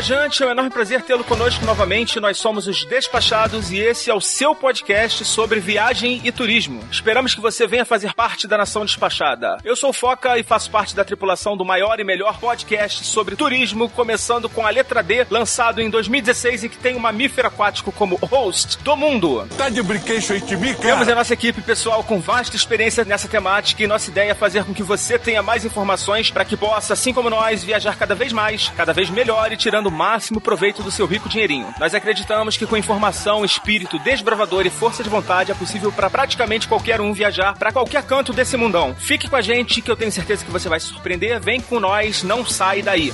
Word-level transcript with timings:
Viajante. 0.00 0.42
É 0.42 0.46
um 0.46 0.50
enorme 0.50 0.70
prazer 0.70 1.02
tê-lo 1.02 1.22
conosco 1.22 1.64
novamente. 1.64 2.18
Nós 2.18 2.38
somos 2.38 2.66
os 2.66 2.84
Despachados 2.86 3.70
e 3.70 3.78
esse 3.78 4.10
é 4.10 4.14
o 4.14 4.20
seu 4.20 4.54
podcast 4.54 5.24
sobre 5.24 5.60
viagem 5.60 6.22
e 6.24 6.32
turismo. 6.32 6.82
Esperamos 6.90 7.34
que 7.34 7.40
você 7.40 7.66
venha 7.66 7.84
fazer 7.84 8.14
parte 8.14 8.48
da 8.48 8.56
nação 8.56 8.84
despachada. 8.84 9.58
Eu 9.62 9.76
sou 9.76 9.90
o 9.90 9.92
Foca 9.92 10.38
e 10.38 10.42
faço 10.42 10.70
parte 10.70 10.96
da 10.96 11.04
tripulação 11.04 11.56
do 11.56 11.64
maior 11.64 12.00
e 12.00 12.04
melhor 12.04 12.38
podcast 12.38 13.04
sobre 13.04 13.36
turismo, 13.36 13.90
começando 13.90 14.48
com 14.48 14.66
a 14.66 14.70
letra 14.70 15.02
D, 15.02 15.26
lançado 15.28 15.82
em 15.82 15.90
2016 15.90 16.64
e 16.64 16.68
que 16.70 16.78
tem 16.78 16.96
um 16.96 17.00
mamífero 17.00 17.48
aquático 17.48 17.92
como 17.92 18.16
host 18.16 18.78
do 18.78 18.96
mundo. 18.96 19.46
Tá 19.58 19.68
de 19.68 19.82
brinquedo 19.82 20.32
aí 20.32 20.40
de 20.40 20.56
mim, 20.56 20.72
cara? 20.74 20.94
Temos 20.94 21.08
a 21.08 21.14
nossa 21.14 21.34
equipe 21.34 21.60
pessoal 21.60 22.02
com 22.02 22.18
vasta 22.18 22.56
experiência 22.56 23.04
nessa 23.04 23.28
temática 23.28 23.82
e 23.82 23.86
nossa 23.86 24.10
ideia 24.10 24.32
é 24.32 24.34
fazer 24.34 24.64
com 24.64 24.72
que 24.72 24.82
você 24.82 25.18
tenha 25.18 25.42
mais 25.42 25.64
informações 25.64 26.30
para 26.30 26.44
que 26.44 26.56
possa, 26.56 26.94
assim 26.94 27.12
como 27.12 27.28
nós, 27.28 27.62
viajar 27.62 27.96
cada 27.96 28.14
vez 28.14 28.32
mais, 28.32 28.72
cada 28.74 28.94
vez 28.94 29.10
melhor 29.10 29.52
e 29.52 29.56
tirando 29.56 29.89
o 29.90 29.92
máximo 29.92 30.40
proveito 30.40 30.82
do 30.82 30.90
seu 30.90 31.04
rico 31.04 31.28
dinheirinho. 31.28 31.74
Nós 31.78 31.92
acreditamos 31.94 32.56
que 32.56 32.66
com 32.66 32.76
informação, 32.76 33.44
espírito 33.44 33.98
desbravador 33.98 34.64
e 34.64 34.70
força 34.70 35.02
de 35.02 35.10
vontade 35.10 35.50
é 35.50 35.54
possível 35.54 35.90
para 35.90 36.08
praticamente 36.08 36.68
qualquer 36.68 37.00
um 37.00 37.12
viajar 37.12 37.58
para 37.58 37.72
qualquer 37.72 38.04
canto 38.04 38.32
desse 38.32 38.56
mundão. 38.56 38.94
Fique 38.94 39.28
com 39.28 39.36
a 39.36 39.40
gente 39.40 39.82
que 39.82 39.90
eu 39.90 39.96
tenho 39.96 40.12
certeza 40.12 40.44
que 40.44 40.50
você 40.50 40.68
vai 40.68 40.78
se 40.78 40.86
surpreender. 40.86 41.40
Vem 41.40 41.60
com 41.60 41.80
nós, 41.80 42.22
não 42.22 42.46
sai 42.46 42.82
daí. 42.82 43.12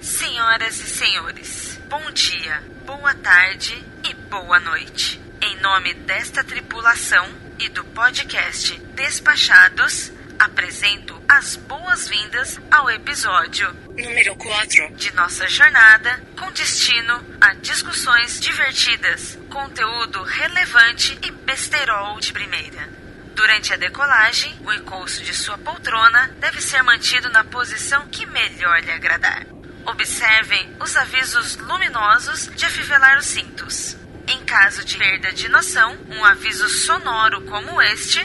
Senhoras 0.00 0.80
e 0.80 0.86
senhores, 0.86 1.80
bom 1.88 2.10
dia, 2.12 2.62
boa 2.84 3.14
tarde 3.14 3.82
e 4.04 4.14
boa 4.28 4.58
noite. 4.58 5.20
Em 5.40 5.60
nome 5.60 5.94
desta 5.94 6.42
tripulação 6.42 7.26
e 7.58 7.68
do 7.68 7.84
podcast 7.84 8.78
Despachados, 8.94 10.12
apresento 10.38 11.13
as 11.28 11.56
boas-vindas 11.56 12.60
ao 12.70 12.90
episódio 12.90 13.72
número 13.96 14.36
4 14.36 14.94
de 14.94 15.14
nossa 15.14 15.48
jornada 15.48 16.22
com 16.38 16.50
destino 16.52 17.24
a 17.40 17.54
discussões 17.54 18.38
divertidas, 18.40 19.38
conteúdo 19.48 20.22
relevante 20.22 21.18
e 21.22 21.30
besterol 21.30 22.20
de 22.20 22.32
primeira. 22.32 22.88
Durante 23.34 23.72
a 23.72 23.76
decolagem, 23.76 24.54
o 24.64 24.72
encosto 24.72 25.22
de 25.22 25.34
sua 25.34 25.58
poltrona 25.58 26.28
deve 26.38 26.60
ser 26.60 26.82
mantido 26.82 27.28
na 27.30 27.42
posição 27.42 28.06
que 28.08 28.26
melhor 28.26 28.80
lhe 28.82 28.92
agradar. 28.92 29.46
Observem 29.86 30.76
os 30.80 30.96
avisos 30.96 31.56
luminosos 31.56 32.50
de 32.54 32.64
afivelar 32.66 33.18
os 33.18 33.26
cintos. 33.26 33.96
Em 34.26 34.40
caso 34.44 34.84
de 34.84 34.96
perda 34.96 35.32
de 35.32 35.48
noção, 35.48 35.98
um 36.08 36.24
aviso 36.24 36.68
sonoro 36.68 37.42
como 37.42 37.82
este 37.82 38.24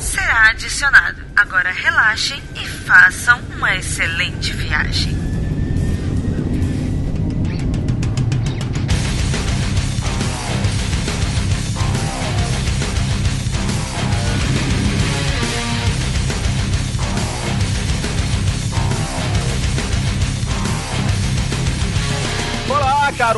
será 0.00 0.50
adicionado. 0.50 1.22
Agora 1.36 1.70
relaxem 1.70 2.42
e 2.56 2.66
façam 2.66 3.40
uma 3.56 3.76
excelente 3.76 4.52
viagem. 4.52 5.29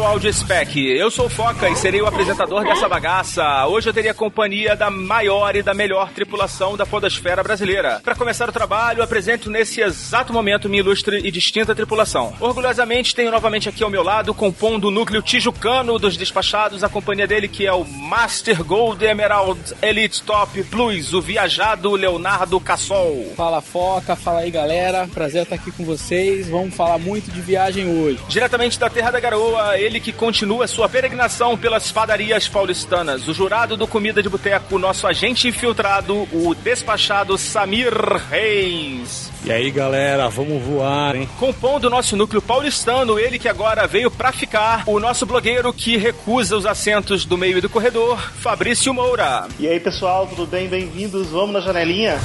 Caro 0.03 0.07
Audio 0.07 0.33
Spec. 0.33 0.77
Eu 0.77 1.11
sou 1.11 1.27
o 1.27 1.31
Foca 1.31 1.69
e 1.69 1.77
serei 1.77 2.03
o 2.03 2.07
apresentador 2.07 2.65
dessa 2.65 2.89
bagaça. 2.89 3.67
Hoje 3.67 3.89
eu 3.89 3.95
teria 3.95 4.11
a 4.11 4.15
companhia 4.15 4.77
da 4.77 4.91
maior 4.91 5.55
e 5.57 5.63
da 5.63 5.73
melhor 5.73 6.11
tripulação 6.11 6.77
da 6.77 6.85
podosfera 6.85 7.43
brasileira. 7.43 8.01
Para 8.03 8.15
começar 8.15 8.49
o 8.49 8.53
trabalho, 8.53 9.03
apresento 9.03 9.51
nesse 9.51 9.81
exato 9.81 10.33
momento 10.33 10.69
minha 10.69 10.83
ilustre 10.83 11.21
e 11.25 11.31
distinta 11.31 11.75
tripulação. 11.75 12.35
Orgulhosamente 12.41 13.15
tenho 13.15 13.31
novamente 13.31 13.69
aqui 13.69 13.83
ao 13.83 13.91
meu 13.91 14.03
lado, 14.03 14.35
compondo 14.35 14.89
o 14.89 14.91
núcleo 14.91 15.23
tijucano 15.23 15.99
dos 15.99 16.17
despachados, 16.17 16.85
a 16.85 16.89
companhia 16.89 17.27
dele 17.27 17.49
que 17.49 17.67
é 17.67 17.73
o 17.73 17.85
Master 17.85 18.63
Gold 18.65 19.05
Emerald 19.05 19.75
Elite 19.81 20.23
Top 20.23 20.63
Plus, 20.65 21.15
o 21.15 21.23
viajado 21.23 21.93
Leonardo 21.93 22.59
Cassol. 22.61 23.33
Fala 23.37 23.61
Foca, 23.61 24.17
fala 24.17 24.41
aí 24.41 24.51
galera, 24.51 25.09
prazer 25.13 25.45
estar 25.45 25.55
aqui 25.55 25.71
com 25.71 25.85
vocês. 25.85 26.49
Vamos 26.49 26.75
falar 26.75 26.99
muito 26.99 27.31
de 27.31 27.41
viagem 27.41 27.87
hoje. 27.87 28.19
Diretamente 28.29 28.79
da 28.79 28.91
Terra 28.91 29.11
da 29.11 29.21
Garoa, 29.21 29.79
ele 29.79 29.92
que 30.01 30.13
continua 30.13 30.67
sua 30.67 30.89
peregrinação 30.89 31.57
pelas 31.57 31.91
padarias 31.91 32.49
paulistanas, 32.49 33.27
o 33.29 33.35
jurado 33.35 33.77
do 33.77 33.87
Comida 33.87 34.23
de 34.23 34.29
Boteco, 34.29 34.79
nosso 34.79 35.07
agente 35.07 35.49
infiltrado, 35.49 36.29
o 36.33 36.55
despachado 36.55 37.37
Samir 37.37 37.93
Reis. 38.31 39.31
E 39.45 39.51
aí, 39.51 39.71
galera, 39.71 40.29
vamos 40.29 40.63
voar, 40.63 41.17
hein? 41.17 41.29
Compondo 41.39 41.87
o 41.87 41.91
nosso 41.91 42.17
núcleo 42.17 42.41
paulistano, 42.41 43.19
ele 43.19 43.39
que 43.39 43.49
agora 43.49 43.87
veio 43.87 44.11
pra 44.11 44.31
ficar, 44.31 44.85
o 44.87 45.01
nosso 45.01 45.27
blogueiro 45.27 45.73
que 45.73 45.97
recusa 45.97 46.57
os 46.57 46.65
assentos 46.65 47.25
do 47.25 47.37
meio 47.37 47.59
e 47.59 47.61
do 47.61 47.69
corredor, 47.69 48.21
Fabrício 48.39 48.95
Moura. 48.95 49.49
E 49.59 49.67
aí, 49.67 49.81
pessoal, 49.81 50.27
tudo 50.27 50.47
bem? 50.47 50.69
Bem-vindos. 50.69 51.29
Vamos 51.31 51.55
na 51.55 51.61
janelinha? 51.61 52.19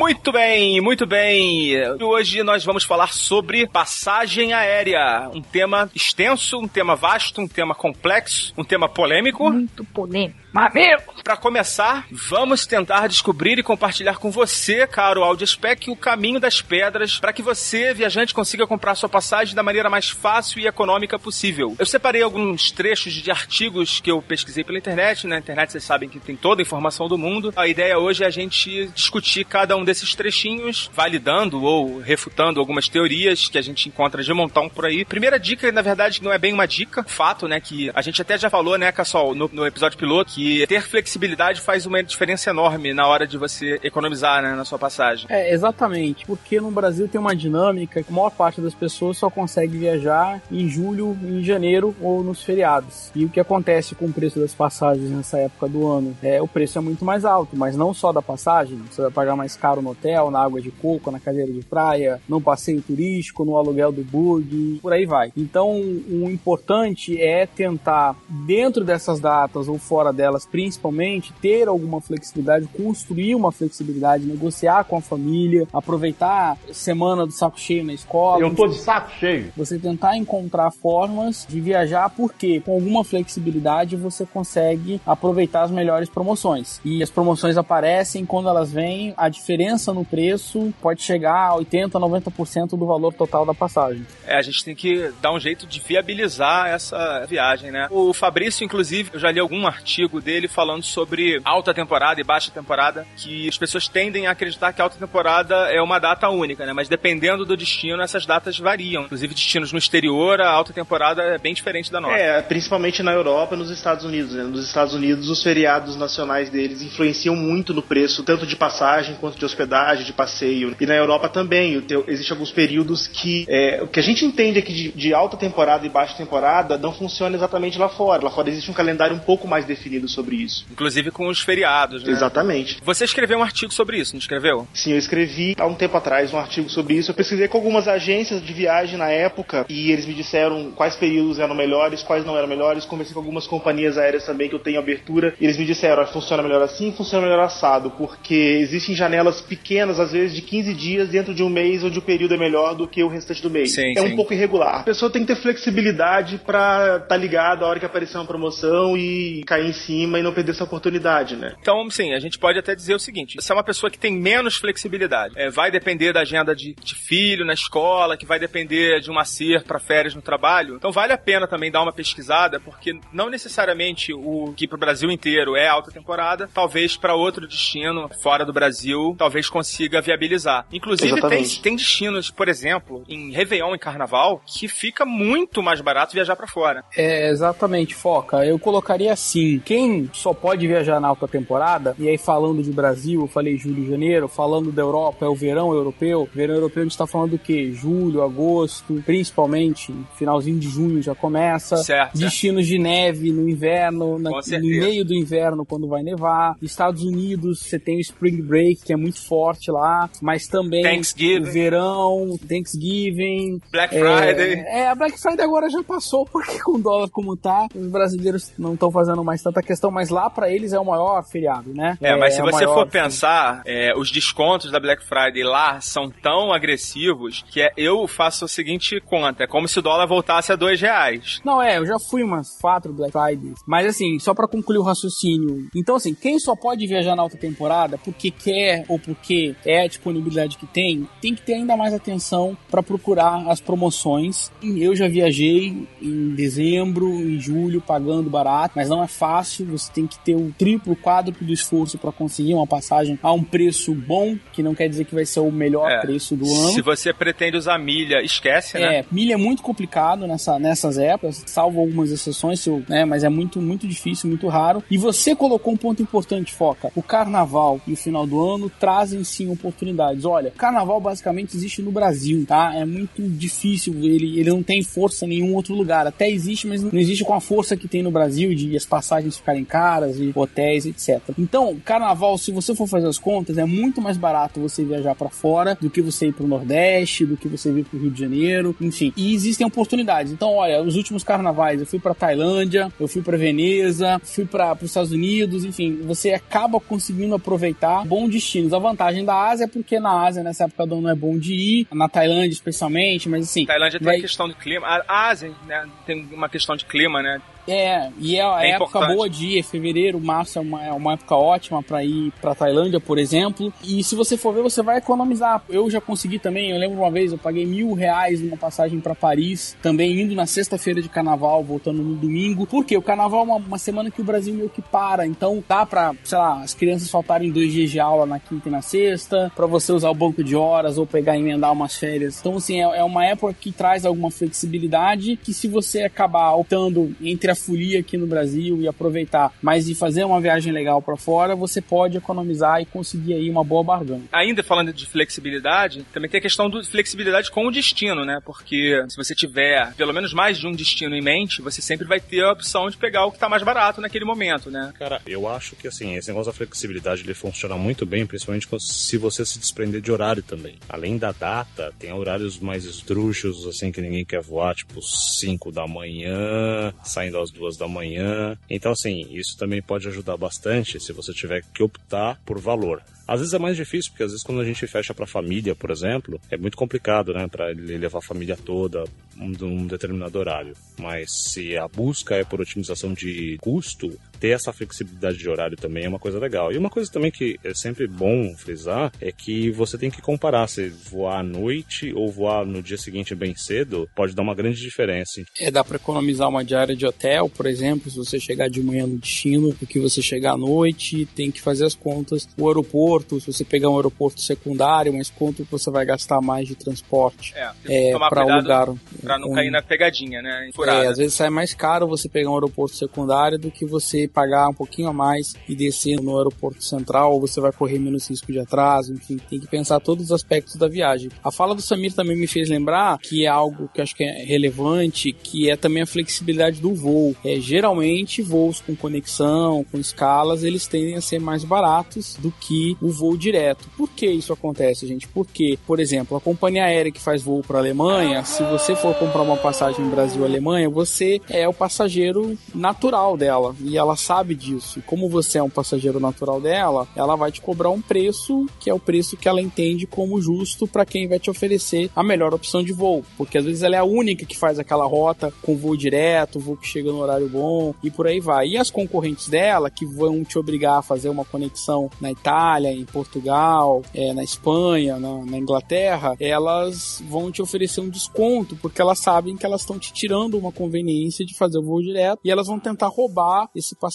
Muito 0.00 0.32
bem, 0.32 0.80
muito 0.80 1.04
bem. 1.04 1.74
Hoje 2.00 2.42
nós 2.42 2.64
vamos 2.64 2.84
falar 2.84 3.12
sobre 3.12 3.66
passagem 3.66 4.54
aérea. 4.54 5.28
Um 5.34 5.42
tema 5.42 5.90
extenso, 5.94 6.58
um 6.58 6.66
tema 6.66 6.96
vasto, 6.96 7.42
um 7.42 7.46
tema 7.46 7.74
complexo, 7.74 8.54
um 8.56 8.64
tema 8.64 8.88
polêmico. 8.88 9.50
Muito 9.50 9.84
polêmico. 9.84 10.40
Mamilo! 10.52 11.00
Para 11.22 11.36
começar, 11.36 12.06
vamos 12.10 12.66
tentar 12.66 13.06
descobrir 13.06 13.58
e 13.58 13.62
compartilhar 13.62 14.16
com 14.16 14.32
você, 14.32 14.84
caro 14.84 15.22
Audiospec, 15.22 15.88
o 15.88 15.94
caminho 15.94 16.40
das 16.40 16.60
pedras 16.60 17.20
para 17.20 17.32
que 17.32 17.40
você, 17.40 17.94
viajante, 17.94 18.34
consiga 18.34 18.66
comprar 18.66 18.96
sua 18.96 19.08
passagem 19.08 19.54
da 19.54 19.62
maneira 19.62 19.88
mais 19.88 20.10
fácil 20.10 20.58
e 20.58 20.66
econômica 20.66 21.20
possível. 21.20 21.76
Eu 21.78 21.86
separei 21.86 22.22
alguns 22.22 22.72
trechos 22.72 23.12
de 23.12 23.30
artigos 23.30 24.00
que 24.00 24.10
eu 24.10 24.20
pesquisei 24.20 24.64
pela 24.64 24.78
internet. 24.78 25.24
Na 25.28 25.38
internet 25.38 25.70
vocês 25.70 25.84
sabem 25.84 26.08
que 26.08 26.18
tem 26.18 26.34
toda 26.34 26.60
a 26.60 26.64
informação 26.64 27.06
do 27.06 27.16
mundo. 27.16 27.52
A 27.54 27.68
ideia 27.68 27.96
hoje 27.96 28.24
é 28.24 28.26
a 28.26 28.30
gente 28.30 28.88
discutir 28.88 29.44
cada 29.44 29.76
um 29.76 29.84
desses 29.90 30.14
trechinhos, 30.14 30.88
validando 30.94 31.62
ou 31.62 31.98
refutando 31.98 32.60
algumas 32.60 32.88
teorias 32.88 33.48
que 33.48 33.58
a 33.58 33.62
gente 33.62 33.88
encontra 33.88 34.22
de 34.22 34.32
montão 34.32 34.68
por 34.68 34.86
aí. 34.86 35.04
Primeira 35.04 35.38
dica, 35.38 35.70
na 35.72 35.82
verdade, 35.82 36.22
não 36.22 36.32
é 36.32 36.38
bem 36.38 36.52
uma 36.52 36.66
dica, 36.66 37.02
fato, 37.04 37.48
né, 37.48 37.60
que 37.60 37.90
a 37.92 38.00
gente 38.00 38.22
até 38.22 38.38
já 38.38 38.48
falou, 38.48 38.78
né, 38.78 38.92
Cassol, 38.92 39.34
no, 39.34 39.50
no 39.52 39.66
episódio 39.66 39.98
piloto, 39.98 40.32
que 40.32 40.64
ter 40.68 40.82
flexibilidade 40.82 41.60
faz 41.60 41.86
uma 41.86 42.02
diferença 42.02 42.50
enorme 42.50 42.94
na 42.94 43.06
hora 43.06 43.26
de 43.26 43.36
você 43.36 43.80
economizar 43.82 44.42
né, 44.42 44.54
na 44.54 44.64
sua 44.64 44.78
passagem. 44.78 45.26
É, 45.28 45.52
exatamente, 45.52 46.24
porque 46.24 46.60
no 46.60 46.70
Brasil 46.70 47.08
tem 47.08 47.20
uma 47.20 47.34
dinâmica 47.34 48.02
que 48.02 48.12
a 48.12 48.14
maior 48.14 48.30
parte 48.30 48.60
das 48.60 48.74
pessoas 48.74 49.18
só 49.18 49.28
consegue 49.28 49.76
viajar 49.76 50.40
em 50.50 50.68
julho, 50.68 51.18
em 51.22 51.42
janeiro 51.42 51.96
ou 52.00 52.22
nos 52.22 52.42
feriados. 52.42 53.10
E 53.14 53.24
o 53.24 53.28
que 53.28 53.40
acontece 53.40 53.94
com 53.96 54.06
o 54.06 54.12
preço 54.12 54.38
das 54.38 54.54
passagens 54.54 55.10
nessa 55.10 55.38
época 55.38 55.68
do 55.68 55.86
ano? 55.86 56.16
É, 56.22 56.40
o 56.40 56.46
preço 56.46 56.78
é 56.78 56.80
muito 56.80 57.04
mais 57.04 57.24
alto, 57.24 57.56
mas 57.56 57.76
não 57.76 57.92
só 57.92 58.12
da 58.12 58.22
passagem, 58.22 58.78
você 58.90 59.02
vai 59.02 59.10
pagar 59.10 59.34
mais 59.34 59.56
caro 59.56 59.79
no 59.80 59.90
hotel, 59.90 60.30
na 60.30 60.40
água 60.40 60.60
de 60.60 60.70
coco, 60.70 61.10
na 61.10 61.20
cadeira 61.20 61.52
de 61.52 61.62
praia, 61.62 62.20
no 62.28 62.40
passeio 62.40 62.80
turístico, 62.82 63.44
no 63.44 63.56
aluguel 63.56 63.92
do 63.92 64.02
bug, 64.02 64.78
por 64.80 64.92
aí 64.92 65.06
vai. 65.06 65.32
Então, 65.36 65.70
o 65.70 66.30
importante 66.30 67.20
é 67.20 67.46
tentar, 67.46 68.16
dentro 68.28 68.84
dessas 68.84 69.20
datas 69.20 69.68
ou 69.68 69.78
fora 69.78 70.12
delas, 70.12 70.30
delas, 70.30 70.46
principalmente, 70.46 71.32
ter 71.40 71.68
alguma 71.68 72.00
flexibilidade, 72.00 72.66
construir 72.68 73.34
uma 73.34 73.50
flexibilidade, 73.50 74.24
negociar 74.24 74.84
com 74.84 74.96
a 74.96 75.00
família, 75.00 75.66
aproveitar 75.72 76.56
semana 76.72 77.26
do 77.26 77.32
saco 77.32 77.58
cheio 77.58 77.84
na 77.84 77.92
escola. 77.92 78.42
Eu 78.42 78.54
tô 78.54 78.66
de 78.66 78.78
saco 78.78 79.10
cheio. 79.18 79.52
Você 79.56 79.78
tentar 79.78 80.16
encontrar 80.16 80.70
formas 80.70 81.46
de 81.48 81.60
viajar, 81.60 82.10
porque 82.10 82.60
com 82.60 82.72
alguma 82.72 83.04
flexibilidade 83.04 83.96
você 83.96 84.24
consegue 84.24 85.00
aproveitar 85.04 85.62
as 85.62 85.70
melhores 85.70 86.08
promoções. 86.08 86.80
E 86.84 87.02
as 87.02 87.10
promoções 87.10 87.56
aparecem 87.56 88.24
quando 88.24 88.48
elas 88.48 88.70
vêm, 88.70 89.12
a 89.16 89.28
diferença 89.28 89.69
diferença 89.70 89.92
no 89.92 90.04
preço 90.04 90.72
pode 90.80 91.02
chegar 91.02 91.48
a 91.48 91.54
80, 91.56 91.98
90% 91.98 92.70
do 92.70 92.86
valor 92.86 93.12
total 93.12 93.46
da 93.46 93.54
passagem. 93.54 94.04
É, 94.26 94.36
a 94.36 94.42
gente 94.42 94.64
tem 94.64 94.74
que 94.74 95.12
dar 95.20 95.32
um 95.32 95.38
jeito 95.38 95.66
de 95.66 95.80
viabilizar 95.80 96.68
essa 96.68 97.24
viagem, 97.26 97.70
né? 97.70 97.86
O 97.90 98.12
Fabrício, 98.12 98.64
inclusive, 98.64 99.10
eu 99.12 99.20
já 99.20 99.30
li 99.30 99.38
algum 99.38 99.66
artigo 99.66 100.20
dele 100.20 100.48
falando 100.48 100.82
sobre 100.82 101.40
alta 101.44 101.72
temporada 101.72 102.20
e 102.20 102.24
baixa 102.24 102.50
temporada, 102.50 103.06
que 103.16 103.48
as 103.48 103.56
pessoas 103.56 103.88
tendem 103.88 104.26
a 104.26 104.32
acreditar 104.32 104.72
que 104.72 104.80
a 104.80 104.84
alta 104.84 104.98
temporada 104.98 105.54
é 105.70 105.80
uma 105.80 105.98
data 105.98 106.28
única, 106.28 106.66
né? 106.66 106.72
Mas 106.72 106.88
dependendo 106.88 107.44
do 107.44 107.56
destino, 107.56 108.02
essas 108.02 108.26
datas 108.26 108.58
variam. 108.58 109.04
Inclusive, 109.04 109.34
destinos 109.34 109.72
no 109.72 109.78
exterior, 109.78 110.40
a 110.40 110.50
alta 110.50 110.72
temporada 110.72 111.22
é 111.22 111.38
bem 111.38 111.54
diferente 111.54 111.92
da 111.92 112.00
nossa. 112.00 112.16
É, 112.16 112.42
principalmente 112.42 113.02
na 113.02 113.12
Europa 113.12 113.54
e 113.54 113.58
nos 113.58 113.70
Estados 113.70 114.04
Unidos. 114.04 114.32
Né? 114.32 114.42
Nos 114.44 114.66
Estados 114.66 114.94
Unidos, 114.94 115.28
os 115.28 115.42
feriados 115.42 115.96
nacionais 115.96 116.50
deles 116.50 116.82
influenciam 116.82 117.36
muito 117.36 117.72
no 117.72 117.82
preço, 117.82 118.22
tanto 118.22 118.46
de 118.46 118.56
passagem 118.56 119.16
quanto 119.20 119.38
de 119.38 119.44
hospedagem, 119.50 120.04
de 120.04 120.12
passeio. 120.12 120.74
E 120.80 120.86
na 120.86 120.94
Europa 120.94 121.28
também, 121.28 121.82
existem 122.06 122.34
alguns 122.34 122.50
períodos 122.50 123.06
que 123.06 123.44
é, 123.48 123.80
o 123.82 123.88
que 123.88 124.00
a 124.00 124.02
gente 124.02 124.24
entende 124.24 124.58
aqui 124.58 124.72
de, 124.72 124.92
de 124.92 125.14
alta 125.14 125.36
temporada 125.36 125.86
e 125.86 125.88
baixa 125.88 126.14
temporada 126.14 126.78
não 126.78 126.92
funciona 126.92 127.36
exatamente 127.36 127.78
lá 127.78 127.88
fora. 127.88 128.24
Lá 128.24 128.30
fora 128.30 128.48
existe 128.48 128.70
um 128.70 128.74
calendário 128.74 129.14
um 129.14 129.20
pouco 129.20 129.46
mais 129.46 129.64
definido 129.64 130.08
sobre 130.08 130.36
isso. 130.36 130.66
Inclusive 130.70 131.10
com 131.10 131.28
os 131.28 131.40
feriados, 131.40 132.02
né? 132.02 132.12
Exatamente. 132.12 132.78
Você 132.82 133.04
escreveu 133.04 133.38
um 133.38 133.42
artigo 133.42 133.72
sobre 133.72 133.98
isso, 133.98 134.14
não 134.14 134.20
escreveu? 134.20 134.66
Sim, 134.72 134.92
eu 134.92 134.98
escrevi 134.98 135.54
há 135.58 135.66
um 135.66 135.74
tempo 135.74 135.96
atrás 135.96 136.32
um 136.32 136.38
artigo 136.38 136.68
sobre 136.68 136.94
isso. 136.94 137.10
Eu 137.10 137.14
pesquisei 137.14 137.48
com 137.48 137.58
algumas 137.58 137.88
agências 137.88 138.44
de 138.44 138.52
viagem 138.52 138.98
na 138.98 139.10
época 139.10 139.66
e 139.68 139.90
eles 139.90 140.06
me 140.06 140.14
disseram 140.14 140.72
quais 140.72 140.96
períodos 140.96 141.38
eram 141.38 141.54
melhores, 141.54 142.02
quais 142.02 142.24
não 142.24 142.36
eram 142.36 142.48
melhores. 142.48 142.84
Conversei 142.84 143.14
com 143.14 143.20
algumas 143.20 143.46
companhias 143.46 143.98
aéreas 143.98 144.24
também 144.24 144.48
que 144.48 144.54
eu 144.54 144.58
tenho 144.58 144.78
abertura. 144.78 145.34
E 145.40 145.44
eles 145.44 145.56
me 145.56 145.64
disseram, 145.64 146.02
ah, 146.02 146.06
funciona 146.06 146.42
melhor 146.42 146.62
assim, 146.62 146.92
funciona 146.92 147.26
melhor 147.26 147.44
assado, 147.44 147.90
porque 147.90 148.34
existem 148.34 148.94
janelas 148.94 149.39
pequenas, 149.40 149.98
às 149.98 150.12
vezes 150.12 150.34
de 150.34 150.42
15 150.42 150.74
dias 150.74 151.08
dentro 151.08 151.34
de 151.34 151.42
um 151.42 151.48
mês 151.48 151.82
onde 151.82 151.98
o 151.98 152.02
período 152.02 152.34
é 152.34 152.36
melhor 152.36 152.74
do 152.74 152.86
que 152.86 153.02
o 153.02 153.08
restante 153.08 153.42
do 153.42 153.50
mês. 153.50 153.72
Sim, 153.72 153.92
é 153.96 154.00
sim. 154.00 154.12
um 154.12 154.16
pouco 154.16 154.32
irregular. 154.32 154.80
A 154.80 154.84
pessoa 154.84 155.10
tem 155.10 155.22
que 155.22 155.34
ter 155.34 155.40
flexibilidade 155.40 156.38
para 156.38 156.96
estar 156.96 157.08
tá 157.08 157.16
ligada 157.16 157.64
a 157.64 157.68
hora 157.68 157.78
que 157.78 157.86
aparecer 157.86 158.16
uma 158.16 158.26
promoção 158.26 158.96
e 158.96 159.42
cair 159.46 159.68
em 159.68 159.72
cima 159.72 160.18
e 160.18 160.22
não 160.22 160.32
perder 160.32 160.52
essa 160.52 160.64
oportunidade, 160.64 161.36
né? 161.36 161.54
Então, 161.60 161.88
sim, 161.90 162.12
a 162.12 162.20
gente 162.20 162.38
pode 162.38 162.58
até 162.58 162.74
dizer 162.74 162.94
o 162.94 162.98
seguinte: 162.98 163.36
você 163.40 163.52
é 163.52 163.54
uma 163.54 163.64
pessoa 163.64 163.90
que 163.90 163.98
tem 163.98 164.14
menos 164.14 164.56
flexibilidade. 164.56 165.34
É, 165.36 165.50
vai 165.50 165.70
depender 165.70 166.12
da 166.12 166.20
agenda 166.20 166.54
de, 166.54 166.74
de, 166.74 166.94
filho 166.94 167.44
na 167.44 167.54
escola, 167.54 168.16
que 168.16 168.26
vai 168.26 168.38
depender 168.38 169.00
de 169.00 169.10
uma 169.10 169.24
CIR 169.24 169.64
para 169.64 169.78
férias 169.78 170.14
no 170.14 170.22
trabalho. 170.22 170.76
Então, 170.76 170.92
vale 170.92 171.12
a 171.12 171.18
pena 171.18 171.46
também 171.46 171.70
dar 171.70 171.82
uma 171.82 171.92
pesquisada, 171.92 172.60
porque 172.60 172.98
não 173.12 173.30
necessariamente 173.30 174.12
o 174.12 174.52
que 174.56 174.66
para 174.66 174.76
o 174.76 174.80
Brasil 174.80 175.10
inteiro 175.10 175.56
é 175.56 175.68
alta 175.68 175.90
temporada, 175.90 176.48
talvez 176.52 176.96
para 176.96 177.14
outro 177.14 177.46
destino 177.46 178.08
fora 178.22 178.44
do 178.44 178.52
Brasil, 178.52 179.14
talvez 179.18 179.29
consiga 179.48 180.00
viabilizar. 180.00 180.66
Inclusive, 180.72 181.20
tem, 181.28 181.44
tem 181.44 181.76
destinos, 181.76 182.30
por 182.30 182.48
exemplo, 182.48 183.04
em 183.08 183.32
Réveillon 183.32 183.74
e 183.74 183.78
Carnaval, 183.78 184.42
que 184.46 184.68
fica 184.68 185.04
muito 185.04 185.62
mais 185.62 185.80
barato 185.80 186.14
viajar 186.14 186.36
para 186.36 186.46
fora. 186.46 186.84
É, 186.96 187.28
exatamente, 187.30 187.94
Foca. 187.94 188.44
Eu 188.44 188.58
colocaria 188.58 189.12
assim: 189.12 189.60
quem 189.64 190.10
só 190.12 190.32
pode 190.32 190.66
viajar 190.66 191.00
na 191.00 191.08
alta 191.08 191.28
temporada, 191.28 191.94
e 191.98 192.08
aí 192.08 192.18
falando 192.18 192.62
de 192.62 192.72
Brasil, 192.72 193.20
eu 193.20 193.26
falei 193.26 193.56
julho 193.56 193.84
e 193.84 193.90
janeiro, 193.90 194.28
falando 194.28 194.72
da 194.72 194.82
Europa, 194.82 195.26
é 195.26 195.28
o 195.28 195.34
verão 195.34 195.72
europeu. 195.72 196.28
Verão 196.34 196.54
europeu 196.54 196.82
a 196.82 196.86
gente 196.86 196.98
tá 196.98 197.06
falando 197.06 197.32
do 197.32 197.38
que? 197.38 197.72
Julho, 197.72 198.22
agosto, 198.22 199.02
principalmente, 199.04 199.94
finalzinho 200.16 200.58
de 200.58 200.68
junho 200.68 201.02
já 201.02 201.14
começa. 201.14 201.76
Certo. 201.78 202.18
Destinos 202.18 202.66
de 202.66 202.78
neve 202.78 203.32
no 203.32 203.48
inverno, 203.48 204.18
na, 204.18 204.30
no 204.30 204.60
meio 204.60 205.04
do 205.04 205.14
inverno, 205.14 205.64
quando 205.64 205.88
vai 205.88 206.02
nevar. 206.02 206.56
Estados 206.62 207.02
Unidos, 207.02 207.60
você 207.60 207.78
tem 207.78 207.96
o 207.96 208.00
Spring 208.00 208.42
Break, 208.42 208.82
que 208.84 208.92
é 208.92 208.96
muito 208.96 209.19
forte 209.26 209.70
lá, 209.70 210.08
mas 210.20 210.46
também 210.46 210.82
Thanksgiving. 210.82 211.50
verão, 211.50 212.38
Thanksgiving. 212.48 213.60
Black 213.70 213.94
Friday. 213.94 214.64
É, 214.66 214.88
a 214.88 214.94
Black 214.94 215.20
Friday 215.20 215.44
agora 215.44 215.68
já 215.68 215.82
passou, 215.82 216.24
porque 216.30 216.58
com 216.60 216.72
o 216.72 216.82
dólar 216.82 217.08
como 217.10 217.36
tá, 217.36 217.66
os 217.74 217.86
brasileiros 217.86 218.52
não 218.58 218.74
estão 218.74 218.90
fazendo 218.90 219.22
mais 219.24 219.42
tanta 219.42 219.62
questão, 219.62 219.90
mas 219.90 220.08
lá 220.08 220.28
para 220.30 220.50
eles 220.50 220.72
é 220.72 220.78
o 220.78 220.84
maior 220.84 221.22
feriado, 221.24 221.72
né? 221.74 221.96
É, 222.00 222.16
mas 222.16 222.34
é, 222.34 222.36
se 222.36 222.42
você 222.42 222.64
for 222.64 222.86
pensar, 222.88 223.62
é, 223.64 223.92
os 223.96 224.10
descontos 224.10 224.70
da 224.70 224.80
Black 224.80 225.04
Friday 225.04 225.42
lá 225.42 225.80
são 225.80 226.10
tão 226.10 226.52
agressivos 226.52 227.44
que 227.50 227.60
é, 227.60 227.72
eu 227.76 228.06
faço 228.06 228.44
a 228.44 228.48
seguinte 228.48 229.00
conta: 229.00 229.44
é 229.44 229.46
como 229.46 229.68
se 229.68 229.78
o 229.78 229.82
dólar 229.82 230.06
voltasse 230.06 230.52
a 230.52 230.56
dois 230.56 230.80
reais. 230.80 231.40
Não, 231.44 231.62
é, 231.62 231.78
eu 231.78 231.86
já 231.86 231.98
fui 231.98 232.22
umas 232.22 232.58
quatro 232.60 232.92
Black 232.92 233.12
Fridays. 233.12 233.60
Mas 233.66 233.86
assim, 233.86 234.18
só 234.18 234.34
para 234.34 234.48
concluir 234.48 234.78
o 234.78 234.82
raciocínio. 234.82 235.68
Então, 235.74 235.96
assim, 235.96 236.14
quem 236.14 236.38
só 236.38 236.54
pode 236.54 236.86
viajar 236.86 237.16
na 237.16 237.22
alta 237.22 237.36
temporada 237.36 237.98
porque 237.98 238.30
quer 238.30 238.84
ou 238.88 238.98
porque 239.14 239.54
é 239.64 239.82
a 239.82 239.86
disponibilidade 239.86 240.56
que 240.56 240.66
tem, 240.66 241.08
tem 241.20 241.34
que 241.34 241.42
ter 241.42 241.54
ainda 241.54 241.76
mais 241.76 241.92
atenção 241.94 242.56
para 242.70 242.82
procurar 242.82 243.48
as 243.48 243.60
promoções. 243.60 244.50
Eu 244.62 244.94
já 244.94 245.08
viajei 245.08 245.86
em 246.00 246.34
dezembro, 246.34 247.08
em 247.08 247.38
julho, 247.40 247.80
pagando 247.80 248.28
barato, 248.30 248.74
mas 248.76 248.88
não 248.88 249.02
é 249.02 249.06
fácil. 249.08 249.66
Você 249.66 249.90
tem 249.92 250.06
que 250.06 250.18
ter 250.20 250.34
o 250.36 250.54
triplo, 250.56 250.94
quádruplo 250.96 251.46
do 251.46 251.52
esforço 251.52 251.98
para 251.98 252.12
conseguir 252.12 252.54
uma 252.54 252.66
passagem 252.66 253.18
a 253.22 253.32
um 253.32 253.42
preço 253.42 253.94
bom, 253.94 254.36
que 254.52 254.62
não 254.62 254.74
quer 254.74 254.88
dizer 254.88 255.04
que 255.04 255.14
vai 255.14 255.24
ser 255.24 255.40
o 255.40 255.50
melhor 255.50 255.90
É, 255.90 256.00
preço 256.00 256.36
do 256.36 256.44
ano. 256.44 256.72
Se 256.72 256.82
você 256.82 257.12
pretende 257.12 257.56
usar 257.56 257.78
milha, 257.78 258.22
esquece, 258.22 258.78
né? 258.78 258.98
É, 258.98 259.04
milha 259.10 259.34
é 259.34 259.36
muito 259.36 259.62
complicado 259.62 260.26
nessa, 260.26 260.58
nessas 260.58 260.98
épocas, 260.98 261.42
salvo 261.46 261.80
algumas 261.80 262.10
exceções, 262.10 262.64
eu- 262.66 262.82
né, 262.88 263.04
mas 263.04 263.24
é 263.24 263.28
muito, 263.28 263.60
muito 263.60 263.86
difícil, 263.88 264.28
muito 264.28 264.46
raro. 264.48 264.82
E 264.90 264.96
você 264.98 265.34
colocou 265.34 265.72
um 265.72 265.76
ponto 265.76 266.02
importante, 266.02 266.52
Foca. 266.54 266.90
O 266.94 267.02
carnaval 267.02 267.80
e 267.86 267.92
o 267.92 267.96
final 267.96 268.26
do 268.26 268.42
ano 268.42 268.70
trazem 268.70 268.99
sim 269.24 269.50
oportunidades. 269.50 270.24
Olha, 270.24 270.52
carnaval 270.56 271.00
basicamente 271.00 271.56
existe 271.56 271.82
no 271.82 271.90
Brasil, 271.90 272.44
tá? 272.46 272.74
É 272.74 272.84
muito 272.84 273.22
difícil, 273.22 273.94
ele, 273.94 274.38
ele 274.38 274.50
não 274.50 274.62
tem 274.62 274.82
força 274.82 275.24
em 275.24 275.28
nenhum 275.28 275.54
outro 275.54 275.74
lugar. 275.74 276.06
Até 276.06 276.30
existe, 276.30 276.66
mas 276.66 276.82
não 276.82 276.98
existe 276.98 277.24
com 277.24 277.34
a 277.34 277.40
força 277.40 277.76
que 277.76 277.88
tem 277.88 278.02
no 278.02 278.10
Brasil 278.10 278.54
de 278.54 278.76
as 278.76 278.84
passagens 278.84 279.36
ficarem 279.36 279.64
caras 279.64 280.18
e 280.18 280.32
hotéis, 280.34 280.86
etc. 280.86 281.20
Então, 281.38 281.76
carnaval, 281.84 282.36
se 282.38 282.52
você 282.52 282.74
for 282.74 282.86
fazer 282.86 283.06
as 283.06 283.18
contas, 283.18 283.58
é 283.58 283.64
muito 283.64 284.00
mais 284.00 284.16
barato 284.16 284.60
você 284.60 284.84
viajar 284.84 285.14
pra 285.14 285.28
fora 285.28 285.76
do 285.80 285.90
que 285.90 286.02
você 286.02 286.28
ir 286.28 286.32
pro 286.32 286.46
Nordeste, 286.46 287.26
do 287.26 287.36
que 287.36 287.48
você 287.48 287.72
vir 287.72 287.84
pro 287.84 287.98
Rio 287.98 288.10
de 288.10 288.20
Janeiro, 288.20 288.76
enfim. 288.80 289.12
E 289.16 289.34
existem 289.34 289.66
oportunidades. 289.66 290.32
Então, 290.32 290.54
olha, 290.54 290.82
os 290.82 290.96
últimos 290.96 291.24
carnavais, 291.24 291.80
eu 291.80 291.86
fui 291.86 291.98
pra 291.98 292.14
Tailândia, 292.14 292.92
eu 292.98 293.08
fui 293.08 293.22
pra 293.22 293.36
Veneza, 293.36 294.20
fui 294.22 294.44
para 294.44 294.74
os 294.74 294.90
Estados 294.90 295.12
Unidos, 295.12 295.64
enfim, 295.64 296.00
você 296.02 296.32
acaba 296.32 296.80
conseguindo 296.80 297.34
aproveitar 297.34 298.04
bons 298.04 298.30
destinos. 298.30 298.72
A 298.72 298.78
vantagem 298.90 299.24
da 299.24 299.34
Ásia 299.48 299.64
é 299.64 299.68
porque 299.68 299.98
na 300.00 300.22
Ásia, 300.26 300.42
nessa 300.42 300.64
época 300.64 300.86
do 300.86 300.96
ano, 300.98 301.08
é 301.08 301.14
bom 301.14 301.38
de 301.38 301.52
ir, 301.54 301.86
na 301.92 302.08
Tailândia 302.08 302.50
especialmente, 302.50 303.28
mas 303.28 303.44
assim. 303.44 303.64
Tailândia 303.66 303.98
tem 303.98 304.06
vai- 304.06 304.18
a 304.18 304.20
questão 304.20 304.48
do 304.48 304.54
clima. 304.54 304.86
A 305.08 305.28
Ásia 305.28 305.52
né, 305.66 305.86
tem 306.06 306.28
uma 306.32 306.48
questão 306.48 306.76
de 306.76 306.84
clima, 306.84 307.22
né? 307.22 307.40
É, 307.72 308.10
e 308.18 308.36
é 308.36 308.42
a 308.42 308.64
É 308.64 308.70
época 308.70 308.90
importante. 308.98 309.14
boa 309.16 309.28
de 309.30 309.58
ir, 309.58 309.62
fevereiro, 309.62 310.20
março 310.20 310.58
é 310.58 310.62
uma, 310.62 310.84
é 310.84 310.92
uma 310.92 311.12
época 311.12 311.36
ótima 311.36 311.82
pra 311.82 312.02
ir 312.04 312.32
pra 312.40 312.54
Tailândia, 312.54 312.98
por 313.00 313.18
exemplo. 313.18 313.72
E 313.84 314.02
se 314.02 314.14
você 314.14 314.36
for 314.36 314.52
ver, 314.52 314.62
você 314.62 314.82
vai 314.82 314.98
economizar. 314.98 315.62
Eu 315.68 315.88
já 315.90 316.00
consegui 316.00 316.38
também, 316.38 316.70
eu 316.70 316.78
lembro 316.78 316.98
uma 316.98 317.10
vez, 317.10 317.30
eu 317.32 317.38
paguei 317.38 317.64
mil 317.64 317.92
reais 317.92 318.40
numa 318.40 318.56
passagem 318.56 318.98
pra 319.00 319.14
Paris, 319.14 319.76
também 319.82 320.20
indo 320.20 320.34
na 320.34 320.46
sexta-feira 320.46 321.00
de 321.00 321.08
carnaval, 321.08 321.62
voltando 321.62 322.02
no 322.02 322.14
domingo. 322.16 322.66
Porque 322.66 322.96
o 322.96 323.02
carnaval 323.02 323.40
é 323.40 323.44
uma, 323.44 323.56
uma 323.56 323.78
semana 323.78 324.10
que 324.10 324.20
o 324.20 324.24
Brasil 324.24 324.52
meio 324.54 324.68
que 324.68 324.82
para, 324.82 325.26
então 325.26 325.62
dá 325.68 325.86
pra, 325.86 326.12
sei 326.24 326.38
lá, 326.38 326.60
as 326.62 326.74
crianças 326.74 327.08
faltarem 327.10 327.50
dois 327.50 327.72
dias 327.72 327.90
de 327.90 328.00
aula 328.00 328.26
na 328.26 328.38
quinta 328.40 328.68
e 328.68 328.72
na 328.72 328.82
sexta, 328.82 329.52
pra 329.54 329.66
você 329.66 329.92
usar 329.92 330.10
o 330.10 330.14
banco 330.14 330.42
de 330.42 330.56
horas 330.56 330.98
ou 330.98 331.06
pegar 331.06 331.36
e 331.36 331.40
emendar 331.40 331.72
umas 331.72 331.94
férias. 331.96 332.38
Então, 332.40 332.56
assim, 332.56 332.80
é, 332.80 332.98
é 332.98 333.04
uma 333.04 333.24
época 333.24 333.54
que 333.54 333.70
traz 333.70 334.04
alguma 334.04 334.30
flexibilidade 334.30 335.36
que 335.36 335.52
se 335.52 335.68
você 335.68 336.02
acabar 336.02 336.54
optando 336.54 337.14
entre 337.20 337.50
a 337.50 337.54
folia 337.64 338.00
aqui 338.00 338.16
no 338.16 338.26
Brasil 338.26 338.80
e 338.80 338.88
aproveitar, 338.88 339.52
mas 339.62 339.86
de 339.86 339.94
fazer 339.94 340.24
uma 340.24 340.40
viagem 340.40 340.72
legal 340.72 341.00
pra 341.02 341.16
fora, 341.16 341.54
você 341.54 341.80
pode 341.80 342.16
economizar 342.16 342.80
e 342.80 342.86
conseguir 342.86 343.34
aí 343.34 343.50
uma 343.50 343.64
boa 343.64 343.82
barganha. 343.82 344.24
Ainda 344.32 344.62
falando 344.62 344.92
de 344.92 345.06
flexibilidade, 345.06 346.04
também 346.12 346.30
tem 346.30 346.38
a 346.38 346.42
questão 346.42 346.68
de 346.68 346.86
flexibilidade 346.86 347.50
com 347.50 347.66
o 347.66 347.70
destino, 347.70 348.24
né? 348.24 348.40
Porque 348.44 349.04
se 349.08 349.16
você 349.16 349.34
tiver 349.34 349.92
pelo 349.94 350.12
menos 350.12 350.32
mais 350.32 350.58
de 350.58 350.66
um 350.66 350.72
destino 350.72 351.14
em 351.14 351.22
mente, 351.22 351.62
você 351.62 351.80
sempre 351.82 352.06
vai 352.06 352.20
ter 352.20 352.42
a 352.42 352.52
opção 352.52 352.88
de 352.88 352.96
pegar 352.96 353.26
o 353.26 353.32
que 353.32 353.38
tá 353.38 353.48
mais 353.48 353.62
barato 353.62 354.00
naquele 354.00 354.24
momento, 354.24 354.70
né? 354.70 354.92
Cara, 354.98 355.20
eu 355.26 355.48
acho 355.48 355.76
que 355.76 355.88
assim, 355.88 356.16
esse 356.16 356.28
negócio 356.28 356.52
da 356.52 356.56
flexibilidade 356.56 357.22
ele 357.22 357.34
funciona 357.34 357.76
muito 357.76 358.06
bem, 358.06 358.26
principalmente 358.26 358.68
se 358.78 359.16
você 359.16 359.44
se 359.44 359.58
desprender 359.58 360.00
de 360.00 360.12
horário 360.12 360.42
também. 360.42 360.76
Além 360.88 361.18
da 361.18 361.32
data, 361.32 361.92
tem 361.98 362.12
horários 362.12 362.58
mais 362.58 362.84
esdrúxulos, 362.84 363.66
assim, 363.66 363.92
que 363.92 364.00
ninguém 364.00 364.24
quer 364.24 364.40
voar, 364.40 364.74
tipo 364.74 365.00
5 365.02 365.72
da 365.72 365.86
manhã, 365.86 366.92
saindo 367.02 367.36
às 367.40 367.50
duas 367.50 367.76
da 367.76 367.88
manhã. 367.88 368.56
Então, 368.68 368.92
assim, 368.92 369.26
isso 369.30 369.56
também 369.58 369.82
pode 369.82 370.08
ajudar 370.08 370.36
bastante 370.36 371.00
se 371.00 371.12
você 371.12 371.32
tiver 371.32 371.62
que 371.74 371.82
optar 371.82 372.40
por 372.44 372.58
valor. 372.58 373.02
Às 373.26 373.38
vezes 373.38 373.54
é 373.54 373.58
mais 373.60 373.76
difícil, 373.76 374.10
porque 374.10 374.24
às 374.24 374.32
vezes 374.32 374.44
quando 374.44 374.60
a 374.60 374.64
gente 374.64 374.84
fecha 374.88 375.14
pra 375.14 375.24
família, 375.24 375.72
por 375.72 375.90
exemplo, 375.90 376.40
é 376.50 376.56
muito 376.56 376.76
complicado, 376.76 377.32
né? 377.32 377.46
Pra 377.46 377.70
ele 377.70 377.96
levar 377.96 378.18
a 378.18 378.22
família 378.22 378.56
toda, 378.56 379.04
um, 379.38 379.52
de 379.52 379.64
um 379.64 379.86
determinado 379.86 380.36
horário. 380.36 380.74
Mas 380.98 381.28
se 381.30 381.76
a 381.76 381.86
busca 381.86 382.34
é 382.34 382.44
por 382.44 382.60
otimização 382.60 383.12
de 383.12 383.56
custo, 383.60 384.18
ter 384.40 384.48
essa 384.48 384.72
flexibilidade 384.72 385.36
de 385.38 385.48
horário 385.48 385.76
também 385.76 386.04
é 386.04 386.08
uma 386.08 386.18
coisa 386.18 386.38
legal. 386.38 386.72
E 386.72 386.78
uma 386.78 386.88
coisa 386.90 387.10
também 387.12 387.30
que 387.30 387.58
é 387.62 387.74
sempre 387.74 388.06
bom 388.06 388.54
frisar 388.56 389.12
é 389.20 389.30
que 389.30 389.70
você 389.70 389.98
tem 389.98 390.10
que 390.10 390.20
comparar 390.22 390.66
se 390.66 390.88
voar 390.88 391.40
à 391.40 391.42
noite 391.42 392.12
ou 392.14 392.30
voar 392.30 392.64
no 392.64 392.82
dia 392.82 392.96
seguinte 392.96 393.34
bem 393.34 393.54
cedo, 393.54 394.08
pode 394.16 394.34
dar 394.34 394.42
uma 394.42 394.54
grande 394.54 394.80
diferença. 394.80 395.42
É, 395.60 395.70
dá 395.70 395.84
para 395.84 395.96
economizar 395.96 396.48
uma 396.48 396.64
diária 396.64 396.96
de 396.96 397.04
hotel, 397.06 397.48
por 397.48 397.66
exemplo, 397.66 398.10
se 398.10 398.16
você 398.16 398.40
chegar 398.40 398.68
de 398.68 398.82
manhã 398.82 399.06
no 399.06 399.18
destino, 399.18 399.72
do 399.74 399.86
que 399.86 399.98
você 400.00 400.22
chegar 400.22 400.52
à 400.52 400.56
noite, 400.56 401.26
tem 401.36 401.50
que 401.50 401.60
fazer 401.60 401.84
as 401.84 401.94
contas. 401.94 402.48
O 402.58 402.66
aeroporto, 402.68 403.38
se 403.40 403.52
você 403.52 403.64
pegar 403.64 403.90
um 403.90 403.96
aeroporto 403.96 404.40
secundário, 404.40 405.12
mas 405.12 405.28
quanto 405.30 405.66
você 405.70 405.90
vai 405.90 406.04
gastar 406.06 406.40
mais 406.40 406.66
de 406.66 406.74
transporte 406.74 407.52
É, 407.54 407.70
é, 408.12 408.18
para 408.18 408.44
o 408.46 408.56
lugar. 408.56 408.88
pra 409.20 409.38
não 409.38 409.50
um- 409.50 409.54
cair 409.54 409.70
na 409.70 409.82
pegadinha, 409.82 410.40
né? 410.40 410.70
Furada. 410.74 411.04
É, 411.04 411.08
às 411.08 411.18
vezes 411.18 411.34
sai 411.34 411.50
mais 411.50 411.74
caro 411.74 412.06
você 412.06 412.28
pegar 412.28 412.50
um 412.50 412.54
aeroporto 412.54 412.94
secundário 412.96 413.58
do 413.58 413.70
que 413.70 413.84
você 413.84 414.26
pagar 414.30 414.68
um 414.68 414.74
pouquinho 414.74 415.08
a 415.08 415.12
mais 415.12 415.54
e 415.68 415.74
descer 415.74 416.20
no 416.20 416.36
aeroporto 416.36 416.82
central, 416.82 417.32
ou 417.32 417.40
você 417.40 417.60
vai 417.60 417.72
correr 417.72 417.98
menos 417.98 418.28
risco 418.28 418.52
de 418.52 418.58
atraso, 418.58 419.12
enfim, 419.12 419.38
tem 419.48 419.60
que 419.60 419.66
pensar 419.66 420.00
todos 420.00 420.26
os 420.26 420.32
aspectos 420.32 420.76
da 420.76 420.88
viagem. 420.88 421.30
A 421.42 421.50
fala 421.50 421.74
do 421.74 421.82
Samir 421.82 422.14
também 422.14 422.36
me 422.36 422.46
fez 422.46 422.68
lembrar 422.68 423.18
que 423.18 423.44
é 423.44 423.48
algo 423.48 423.88
que 423.92 424.00
acho 424.00 424.14
que 424.14 424.24
é 424.24 424.44
relevante, 424.44 425.32
que 425.32 425.70
é 425.70 425.76
também 425.76 426.02
a 426.02 426.06
flexibilidade 426.06 426.80
do 426.80 426.94
voo. 426.94 427.34
É, 427.44 427.60
geralmente, 427.60 428.42
voos 428.42 428.80
com 428.80 428.94
conexão, 428.94 429.84
com 429.90 429.98
escalas, 429.98 430.62
eles 430.62 430.86
tendem 430.86 431.16
a 431.16 431.20
ser 431.20 431.40
mais 431.40 431.64
baratos 431.64 432.36
do 432.38 432.50
que 432.50 432.96
o 433.00 433.10
voo 433.10 433.36
direto. 433.36 433.88
Por 433.96 434.08
que 434.10 434.26
isso 434.26 434.52
acontece, 434.52 435.06
gente? 435.06 435.28
Porque, 435.28 435.78
por 435.86 436.00
exemplo, 436.00 436.36
a 436.36 436.40
companhia 436.40 436.84
aérea 436.84 437.12
que 437.12 437.20
faz 437.20 437.42
voo 437.42 437.62
para 437.62 437.78
a 437.78 437.80
Alemanha, 437.80 438.44
se 438.44 438.62
você 438.64 438.94
for 438.94 439.14
comprar 439.14 439.42
uma 439.42 439.56
passagem 439.56 440.08
Brasil-Alemanha, 440.08 440.88
você 440.88 441.40
é 441.48 441.66
o 441.68 441.72
passageiro 441.72 442.56
natural 442.74 443.36
dela 443.36 443.74
e 443.80 443.96
ela 443.96 444.16
sabe 444.20 444.54
disso. 444.54 444.98
E 444.98 445.02
como 445.02 445.28
você 445.28 445.58
é 445.58 445.62
um 445.62 445.70
passageiro 445.70 446.20
natural 446.20 446.60
dela, 446.60 447.08
ela 447.16 447.36
vai 447.36 447.50
te 447.50 447.60
cobrar 447.60 447.90
um 447.90 448.00
preço 448.00 448.66
que 448.78 448.90
é 448.90 448.94
o 448.94 448.98
preço 448.98 449.36
que 449.36 449.48
ela 449.48 449.60
entende 449.60 450.06
como 450.06 450.40
justo 450.40 450.86
para 450.86 451.06
quem 451.06 451.28
vai 451.28 451.38
te 451.38 451.50
oferecer 451.50 452.10
a 452.14 452.22
melhor 452.22 452.54
opção 452.54 452.82
de 452.82 452.92
voo, 452.92 453.24
porque 453.36 453.58
às 453.58 453.64
vezes 453.64 453.82
ela 453.82 453.96
é 453.96 453.98
a 453.98 454.04
única 454.04 454.46
que 454.46 454.56
faz 454.56 454.78
aquela 454.78 455.06
rota 455.06 455.52
com 455.62 455.76
voo 455.76 455.96
direto, 455.96 456.60
voo 456.60 456.76
que 456.76 456.86
chega 456.86 457.10
no 457.10 457.18
horário 457.18 457.48
bom 457.48 457.94
e 458.02 458.10
por 458.10 458.26
aí 458.26 458.40
vai. 458.40 458.68
E 458.68 458.76
as 458.76 458.90
concorrentes 458.90 459.48
dela 459.48 459.90
que 459.90 460.06
vão 460.06 460.44
te 460.44 460.58
obrigar 460.58 460.98
a 460.98 461.02
fazer 461.02 461.28
uma 461.28 461.44
conexão 461.44 462.10
na 462.20 462.30
Itália, 462.30 462.92
em 462.92 463.04
Portugal, 463.04 464.02
é, 464.14 464.32
na 464.32 464.42
Espanha, 464.42 465.18
na, 465.18 465.44
na 465.44 465.58
Inglaterra, 465.58 466.36
elas 466.38 467.22
vão 467.28 467.50
te 467.50 467.62
oferecer 467.62 468.00
um 468.00 468.08
desconto 468.08 468.76
porque 468.76 469.00
elas 469.00 469.18
sabem 469.18 469.56
que 469.56 469.66
elas 469.66 469.82
estão 469.82 469.98
te 469.98 470.12
tirando 470.12 470.58
uma 470.58 470.72
conveniência 470.72 471.44
de 471.44 471.56
fazer 471.56 471.78
o 471.78 471.84
voo 471.84 472.00
direto 472.00 472.40
e 472.44 472.50
elas 472.50 472.66
vão 472.66 472.78
tentar 472.78 473.08
roubar 473.08 473.68
esse 473.74 473.94
passageiro, 473.94 474.09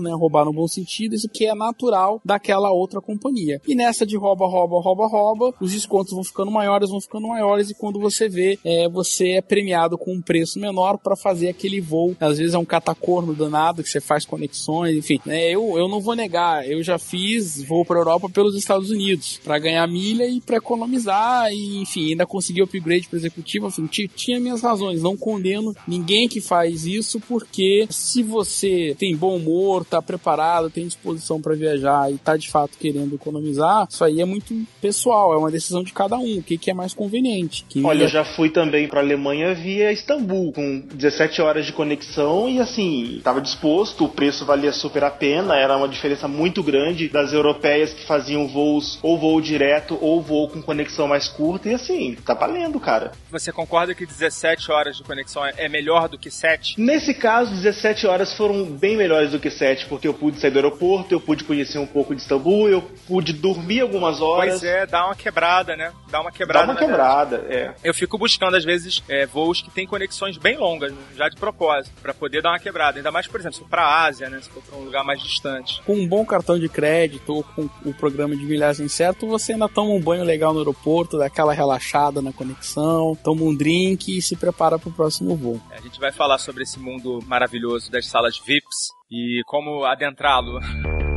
né, 0.00 0.12
roubar 0.12 0.44
no 0.44 0.52
bom 0.52 0.66
sentido, 0.66 1.14
isso 1.14 1.28
que 1.28 1.46
é 1.46 1.54
natural 1.54 2.20
daquela 2.24 2.70
outra 2.70 3.00
companhia. 3.00 3.60
E 3.66 3.74
nessa 3.74 4.06
de 4.06 4.16
rouba, 4.16 4.46
rouba, 4.46 4.80
rouba, 4.80 5.06
rouba, 5.06 5.54
os 5.60 5.72
descontos 5.72 6.12
vão 6.12 6.24
ficando 6.24 6.50
maiores, 6.50 6.90
vão 6.90 7.00
ficando 7.00 7.28
maiores 7.28 7.70
e 7.70 7.74
quando 7.74 7.98
você 7.98 8.28
vê, 8.28 8.58
é, 8.64 8.88
você 8.88 9.32
é 9.32 9.42
premiado 9.42 9.96
com 9.98 10.14
um 10.14 10.22
preço 10.22 10.58
menor 10.58 10.98
para 10.98 11.16
fazer 11.16 11.48
aquele 11.48 11.80
voo. 11.80 12.16
Às 12.20 12.38
vezes 12.38 12.54
é 12.54 12.58
um 12.58 12.64
catacorno 12.64 13.34
danado 13.34 13.82
que 13.82 13.88
você 13.88 14.00
faz 14.00 14.24
conexões, 14.24 14.96
enfim. 14.96 15.20
né, 15.26 15.50
eu, 15.50 15.76
eu 15.78 15.88
não 15.88 16.00
vou 16.00 16.14
negar, 16.14 16.68
eu 16.68 16.82
já 16.82 16.98
fiz 16.98 17.62
voo 17.62 17.84
para 17.84 17.98
Europa 17.98 18.28
pelos 18.28 18.54
Estados 18.56 18.90
Unidos 18.90 19.40
para 19.44 19.58
ganhar 19.58 19.86
milha 19.86 20.26
e 20.26 20.40
para 20.40 20.56
economizar 20.56 21.50
e 21.52 21.78
enfim, 21.82 22.10
ainda 22.10 22.26
consegui 22.26 22.62
upgrade 22.62 23.08
para 23.08 23.18
executivo, 23.18 23.66
enfim, 23.68 23.86
ti- 23.86 24.08
tinha 24.14 24.40
minhas 24.40 24.62
razões, 24.62 25.02
não 25.02 25.16
condeno 25.16 25.74
ninguém 25.86 26.28
que 26.28 26.40
faz 26.40 26.86
isso 26.86 27.20
porque 27.20 27.86
se 27.90 28.22
você 28.22 28.94
tem 28.98 29.14
bom 29.24 29.36
humor, 29.36 29.84
tá 29.84 30.00
preparado, 30.00 30.70
tem 30.70 30.86
disposição 30.86 31.40
para 31.40 31.54
viajar 31.54 32.12
e 32.12 32.18
tá 32.18 32.36
de 32.36 32.48
fato 32.48 32.78
querendo 32.78 33.14
economizar, 33.14 33.86
isso 33.90 34.04
aí 34.04 34.20
é 34.20 34.24
muito 34.24 34.54
pessoal, 34.80 35.34
é 35.34 35.36
uma 35.36 35.50
decisão 35.50 35.82
de 35.82 35.92
cada 35.92 36.16
um, 36.16 36.38
o 36.38 36.42
que, 36.42 36.56
que 36.56 36.70
é 36.70 36.74
mais 36.74 36.94
conveniente. 36.94 37.64
Que 37.68 37.84
Olha, 37.84 38.04
eu 38.04 38.08
já 38.08 38.24
fui 38.24 38.50
também 38.50 38.86
pra 38.86 39.00
Alemanha 39.00 39.54
via 39.54 39.92
Istambul, 39.92 40.52
com 40.52 40.80
17 40.92 41.42
horas 41.42 41.66
de 41.66 41.72
conexão 41.72 42.48
e 42.48 42.60
assim, 42.60 43.20
tava 43.24 43.40
disposto, 43.40 44.04
o 44.04 44.08
preço 44.08 44.44
valia 44.44 44.72
super 44.72 45.04
a 45.04 45.10
pena, 45.10 45.56
era 45.56 45.76
uma 45.76 45.88
diferença 45.88 46.28
muito 46.28 46.62
grande 46.62 47.08
das 47.08 47.32
europeias 47.32 47.92
que 47.92 48.06
faziam 48.06 48.46
voos 48.46 48.98
ou 49.02 49.18
voo 49.18 49.40
direto 49.40 49.98
ou 50.00 50.22
voo 50.22 50.48
com 50.48 50.62
conexão 50.62 51.08
mais 51.08 51.28
curta 51.28 51.68
e 51.68 51.74
assim, 51.74 52.16
tá 52.24 52.34
valendo, 52.34 52.78
cara. 52.78 53.12
Você 53.30 53.50
concorda 53.50 53.94
que 53.94 54.06
17 54.06 54.70
horas 54.70 54.96
de 54.96 55.02
conexão 55.02 55.44
é 55.44 55.64
é 55.64 55.68
melhor 55.68 56.08
do 56.08 56.18
que 56.18 56.30
7? 56.30 56.80
Nesse 56.80 57.14
caso, 57.14 57.54
17 57.54 58.06
horas 58.06 58.34
foram 58.34 58.64
bem 58.64 58.96
melhores 58.96 59.03
do 59.08 59.38
que 59.38 59.50
7, 59.50 59.86
porque 59.86 60.08
eu 60.08 60.14
pude 60.14 60.40
sair 60.40 60.50
do 60.50 60.56
aeroporto, 60.58 61.14
eu 61.14 61.20
pude 61.20 61.44
conhecer 61.44 61.78
um 61.78 61.86
pouco 61.86 62.14
de 62.14 62.22
Istambul, 62.22 62.68
eu 62.68 62.82
pude 63.06 63.32
dormir 63.32 63.80
algumas 63.80 64.20
horas. 64.20 64.60
Pois 64.60 64.64
é, 64.64 64.86
dá 64.86 65.06
uma 65.06 65.14
quebrada, 65.14 65.76
né? 65.76 65.92
Dá 66.10 66.20
uma 66.20 66.30
Dá 66.30 66.36
quebrada. 66.36 66.64
uma 66.66 66.74
na 66.74 66.80
quebrada, 66.80 67.36
é. 67.48 67.74
Eu 67.84 67.92
fico 67.94 68.16
buscando, 68.18 68.56
às 68.56 68.64
vezes, 68.64 69.02
é, 69.08 69.26
voos 69.26 69.60
que 69.62 69.70
têm 69.70 69.86
conexões 69.86 70.36
bem 70.36 70.56
longas, 70.56 70.92
já 71.16 71.28
de 71.28 71.36
propósito, 71.36 71.94
pra 72.00 72.14
poder 72.14 72.42
dar 72.42 72.50
uma 72.50 72.58
quebrada. 72.58 72.98
Ainda 72.98 73.10
mais, 73.10 73.26
por 73.26 73.38
exemplo, 73.40 73.54
se 73.54 73.60
for 73.62 73.68
pra 73.68 74.04
Ásia, 74.04 74.28
né? 74.28 74.40
Se 74.40 74.48
for 74.50 74.62
pra 74.62 74.76
um 74.78 74.84
lugar 74.84 75.04
mais 75.04 75.20
distante. 75.22 75.82
com 75.84 75.94
um 75.94 76.06
bom 76.08 76.24
cartão 76.24 76.58
de 76.58 76.68
crédito 76.68 77.34
ou 77.34 77.42
com 77.42 77.68
o 77.84 77.92
programa 77.94 78.34
de 78.36 78.44
milhagem 78.44 78.88
certo, 78.88 79.26
você 79.26 79.52
ainda 79.52 79.68
toma 79.68 79.90
um 79.90 80.00
banho 80.00 80.24
legal 80.24 80.52
no 80.52 80.60
aeroporto, 80.60 81.18
dá 81.18 81.26
aquela 81.26 81.52
relaxada 81.52 82.20
na 82.22 82.32
conexão, 82.32 83.16
toma 83.22 83.42
um 83.42 83.54
drink 83.54 84.16
e 84.16 84.22
se 84.22 84.36
prepara 84.36 84.78
para 84.78 84.88
o 84.88 84.92
próximo 84.92 85.36
voo. 85.36 85.60
A 85.70 85.80
gente 85.80 85.98
vai 86.00 86.12
falar 86.12 86.38
sobre 86.38 86.62
esse 86.62 86.78
mundo 86.78 87.20
maravilhoso 87.26 87.90
das 87.90 88.06
salas 88.06 88.38
VIPs 88.38 88.88
e 89.14 89.44
como 89.46 89.84
adentrá-lo. 89.84 90.58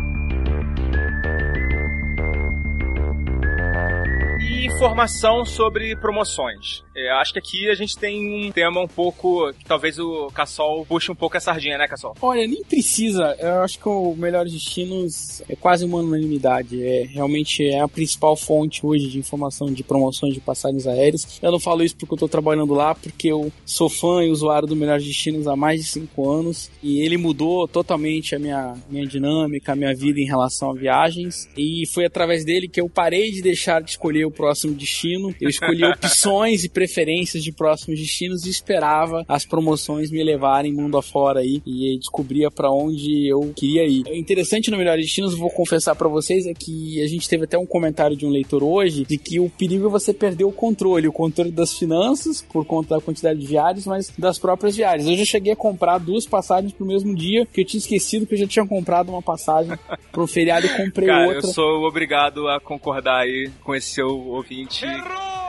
Informação 4.65 5.45
sobre 5.45 5.95
promoções. 5.95 6.83
É, 6.97 7.11
acho 7.11 7.31
que 7.31 7.37
aqui 7.37 7.69
a 7.69 7.75
gente 7.75 7.95
tem 7.95 8.47
um 8.47 8.51
tema 8.51 8.81
um 8.81 8.87
pouco. 8.87 9.53
que 9.53 9.63
talvez 9.63 9.99
o 9.99 10.31
Cassol 10.33 10.83
puxe 10.83 11.11
um 11.11 11.15
pouco 11.15 11.37
a 11.37 11.39
sardinha, 11.39 11.77
né, 11.77 11.87
Cassol? 11.87 12.15
Olha, 12.19 12.47
nem 12.47 12.63
precisa. 12.63 13.35
Eu 13.39 13.61
acho 13.61 13.77
que 13.77 13.87
o 13.87 14.15
Melhores 14.15 14.51
Destinos 14.51 15.43
é 15.47 15.55
quase 15.55 15.85
uma 15.85 15.99
unanimidade. 15.99 16.83
É 16.83 17.03
realmente 17.03 17.67
é 17.67 17.79
a 17.79 17.87
principal 17.87 18.35
fonte 18.35 18.83
hoje 18.83 19.07
de 19.09 19.19
informação 19.19 19.71
de 19.71 19.83
promoções 19.83 20.33
de 20.33 20.39
passagens 20.39 20.87
aéreas. 20.87 21.39
Eu 21.39 21.51
não 21.51 21.59
falo 21.59 21.83
isso 21.83 21.95
porque 21.95 22.13
eu 22.13 22.15
estou 22.15 22.29
trabalhando 22.29 22.73
lá, 22.73 22.95
porque 22.95 23.31
eu 23.31 23.51
sou 23.63 23.89
fã 23.89 24.23
e 24.23 24.31
usuário 24.31 24.67
do 24.67 24.75
Melhores 24.75 25.05
Destinos 25.05 25.47
há 25.47 25.55
mais 25.55 25.81
de 25.81 25.87
cinco 25.87 26.27
anos 26.27 26.71
e 26.81 27.01
ele 27.01 27.15
mudou 27.15 27.67
totalmente 27.67 28.33
a 28.33 28.39
minha, 28.39 28.73
minha 28.89 29.05
dinâmica, 29.05 29.73
a 29.73 29.75
minha 29.75 29.93
vida 29.93 30.19
em 30.19 30.25
relação 30.25 30.71
a 30.71 30.73
viagens. 30.73 31.47
E 31.55 31.83
foi 31.93 32.05
através 32.05 32.43
dele 32.43 32.67
que 32.67 32.81
eu 32.81 32.89
parei 32.89 33.29
de 33.29 33.43
deixar 33.43 33.83
de 33.83 33.91
escolher 33.91 34.25
o 34.25 34.31
próximo 34.47 34.73
destino. 34.73 35.35
Eu 35.41 35.49
escolhi 35.49 35.83
opções 35.85 36.63
e 36.63 36.69
preferências 36.69 37.43
de 37.43 37.51
próximos 37.51 37.99
destinos 37.99 38.45
e 38.45 38.49
esperava 38.49 39.25
as 39.27 39.45
promoções 39.45 40.09
me 40.09 40.23
levarem 40.23 40.73
mundo 40.73 40.97
afora 40.97 41.41
aí 41.41 41.61
e 41.65 41.97
descobria 41.97 42.49
para 42.49 42.71
onde 42.71 43.27
eu 43.27 43.51
queria 43.55 43.85
ir. 43.85 44.03
O 44.07 44.15
interessante 44.15 44.71
no 44.71 44.77
Melhores 44.77 45.05
Destinos, 45.05 45.33
vou 45.33 45.49
confessar 45.49 45.95
para 45.95 46.07
vocês, 46.07 46.45
é 46.45 46.53
que 46.53 47.01
a 47.03 47.07
gente 47.07 47.27
teve 47.27 47.43
até 47.43 47.57
um 47.57 47.65
comentário 47.65 48.15
de 48.15 48.25
um 48.25 48.29
leitor 48.29 48.63
hoje 48.63 49.05
de 49.05 49.17
que 49.17 49.39
o 49.39 49.49
perigo 49.49 49.87
é 49.87 49.89
você 49.89 50.13
perder 50.13 50.45
o 50.45 50.51
controle, 50.51 51.07
o 51.07 51.11
controle 51.11 51.51
das 51.51 51.77
finanças 51.77 52.41
por 52.41 52.65
conta 52.65 52.95
da 52.95 53.01
quantidade 53.01 53.39
de 53.39 53.45
viagens, 53.45 53.85
mas 53.85 54.13
das 54.17 54.39
próprias 54.39 54.75
viagens. 54.75 55.09
Eu 55.09 55.17
já 55.17 55.25
cheguei 55.25 55.51
a 55.51 55.55
comprar 55.55 55.97
duas 55.97 56.25
passagens 56.25 56.71
pro 56.71 56.85
mesmo 56.85 57.13
dia, 57.13 57.45
que 57.45 57.61
eu 57.61 57.65
tinha 57.65 57.79
esquecido 57.79 58.25
que 58.25 58.35
eu 58.35 58.39
já 58.39 58.47
tinha 58.47 58.65
comprado 58.65 59.09
uma 59.09 59.21
passagem 59.21 59.77
pro 60.11 60.25
feriado 60.25 60.65
e 60.65 60.69
comprei 60.69 61.07
Cara, 61.07 61.27
outra. 61.27 61.49
eu 61.49 61.53
sou 61.53 61.83
obrigado 61.83 62.47
a 62.47 62.59
concordar 62.59 63.21
aí 63.21 63.49
com 63.63 63.75
esse 63.75 63.97
seu 63.97 64.36
ouvinte. 64.37 64.85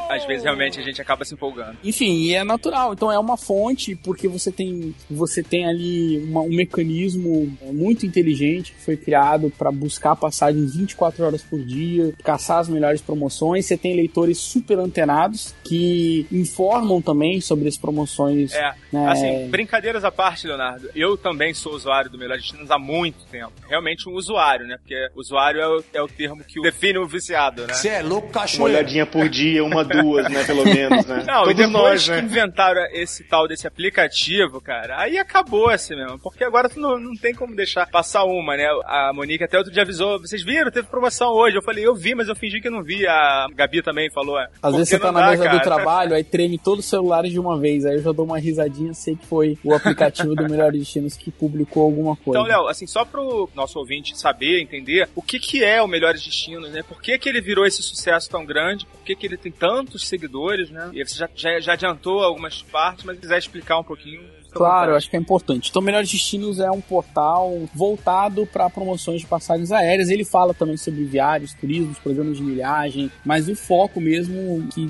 Às 0.08 0.24
vezes 0.24 0.44
realmente 0.44 0.78
a 0.78 0.82
gente 0.82 1.00
acaba 1.00 1.24
se 1.24 1.34
empolgando. 1.34 1.76
Enfim, 1.84 2.22
e 2.22 2.34
é 2.34 2.42
natural. 2.44 2.92
Então 2.92 3.10
é 3.12 3.18
uma 3.18 3.36
fonte 3.36 3.94
porque 3.96 4.26
você 4.28 4.50
tem 4.50 4.94
você 5.10 5.42
tem 5.42 5.66
ali 5.68 6.18
uma- 6.24 6.42
um 6.42 6.54
mecanismo 6.54 7.56
é, 7.62 7.70
muito 7.72 8.06
inteligente 8.06 8.72
que 8.72 8.80
foi 8.80 8.96
criado 8.96 9.52
para 9.56 9.70
buscar 9.70 10.16
passagens 10.16 10.74
24 10.76 11.24
horas 11.24 11.42
por 11.42 11.60
dia, 11.64 12.12
caçar 12.24 12.58
as 12.58 12.68
melhores 12.68 13.00
promoções. 13.00 13.66
Você 13.66 13.76
tem 13.76 13.94
leitores 13.94 14.38
super 14.38 14.78
antenados 14.78 15.54
que 15.64 16.26
informam 16.32 17.00
também 17.02 17.40
sobre 17.40 17.68
as 17.68 17.76
promoções. 17.76 18.52
É, 18.54 18.74
né? 18.92 19.08
assim, 19.08 19.48
brincadeiras 19.48 20.04
à 20.04 20.10
parte, 20.10 20.46
Leonardo. 20.46 20.88
Eu 20.94 21.16
também 21.16 21.52
sou 21.54 21.74
usuário 21.74 22.10
do 22.10 22.18
Melhor 22.18 22.36
Destinos 22.38 22.70
há 22.70 22.78
muito 22.78 23.24
tempo. 23.30 23.52
Realmente 23.68 24.08
um 24.08 24.12
usuário, 24.12 24.66
né? 24.66 24.76
Porque 24.78 24.94
usuário 25.14 25.60
é 25.60 25.68
o, 25.68 25.84
é 25.94 26.02
o 26.02 26.08
termo 26.08 26.42
que 26.44 26.60
define 26.60 26.98
o 26.98 27.06
viciado, 27.06 27.66
né? 27.66 27.74
Você 27.74 27.88
é 27.88 28.02
louco, 28.02 28.28
Uma 28.28 28.32
cachoeira. 28.32 28.78
olhadinha 28.78 29.06
por 29.06 29.28
dia, 29.28 29.64
uma, 29.64 29.84
duas, 30.02 30.28
né? 30.30 30.44
Pelo 30.44 30.64
menos, 30.64 31.06
né? 31.06 31.24
Não, 31.26 31.44
Todos 31.44 31.52
e 31.52 31.54
depois 31.54 31.72
nós, 31.72 32.04
que 32.04 32.10
né? 32.10 32.20
inventaram 32.20 32.86
esse 32.92 33.24
tal 33.24 33.46
desse 33.48 33.66
aplicativo, 33.66 34.60
cara, 34.60 35.00
aí 35.00 35.18
acabou 35.18 35.68
assim 35.70 35.94
mesmo. 35.96 36.18
Porque 36.18 36.44
agora 36.44 36.68
tu 36.68 36.80
não, 36.80 36.98
não 36.98 37.14
tem 37.14 37.34
como 37.34 37.54
deixar 37.54 37.86
passar 37.88 38.24
uma, 38.24 38.56
né? 38.56 38.66
A 38.84 39.12
Monique 39.14 39.44
até 39.44 39.58
outro 39.58 39.72
dia 39.72 39.82
avisou, 39.82 40.18
vocês 40.20 40.42
viram? 40.44 40.70
Teve 40.70 40.88
promoção 40.88 41.32
hoje. 41.32 41.56
Eu 41.56 41.62
falei, 41.62 41.86
eu 41.86 41.94
vi, 41.94 42.14
mas 42.14 42.28
eu 42.28 42.36
fingi 42.36 42.60
que 42.60 42.70
não 42.70 42.82
vi. 42.82 43.06
A 43.06 43.46
Gabi 43.54 43.82
também 43.82 44.10
falou. 44.10 44.38
é, 44.38 44.48
Às 44.62 44.72
vezes 44.74 44.88
você 44.88 44.98
tá 44.98 45.12
na 45.12 45.20
dá, 45.20 45.30
mesa 45.30 45.44
cara. 45.44 45.58
do 45.58 45.62
trabalho, 45.62 46.14
aí 46.14 46.24
treme 46.24 46.58
todos 46.58 46.84
os 46.84 46.90
celulares 46.90 47.32
de 47.32 47.38
uma 47.40 47.58
vez. 47.58 47.84
Aí 47.84 47.94
eu 47.96 48.02
já 48.02 48.12
dou 48.12 48.24
uma 48.24 48.38
risadinha, 48.38 48.92
sei 48.94 49.16
que 49.16 49.26
foi 49.26 49.58
o 49.64 49.74
aplicativo 49.74 50.34
do 50.34 50.48
Melhor 50.48 50.72
Destinos 50.72 51.16
que 51.16 51.30
publicou 51.30 51.84
alguma 51.84 52.16
coisa. 52.16 52.40
Então, 52.40 52.42
Léo, 52.42 52.68
assim, 52.68 52.86
só 52.86 53.04
pro 53.04 53.48
nosso 53.54 53.78
ouvinte 53.78 54.18
saber, 54.18 54.60
entender, 54.60 55.08
o 55.14 55.22
que 55.22 55.38
que 55.38 55.64
é 55.64 55.82
o 55.82 55.88
Melhores 55.88 56.22
Destinos, 56.24 56.70
né? 56.70 56.82
Por 56.82 57.00
que 57.00 57.18
que 57.18 57.28
ele 57.28 57.40
virou 57.40 57.66
esse 57.66 57.82
sucesso 57.82 58.28
tão 58.30 58.44
grande? 58.44 58.86
Por 58.86 59.00
que 59.04 59.14
que 59.14 59.26
ele 59.26 59.36
tem 59.36 59.52
tantos 59.88 60.06
seguidores, 60.06 60.70
né? 60.70 60.90
E 60.92 61.04
você 61.04 61.18
já, 61.18 61.28
já, 61.34 61.60
já 61.60 61.72
adiantou 61.72 62.22
algumas 62.22 62.62
partes, 62.62 63.04
mas 63.04 63.16
se 63.16 63.22
quiser 63.22 63.38
explicar 63.38 63.78
um 63.78 63.84
pouquinho... 63.84 64.22
à 64.50 64.58
Claro, 64.58 64.78
vontade. 64.80 64.96
acho 64.98 65.10
que 65.10 65.16
é 65.16 65.20
importante. 65.20 65.70
Então, 65.70 65.82
Melhores 65.82 66.10
Destinos 66.10 66.58
é 66.60 66.70
um 66.70 66.80
portal 66.80 67.52
voltado 67.74 68.46
para 68.46 68.68
promoções 68.70 69.20
de 69.20 69.26
passagens 69.26 69.70
aéreas. 69.72 70.08
Ele 70.08 70.24
fala 70.24 70.54
também 70.54 70.76
sobre 70.76 71.04
viagens, 71.04 71.54
turismos, 71.54 71.98
programas 71.98 72.36
de 72.38 72.42
milhagem, 72.42 73.10
mas 73.24 73.48
o 73.48 73.54
foco 73.54 74.00
mesmo 74.00 74.66
que 74.74 74.88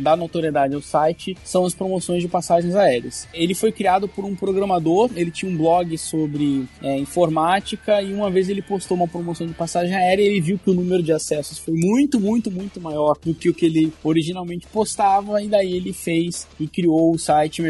dá 0.00 0.16
notoriedade 0.16 0.74
ao 0.74 0.82
site 0.82 1.36
são 1.44 1.64
as 1.64 1.74
promoções 1.74 2.22
de 2.22 2.28
passagens 2.28 2.74
aéreas. 2.74 3.28
Ele 3.32 3.54
foi 3.54 3.72
criado 3.72 4.08
por 4.08 4.24
um 4.24 4.34
programador, 4.34 5.10
ele 5.14 5.30
tinha 5.30 5.50
um 5.50 5.56
blog 5.56 5.96
sobre 5.98 6.66
é, 6.82 6.96
informática 6.98 8.00
e 8.02 8.12
uma 8.12 8.30
vez 8.30 8.48
ele 8.48 8.62
postou 8.62 8.96
uma 8.96 9.08
promoção 9.08 9.46
de 9.46 9.54
passagem 9.54 9.94
aérea 9.94 10.22
e 10.22 10.26
ele 10.26 10.40
viu 10.40 10.58
que 10.58 10.70
o 10.70 10.74
número 10.74 11.02
de 11.02 11.12
acessos 11.12 11.58
foi 11.58 11.74
muito, 11.74 12.20
muito, 12.20 12.50
muito 12.50 12.80
maior 12.80 13.16
do 13.24 13.34
que 13.34 13.48
o 13.48 13.54
que 13.54 13.66
ele 13.66 13.92
originalmente 14.02 14.66
postava 14.68 15.42
e 15.42 15.48
daí 15.48 15.72
ele 15.74 15.92
fez 15.92 16.46
e 16.58 16.66
criou 16.66 17.12
o 17.14 17.18
site 17.18 17.62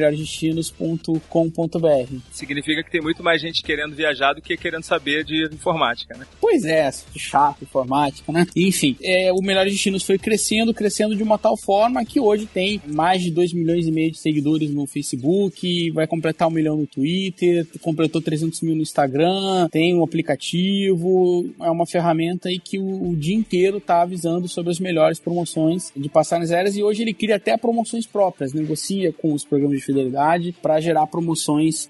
melhoresdestinos.com.br. 1.29 2.21
Significa 2.33 2.83
que 2.83 2.91
tem 2.91 3.01
muito 3.01 3.23
mais 3.23 3.41
gente 3.41 3.63
querendo 3.63 3.95
viajar 3.95 4.33
do 4.33 4.43
que 4.43 4.57
querendo 4.57 4.83
saber 4.83 5.25
de 5.25 5.45
informática, 5.53 6.17
né? 6.17 6.27
Pois 6.41 6.65
é, 6.65 6.91
chato, 7.17 7.63
informática, 7.63 8.33
né? 8.33 8.47
Enfim, 8.57 8.97
é, 9.03 9.33
o 9.33 9.41
Melhores 9.43 9.73
Destinos 9.73 10.03
foi 10.03 10.19
crescendo, 10.19 10.75
crescendo 10.75 11.15
de 11.15 11.23
uma 11.23 11.39
tal 11.39 11.57
forma 11.57 12.05
que 12.05 12.19
hoje 12.19 12.47
tem 12.47 12.81
mais 12.87 13.23
de 13.23 13.31
2 13.31 13.53
milhões 13.53 13.87
e 13.87 13.93
meio 13.93 14.11
de 14.11 14.19
seguidores 14.19 14.71
no 14.71 14.87
Facebook, 14.87 15.91
vai 15.93 16.07
completar 16.07 16.49
um 16.49 16.53
milhão 16.53 16.77
no 16.77 16.87
Twitter, 16.87 17.67
completou 17.81 18.21
300 18.21 18.61
mil 18.63 18.75
no 18.75 18.83
Instagram, 18.83 19.69
tem 19.71 19.95
um 19.95 20.03
aplicativo, 20.03 21.49
é 21.61 21.71
uma 21.71 21.87
ferramenta 21.87 22.49
aí 22.49 22.59
que 22.59 22.79
o, 22.79 23.11
o 23.11 23.17
dia 23.17 23.35
inteiro 23.35 23.81
tá 23.81 24.03
avisando 24.03 24.49
sobre 24.49 24.71
as 24.71 24.81
melhores 24.81 25.19
promoções 25.19 25.93
de 25.95 26.09
passagens 26.09 26.51
aéreas 26.51 26.77
e 26.77 26.83
hoje 26.83 27.03
ele 27.03 27.13
cria 27.13 27.37
até 27.37 27.57
promoções 27.57 28.07
próprias, 28.07 28.53
negocia 28.53 29.13
com 29.13 29.33
os 29.33 29.45
programas 29.45 29.79
de 29.79 29.85
fidelidade 29.85 30.55
para 30.63 30.81
gerar 30.81 31.07
promoções 31.07 31.18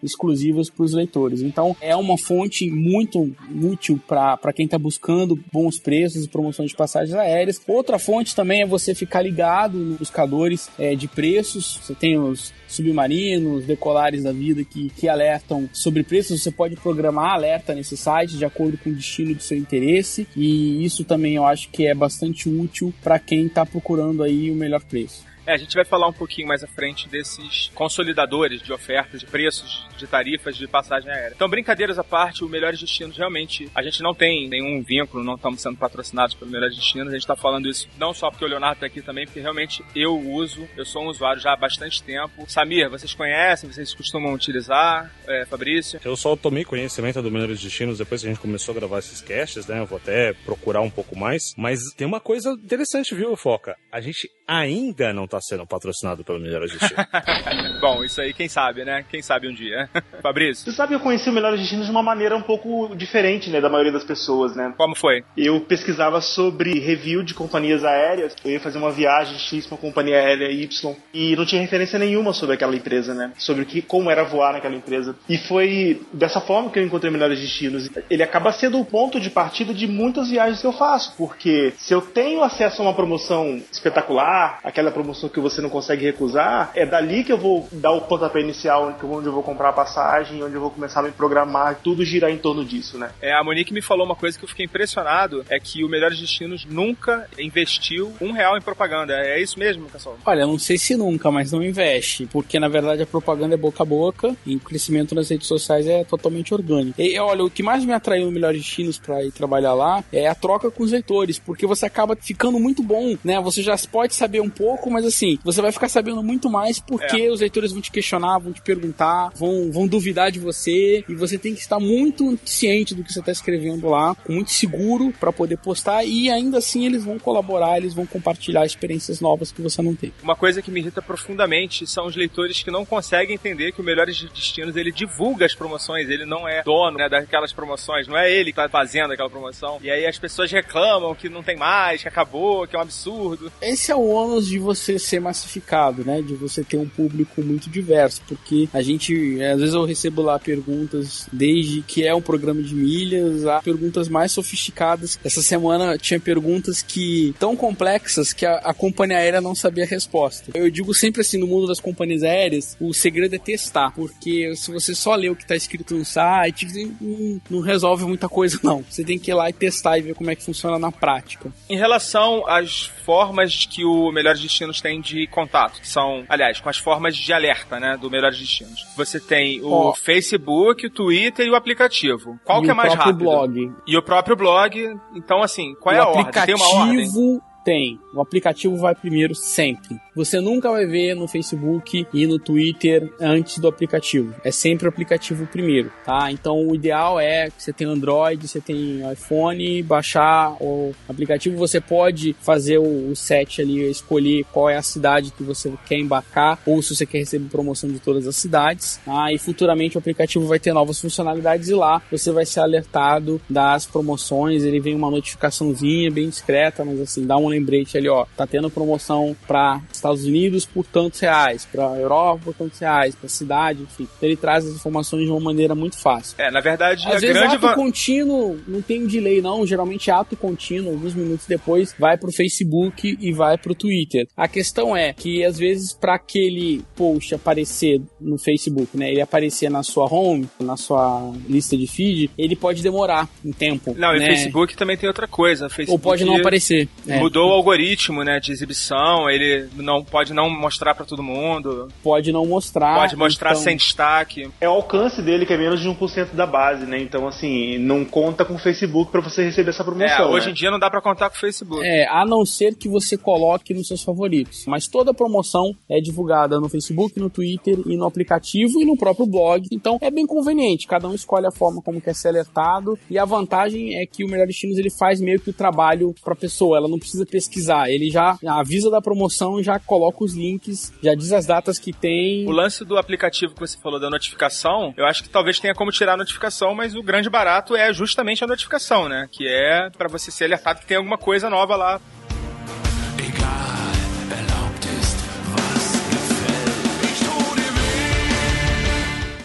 exclusivas 0.03 0.71
para 0.71 0.85
os 0.85 0.93
leitores. 0.93 1.43
Então 1.43 1.77
é 1.81 1.95
uma 1.95 2.19
fonte 2.19 2.71
muito 2.71 3.35
útil 3.63 4.01
para 4.07 4.53
quem 4.55 4.65
está 4.65 4.79
buscando 4.79 5.39
bons 5.53 5.79
preços 5.79 6.25
e 6.25 6.29
promoções 6.29 6.71
de 6.71 6.77
passagens 6.77 7.15
aéreas. 7.15 7.61
Outra 7.67 7.99
fonte 7.99 8.35
também 8.35 8.63
é 8.63 8.67
você 8.67 8.95
ficar 8.95 9.23
ligado 9.23 9.79
nos 9.79 9.99
buscadores 9.99 10.69
é, 10.79 10.95
de 10.95 11.09
preços. 11.09 11.81
Você 11.83 11.95
tem 11.95 12.19
os 12.19 12.53
submarinos, 12.67 13.65
decolares 13.65 14.23
da 14.23 14.33
vida 14.33 14.63
que, 14.65 14.91
que 14.91 15.09
alertam 15.09 15.69
sobre 15.73 16.03
preços. 16.03 16.43
Você 16.43 16.51
pode 16.51 16.77
programar 16.77 17.35
alerta 17.35 17.75
nesse 17.75 17.97
site 17.97 18.37
de 18.37 18.45
acordo 18.45 18.79
com 18.79 18.91
o 18.91 18.95
destino 18.95 19.35
do 19.35 19.43
seu 19.43 19.57
interesse 19.57 20.27
e 20.37 20.85
isso 20.85 21.05
também 21.05 21.37
eu 21.37 21.45
acho 21.45 21.69
que 21.71 21.87
é 21.87 21.95
bastante 21.95 22.49
útil 22.49 22.93
para 23.03 23.19
quem 23.19 23.47
está 23.47 23.65
procurando 23.65 24.23
aí 24.23 24.51
o 24.51 24.55
melhor 24.55 24.83
preço. 24.85 25.27
É, 25.49 25.55
a 25.55 25.57
gente 25.57 25.75
vai 25.75 25.85
falar 25.85 26.07
um 26.07 26.13
pouquinho 26.13 26.47
mais 26.47 26.63
à 26.63 26.67
frente 26.67 27.09
desses 27.09 27.71
consolidadores 27.75 28.61
de 28.61 28.71
ofertas, 28.71 29.21
de 29.21 29.27
preços, 29.27 29.89
de 29.97 30.07
tarifas 30.07 30.55
de 30.55 30.69
passagem 30.69 31.11
aérea. 31.11 31.33
Então, 31.35 31.49
brincadeiras 31.49 31.99
à 31.99 32.05
parte, 32.05 32.45
o 32.45 32.49
Melhores 32.51 32.79
Destinos 32.79 33.17
realmente, 33.17 33.67
a 33.75 33.83
gente 33.83 34.03
não 34.03 34.15
tem 34.15 34.47
nenhum 34.47 34.83
vínculo, 34.83 35.25
não 35.25 35.37
estamos 35.37 35.63
sendo 35.63 35.79
patrocinados 35.79 36.35
pelo 36.35 36.51
Melhores 36.51 36.77
Destinos, 36.77 37.09
a 37.09 37.13
gente 37.13 37.23
está 37.23 37.35
falando 37.35 37.67
isso 37.67 37.89
não 37.99 38.13
só 38.13 38.31
porque 38.31 38.45
o 38.45 38.49
Leonardo 38.49 38.75
está 38.75 38.87
aqui 38.87 39.01
também, 39.01 39.25
porque 39.25 39.41
realmente 39.41 39.83
eu 39.97 40.19
uso, 40.19 40.69
eu 40.77 40.85
sou 40.85 41.05
um 41.05 41.07
usuário 41.07 41.41
já 41.41 41.55
há 41.55 41.57
bastante 41.57 42.03
tempo. 42.03 42.45
Samir, 42.47 42.91
vocês 42.91 43.15
conhecem, 43.15 43.73
vocês 43.73 43.95
costumam 43.95 44.35
utilizar? 44.35 45.11
É, 45.27 45.47
Fabrício? 45.47 45.99
Eu 46.05 46.15
só 46.15 46.37
tomei 46.37 46.63
conhecimento 46.63 47.23
do 47.23 47.31
Melhores 47.31 47.59
Destinos 47.59 47.97
depois 47.97 48.21
que 48.21 48.27
a 48.27 48.31
gente 48.31 48.43
começou 48.43 48.73
a 48.73 48.79
gravar 48.81 48.99
esses 48.99 49.23
casts, 49.23 49.67
né? 49.67 49.81
Eu 49.81 49.87
vou 49.87 49.97
até 49.97 50.35
procurar 50.45 50.83
um 50.83 50.91
pouco 50.91 51.19
mais. 51.19 51.55
Mas 51.57 51.81
tem 51.97 52.07
uma 52.07 52.21
coisa 52.21 52.51
interessante, 52.51 53.15
viu, 53.15 53.35
Foca? 53.35 53.79
A 53.91 53.99
gente 54.03 54.29
ainda 54.47 55.11
não 55.13 55.25
tá 55.39 55.41
sendo 55.41 55.67
patrocinado 55.67 56.25
pelo 56.25 56.41
Melhores 56.41 56.73
Destinos. 56.73 57.07
Bom, 57.81 58.05
isso 58.05 58.21
aí 58.21 58.33
quem 58.33 58.49
sabe, 58.49 58.85
né? 58.85 59.05
Quem 59.09 59.23
sabe 59.23 59.49
um 59.49 59.55
dia. 59.55 59.89
Fabrício, 60.23 60.65
Você 60.65 60.77
sabe, 60.77 60.95
eu 60.95 61.01
conheci 61.01 61.31
o 61.31 61.33
Melhores 61.33 61.61
Destinos 61.61 61.87
de 61.87 61.91
uma 61.91 62.03
maneira 62.03 62.37
um 62.37 62.43
pouco 62.43 62.95
diferente, 62.97 63.51
né, 63.51 63.61
da 63.61 63.69
maioria 63.69 63.93
das 63.93 64.05
pessoas, 64.05 64.55
né? 64.55 64.75
como 64.77 64.95
foi? 64.95 65.25
Eu 65.37 65.61
pesquisava 65.61 66.21
sobre 66.21 66.79
review 66.79 67.23
de 67.23 67.35
companhias 67.35 67.85
aéreas. 67.85 68.35
Eu 68.45 68.53
ia 68.53 68.61
fazer 68.61 68.79
uma 68.79 68.91
viagem 68.91 69.39
X 69.39 69.67
pra 69.67 69.75
uma 69.75 69.81
companhia 69.81 70.17
aérea 70.17 70.51
Y 70.51 70.97
e 71.13 71.37
não 71.37 71.45
tinha 71.45 71.61
referência 71.61 71.99
nenhuma 71.99 72.33
sobre 72.33 72.55
aquela 72.55 72.75
empresa, 72.75 73.15
né? 73.15 73.33
Sobre 73.37 73.63
o 73.63 73.67
que, 73.67 73.83
como 73.83 74.11
era 74.11 74.25
voar 74.25 74.53
naquela 74.53 74.75
empresa. 74.75 75.17
E 75.29 75.37
foi 75.37 76.03
dessa 76.13 76.41
forma 76.41 76.71
que 76.71 76.79
eu 76.79 76.85
encontrei 76.85 77.13
melhores 77.13 77.39
destinos. 77.39 77.91
Ele 78.09 78.23
acaba 78.23 78.53
sendo 78.53 78.81
o 78.81 78.85
ponto 78.85 79.21
de 79.21 79.31
partida 79.31 79.75
de 79.75 79.87
muitas 79.87 80.31
viagens 80.31 80.61
que 80.61 80.67
eu 80.67 80.73
faço, 80.73 81.15
porque 81.17 81.73
se 81.77 81.93
eu 81.93 82.01
tenho 82.01 82.43
acesso 82.43 82.81
a 82.81 82.87
uma 82.87 82.95
promoção 82.95 83.61
espetacular, 83.71 84.61
aquela 84.65 84.91
promoção 84.91 85.28
que 85.31 85.41
você 85.41 85.61
não 85.61 85.71
consegue 85.71 86.05
recusar, 86.05 86.71
é 86.75 86.87
dali 86.87 87.25
que 87.25 87.33
eu 87.33 87.39
vou 87.39 87.69
dar 87.73 87.93
o 87.93 88.03
pontapé 88.03 88.41
inicial, 88.41 88.97
onde 89.03 89.27
eu 89.27 89.33
vou 89.33 89.43
comprar 89.43 89.71
a 89.71 89.73
passagem, 89.73 90.43
onde 90.43 90.55
eu 90.55 90.61
vou 90.61 90.71
começar 90.71 91.01
a 91.01 91.03
me 91.03 91.13
programar, 91.13 91.81
tudo 91.83 92.05
girar 92.05 92.31
em 92.31 92.39
torno 92.39 92.65
disso, 92.65 92.99
né? 92.99 93.11
É, 93.21 93.33
a 93.33 93.43
Monique 93.43 93.73
me 93.73 93.83
falou 93.83 94.05
uma 94.05 94.17
coisa 94.17 94.39
que 94.39 94.45
eu 94.45 94.49
fiquei 94.49 94.67
impressionado, 94.67 95.45
é 95.49 95.59
que 95.59 95.85
o 95.85 95.89
Melhores 95.89 96.21
Destinos 96.21 96.65
nunca 96.65 97.29
investiu 97.39 98.13
um 98.21 98.33
real 98.33 98.57
em 98.57 98.61
propaganda. 98.61 99.15
É 99.15 99.41
isso 99.41 99.59
mesmo, 99.59 99.87
pessoal? 99.87 100.17
Olha, 100.25 100.47
não 100.47 100.59
sei 100.59 100.79
se 100.79 100.97
nunca, 100.97 101.31
mas 101.31 101.53
não 101.53 101.63
investe, 101.63 102.27
porque 102.27 102.59
na 102.59 102.69
verdade 102.69 103.03
a 103.03 103.07
propaganda 103.07 103.55
é 103.55 103.59
boca 103.59 103.83
a 103.83 103.87
boca 103.87 104.37
e 104.47 104.57
o 104.57 104.61
crescimento 104.61 105.15
nas 105.15 105.29
redes 105.29 105.47
sociais 105.47 105.87
é 105.87 106.05
totalmente 106.05 106.53
orgânico. 106.55 107.01
E 107.01 107.19
olha, 107.19 107.45
o 107.45 107.51
que 107.51 107.63
mais 107.63 107.85
me 107.85 107.93
atraiu 107.93 108.27
no 108.27 108.33
Melhores 108.33 108.61
Destinos 108.61 108.99
para 108.99 109.25
ir 109.25 109.33
trabalhar 109.33 109.75
lá 109.75 110.03
é 110.13 110.27
a 110.27 110.35
troca 110.35 110.71
com 110.71 110.83
os 110.83 110.93
leitores, 110.93 111.39
porque 111.39 111.67
você 111.67 111.87
acaba 111.87 112.17
ficando 112.17 112.59
muito 112.59 112.83
bom, 112.83 113.17
né? 113.25 113.41
Você 113.41 113.63
já 113.63 113.77
pode 113.91 114.15
saber 114.15 114.41
um 114.41 114.51
pouco, 114.51 114.91
mas 114.91 115.05
assim, 115.09 115.39
você 115.45 115.61
vai 115.61 115.73
ficar 115.73 115.89
sabendo 115.89 116.23
muito 116.23 116.49
mais 116.49 116.79
porque 116.79 117.29
os 117.29 117.41
leitores 117.41 117.73
vão 117.73 117.81
te 117.81 117.91
questionar, 117.91 118.39
vão 118.39 118.53
te 118.53 118.63
perguntar, 118.63 119.31
vão, 119.35 119.71
vão 119.71 119.87
duvidar 119.87 120.31
de 120.31 120.39
você 120.39 121.05
e 121.09 121.15
você 121.15 121.39
tem 121.39 121.55
que 121.55 121.61
estar 121.61 121.79
muito 121.79 122.39
ciente 122.45 122.95
do 122.95 123.03
que 123.03 123.13
você 123.13 123.21
está 123.21 123.33
escrevendo 123.33 123.89
lá, 123.89 124.17
muito 124.29 124.51
seguro 124.51 125.13
para 125.19 125.33
poder 125.33 125.59
postar 125.59 126.05
e 126.05 126.31
ainda 126.31 126.59
assim 126.59 126.87
eles 126.87 127.05
vão 127.05 127.19
colaborar, 127.19 127.79
eles 127.79 127.95
vão 127.95 128.07
compartilhar 128.07 128.65
experiências 128.65 129.21
novas 129.21 129.51
que 129.53 129.63
você 129.63 129.83
não 129.83 129.95
tem. 129.95 130.13
Uma 130.23 130.37
coisa 130.37 130.63
que 130.63 130.71
me 130.71 130.81
irrita 130.81 131.03
profundamente 131.03 131.87
são 131.87 132.07
os 132.07 132.17
leitores 132.17 132.63
que 132.63 132.71
não 132.71 132.85
conseguem 132.85 133.35
entender 133.35 133.73
que 133.73 133.81
o 133.81 133.85
Melhores 133.85 134.21
Destinos 134.23 134.77
ele 134.77 134.93
divulga 134.93 135.47
as 135.47 135.55
promoções, 135.55 136.09
ele 136.09 136.25
não 136.25 136.49
é 136.49 136.63
dono 136.63 136.99
né, 136.99 137.09
daquelas 137.09 137.53
promoções, 137.53 138.07
não 138.07 138.17
é 138.17 138.31
ele 138.31 138.51
que 138.51 138.57
tá 138.57 138.69
fazendo 138.69 139.13
aquela 139.13 139.31
promoção. 139.31 139.79
E 139.83 139.91
aí 139.91 140.07
as 140.07 140.19
pessoas 140.19 140.51
reclamam 140.51 141.15
que 141.15 141.29
não 141.29 141.43
tem 141.43 141.57
mais, 141.57 142.03
que 142.03 142.09
acabou, 142.09 142.67
que 142.67 142.77
é 142.77 142.79
um 142.79 142.83
absurdo. 142.83 143.53
Esse 143.61 143.91
é 143.91 143.97
o 143.97 144.09
ônus 144.09 144.47
de 144.47 144.59
você 144.59 144.98
ser 144.99 145.21
massificado, 145.21 146.05
né? 146.05 146.23
De 146.23 146.35
você 146.35 146.63
ter 146.63 146.77
um 146.77 146.89
público 146.89 147.43
muito 147.43 147.71
diverso, 147.71 148.23
porque 148.27 148.69
a 148.73 148.83
gente, 148.83 149.43
às 149.43 149.61
vezes 149.61 149.75
eu 149.75 149.85
recebo 149.85 150.23
lá 150.23 150.39
perguntas, 150.39 151.27
desde 151.33 151.83
que 151.83 152.05
é 152.05 152.15
um 152.15 152.23
programa 152.23 152.63
de 152.63 152.75
milhas, 152.75 153.47
a 153.47 153.61
perguntas 153.61 154.09
mais 154.09 154.33
sofisticadas. 154.33 155.19
Essa 155.25 155.43
semana 155.43 155.99
tinha 155.99 156.21
perguntas 156.21 156.83
que 156.83 157.35
tão 157.39 157.57
complexas 157.57 158.33
que 158.33 158.47
a, 158.47 158.57
a 158.57 158.75
companhia 158.75 159.19
aérea 159.19 159.41
não 159.41 159.55
sabia 159.55 159.85
a 159.85 159.87
resposta. 159.87 160.51
Eu 160.55 160.71
digo 160.71 160.95
sempre 160.95 161.21
assim, 161.21 161.39
no 161.39 161.47
mundo 161.47 161.67
das 161.67 161.81
companhias 161.81 162.23
aéreas, 162.23 162.77
o 162.81 162.93
segredo 162.93 163.35
é 163.35 163.39
testar, 163.39 163.91
porque 163.93 164.55
se 164.57 164.71
você 164.71 164.95
só 164.95 165.15
lê 165.15 165.29
o 165.29 165.37
que 165.37 165.43
está 165.43 165.57
escrito 165.57 165.95
no 165.95 166.05
site, 166.05 166.67
não, 167.01 167.41
não 167.51 167.61
resolve 167.61 168.05
muita 168.05 168.29
coisa 168.29 168.59
não. 168.65 168.85
Você 168.89 169.05
tem 169.05 169.19
que 169.19 169.31
ir 169.31 169.35
lá 169.35 169.51
e 169.51 169.53
testar 169.53 169.99
e 169.99 170.03
ver 170.03 170.15
como 170.15 170.31
é 170.31 170.35
que 170.35 170.43
funciona 170.43 170.79
na 170.79 170.91
prática. 170.91 171.53
Em 171.69 171.77
relação 171.77 172.47
às 172.47 172.91
formas 173.05 173.67
que 173.67 173.85
o 173.85 174.11
Melhores 174.13 174.41
Destinos 174.41 174.81
tem 174.81 174.88
de 175.01 175.27
contato, 175.27 175.81
que 175.81 175.89
são, 175.89 176.25
aliás, 176.29 176.61
com 176.61 176.69
as 176.69 176.79
formas 176.79 177.17
de 177.17 177.33
alerta, 177.33 177.79
né, 177.81 177.97
do 178.01 178.11
Melhores 178.11 178.39
Destinos. 178.39 178.87
Você 178.97 179.19
tem 179.21 179.61
o 179.61 179.71
Ó. 179.71 179.95
Facebook, 179.95 180.87
o 180.87 180.91
Twitter 180.91 181.47
e 181.47 181.51
o 181.51 181.55
aplicativo. 181.55 182.39
Qual 182.45 182.61
E 182.61 182.65
que 182.65 182.71
é 182.71 182.73
o 182.73 182.77
mais 182.77 182.93
próprio 182.95 183.13
rápido? 183.13 183.25
blog. 183.25 183.73
E 183.87 183.97
o 183.97 184.03
próprio 184.03 184.37
blog. 184.37 184.97
Então, 185.15 185.43
assim, 185.43 185.75
qual 185.81 185.95
é 185.95 185.99
o 186.01 186.05
a 186.05 186.09
ordem? 186.09 186.25
Tem 186.47 186.55
uma 186.55 186.67
ordem? 186.67 186.85
aplicativo 187.01 187.43
tem. 187.65 187.99
O 188.15 188.21
aplicativo 188.23 188.77
vai 188.77 188.95
primeiro 188.95 189.35
sempre. 189.35 189.97
Você 190.19 190.41
nunca 190.41 190.69
vai 190.69 190.85
ver 190.85 191.15
no 191.15 191.29
Facebook 191.29 192.05
e 192.13 192.27
no 192.27 192.41
Twitter 192.41 193.09
antes 193.21 193.59
do 193.59 193.69
aplicativo. 193.69 194.35
É 194.43 194.51
sempre 194.51 194.87
o 194.87 194.89
aplicativo 194.89 195.47
primeiro, 195.47 195.93
tá? 196.05 196.33
Então 196.33 196.67
o 196.67 196.75
ideal 196.75 197.21
é 197.21 197.51
que 197.51 197.63
você 197.63 197.73
tem 197.73 197.87
Android, 197.87 198.49
você 198.49 198.61
tem 198.61 199.01
iPhone, 199.13 199.81
baixar 199.85 200.57
o 200.61 200.93
aplicativo, 201.09 201.57
você 201.57 201.81
pode 201.81 202.35
fazer 202.41 202.79
o, 202.79 203.15
set 203.15 203.63
ali, 203.63 203.89
escolher 203.89 204.45
qual 204.53 204.69
é 204.69 204.77
a 204.77 204.83
cidade 204.83 205.31
que 205.31 205.45
você 205.45 205.73
quer 205.87 205.99
embarcar 205.99 206.59
ou 206.67 206.83
se 206.83 206.97
você 206.97 207.07
quer 207.07 207.19
receber 207.19 207.49
promoção 207.49 207.89
de 207.89 208.01
todas 208.01 208.27
as 208.27 208.35
cidades. 208.35 209.01
Tá? 209.05 209.33
E 209.33 209.39
futuramente 209.39 209.97
o 209.97 210.01
aplicativo 210.01 210.49
vai 210.49 210.59
ter 210.59 210.73
novas 210.73 211.01
funcionalidades 211.01 211.69
e 211.69 211.75
lá 211.75 212.03
você 212.11 212.33
vai 212.33 212.45
ser 212.45 212.59
alertado 212.59 213.41
das 213.49 213.87
promoções. 213.87 214.65
Ele 214.65 214.81
vem 214.81 214.97
uma 214.97 215.13
notificaçãozinha 215.13 216.11
bem 216.11 216.29
discreta, 216.29 216.85
mas 216.85 217.01
assim, 217.01 217.25
dá 217.25 217.37
um 217.37 217.47
lembrete 217.47 217.97
ali, 217.97 218.09
ó, 218.09 218.27
tá 218.37 218.49
tendo 218.49 218.69
promoção 218.69 219.37
para 219.47 219.81
Estados 220.15 220.25
Unidos 220.25 220.67
por 220.67 220.85
tantos 220.87 221.21
reais, 221.21 221.67
para 221.71 221.85
Europa 221.99 222.41
por 222.45 222.55
tantos 222.55 222.79
reais, 222.79 223.15
para 223.15 223.29
cidade, 223.29 223.83
enfim. 223.83 224.05
Então, 224.17 224.29
ele 224.29 224.37
traz 224.37 224.67
as 224.67 224.75
informações 224.75 225.25
de 225.25 225.31
uma 225.31 225.41
maneira 225.41 225.75
muito 225.75 225.99
fácil. 225.99 226.35
É, 226.39 226.51
na 226.51 226.61
verdade, 226.61 227.03
Às 227.07 227.17
a 227.17 227.19
vezes 227.19 227.37
grande 227.37 227.57
ato 227.57 227.67
va- 227.67 227.75
contínuo 227.75 228.59
não 228.67 228.81
tem 228.83 229.03
um 229.03 229.07
delay 229.07 229.41
não, 229.41 229.67
geralmente 229.67 230.11
ato 230.11 230.37
contínuo, 230.37 230.93
alguns 230.93 231.15
minutos 231.15 231.47
depois 231.47 231.95
vai 231.99 232.17
pro 232.17 232.33
Facebook 232.33 233.17
e 233.21 233.33
vai 233.33 233.59
pro 233.59 233.75
Twitter. 233.75 234.27
A 234.37 234.49
questão 234.49 234.97
é 234.97 235.13
que 235.13 235.45
às 235.45 235.59
vezes 235.59 235.93
para 235.93 236.15
aquele 236.15 236.83
post 236.97 237.35
aparecer 237.35 238.01
no 238.21 238.39
Facebook, 238.39 238.97
né, 238.97 239.11
ele 239.11 239.21
aparecer 239.21 239.71
na 239.71 239.83
sua 239.83 240.05
home, 240.13 240.49
na 240.61 240.77
sua 240.77 241.33
lista 241.49 241.77
de 241.77 241.87
feed, 241.87 242.31
ele 242.39 242.57
pode 242.57 242.83
demorar 242.83 243.29
um 243.45 243.53
tempo. 243.53 243.95
Não, 243.99 244.13
e 244.15 244.17
o 244.17 244.21
né? 244.21 244.27
Facebook 244.27 244.77
também 244.77 244.97
tem 244.97 245.09
outra 245.09 245.27
coisa. 245.29 245.69
Facebook 245.69 245.93
ou 245.93 245.99
pode 245.99 246.25
não 246.25 246.37
aparecer. 246.37 246.89
É, 247.07 247.19
Mudou 247.19 247.49
o 247.51 247.53
algoritmo, 247.53 248.23
né, 248.23 248.39
de 248.41 248.53
exibição, 248.53 249.29
ele 249.29 249.69
não 249.77 249.98
pode 250.05 250.33
não 250.35 250.49
mostrar 250.51 250.95
pra 250.95 251.05
todo 251.05 251.23
mundo, 251.23 251.89
pode 252.03 252.33
não 252.33 252.45
mostrar. 252.47 252.95
pode 252.97 253.17
mostrar 253.17 253.51
então- 253.51 253.63
sem 253.63 253.77
destaque. 253.77 254.51
É 254.61 254.69
o 254.69 254.73
alcance 254.73 255.21
dele 255.23 255.45
que 255.47 255.53
é 255.53 255.57
menos 255.57 255.81
de 255.81 255.89
1% 255.89 256.35
da 256.35 256.47
base, 256.47 256.87
né? 256.87 257.01
Então, 257.01 257.27
assim, 257.27 257.79
não 257.79 258.05
conta 258.05 258.45
com 258.45 258.55
o 258.55 258.59
Facebook 258.59 259.11
pra 259.11 259.21
você 259.21 259.45
receber 259.45 259.71
essa 259.71 259.83
É, 259.83 259.85
promoção. 259.87 260.31
hoje 260.31 260.47
né? 260.47 260.53
em 260.53 260.55
dia 260.55 260.71
não 260.71 260.79
dá 260.79 260.91
pra 260.91 261.01
contar 261.01 261.31
com 261.31 261.37
o 261.37 261.41
Facebook. 261.41 261.85
É, 261.85 262.07
a 262.09 262.25
não 262.25 262.45
ser 262.45 262.75
que 262.75 262.89
você 262.89 263.17
coloque 263.17 263.75
nos 263.75 263.87
seus 263.89 264.03
favoritos. 264.03 264.65
Mas 264.67 264.87
toda 264.87 265.13
promoção 265.15 265.75
é 265.89 266.01
divulgada 266.01 266.61
no 266.61 266.69
Facebook, 266.69 267.19
no 267.19 267.31
Twitter 267.31 267.79
e 267.87 267.97
no 267.97 268.07
aplicativo 268.07 268.81
e 268.81 268.85
no 268.85 268.97
próprio 268.97 269.27
blog. 269.27 269.67
Então 269.73 269.99
é 270.01 270.11
bem 270.11 270.27
conveniente. 270.27 270.87
Cada 270.87 271.09
um 271.09 271.15
escolhe 271.15 271.47
a 271.47 271.51
forma 271.51 271.81
como 271.83 272.01
quer 272.01 272.15
ser 272.15 272.29
alertado. 272.29 272.99
E 273.11 273.19
a 273.19 273.25
vantagem 273.25 273.97
é 274.01 274.07
que 274.07 274.25
o 274.25 274.29
Melhor 274.29 274.47
Destinos 274.47 274.79
ele 274.79 274.91
faz 274.91 275.21
meio 275.21 275.41
que 275.41 275.51
o 275.51 275.53
trabalho 275.53 276.15
pra 276.23 276.35
pessoa. 276.35 276.77
Ela 276.77 276.89
não 276.89 276.99
precisa 276.99 277.25
pesquisar. 277.27 277.89
Ele 277.91 278.11
já 278.11 278.39
avisa 278.47 278.91
da 278.91 279.01
promoção, 279.01 279.63
já 279.63 279.78
coloca 279.81 280.25
os 280.25 280.35
links, 280.35 280.93
já 281.03 281.15
diz 281.15 281.33
as 281.33 281.47
datas 281.47 281.79
que 281.79 281.93
tem. 281.93 282.47
O 282.47 282.51
lance 282.51 282.85
do 282.85 282.97
aplicativo 282.97 283.55
que 283.55 283.61
você 283.61 283.79
falou 283.79 284.01
da 284.01 284.11
notificação, 284.11 284.93
eu 284.97 285.07
acho 285.07 285.23
que 285.23 285.29
talvez 285.29 285.59
tenha 285.59 285.75
como 285.75 285.91
tirar 285.91 286.15
a 286.15 286.17
notificação, 286.17 286.75
mas 286.75 286.95
o 286.95 287.03
grande 287.03 287.29
barato 287.29 287.77
é 287.77 287.93
justamente 287.93 288.43
a 288.45 288.47
notificação, 288.47 289.09
né? 289.09 289.29
Que 289.31 289.47
é 289.47 289.91
pra 289.91 290.09
você 290.09 290.31
ser 290.31 290.45
alertado 290.45 290.81
que 290.81 290.87
tem 290.87 290.97
alguma 290.97 291.19
coisa 291.19 291.49
nova 291.51 291.77
lá. 291.77 292.01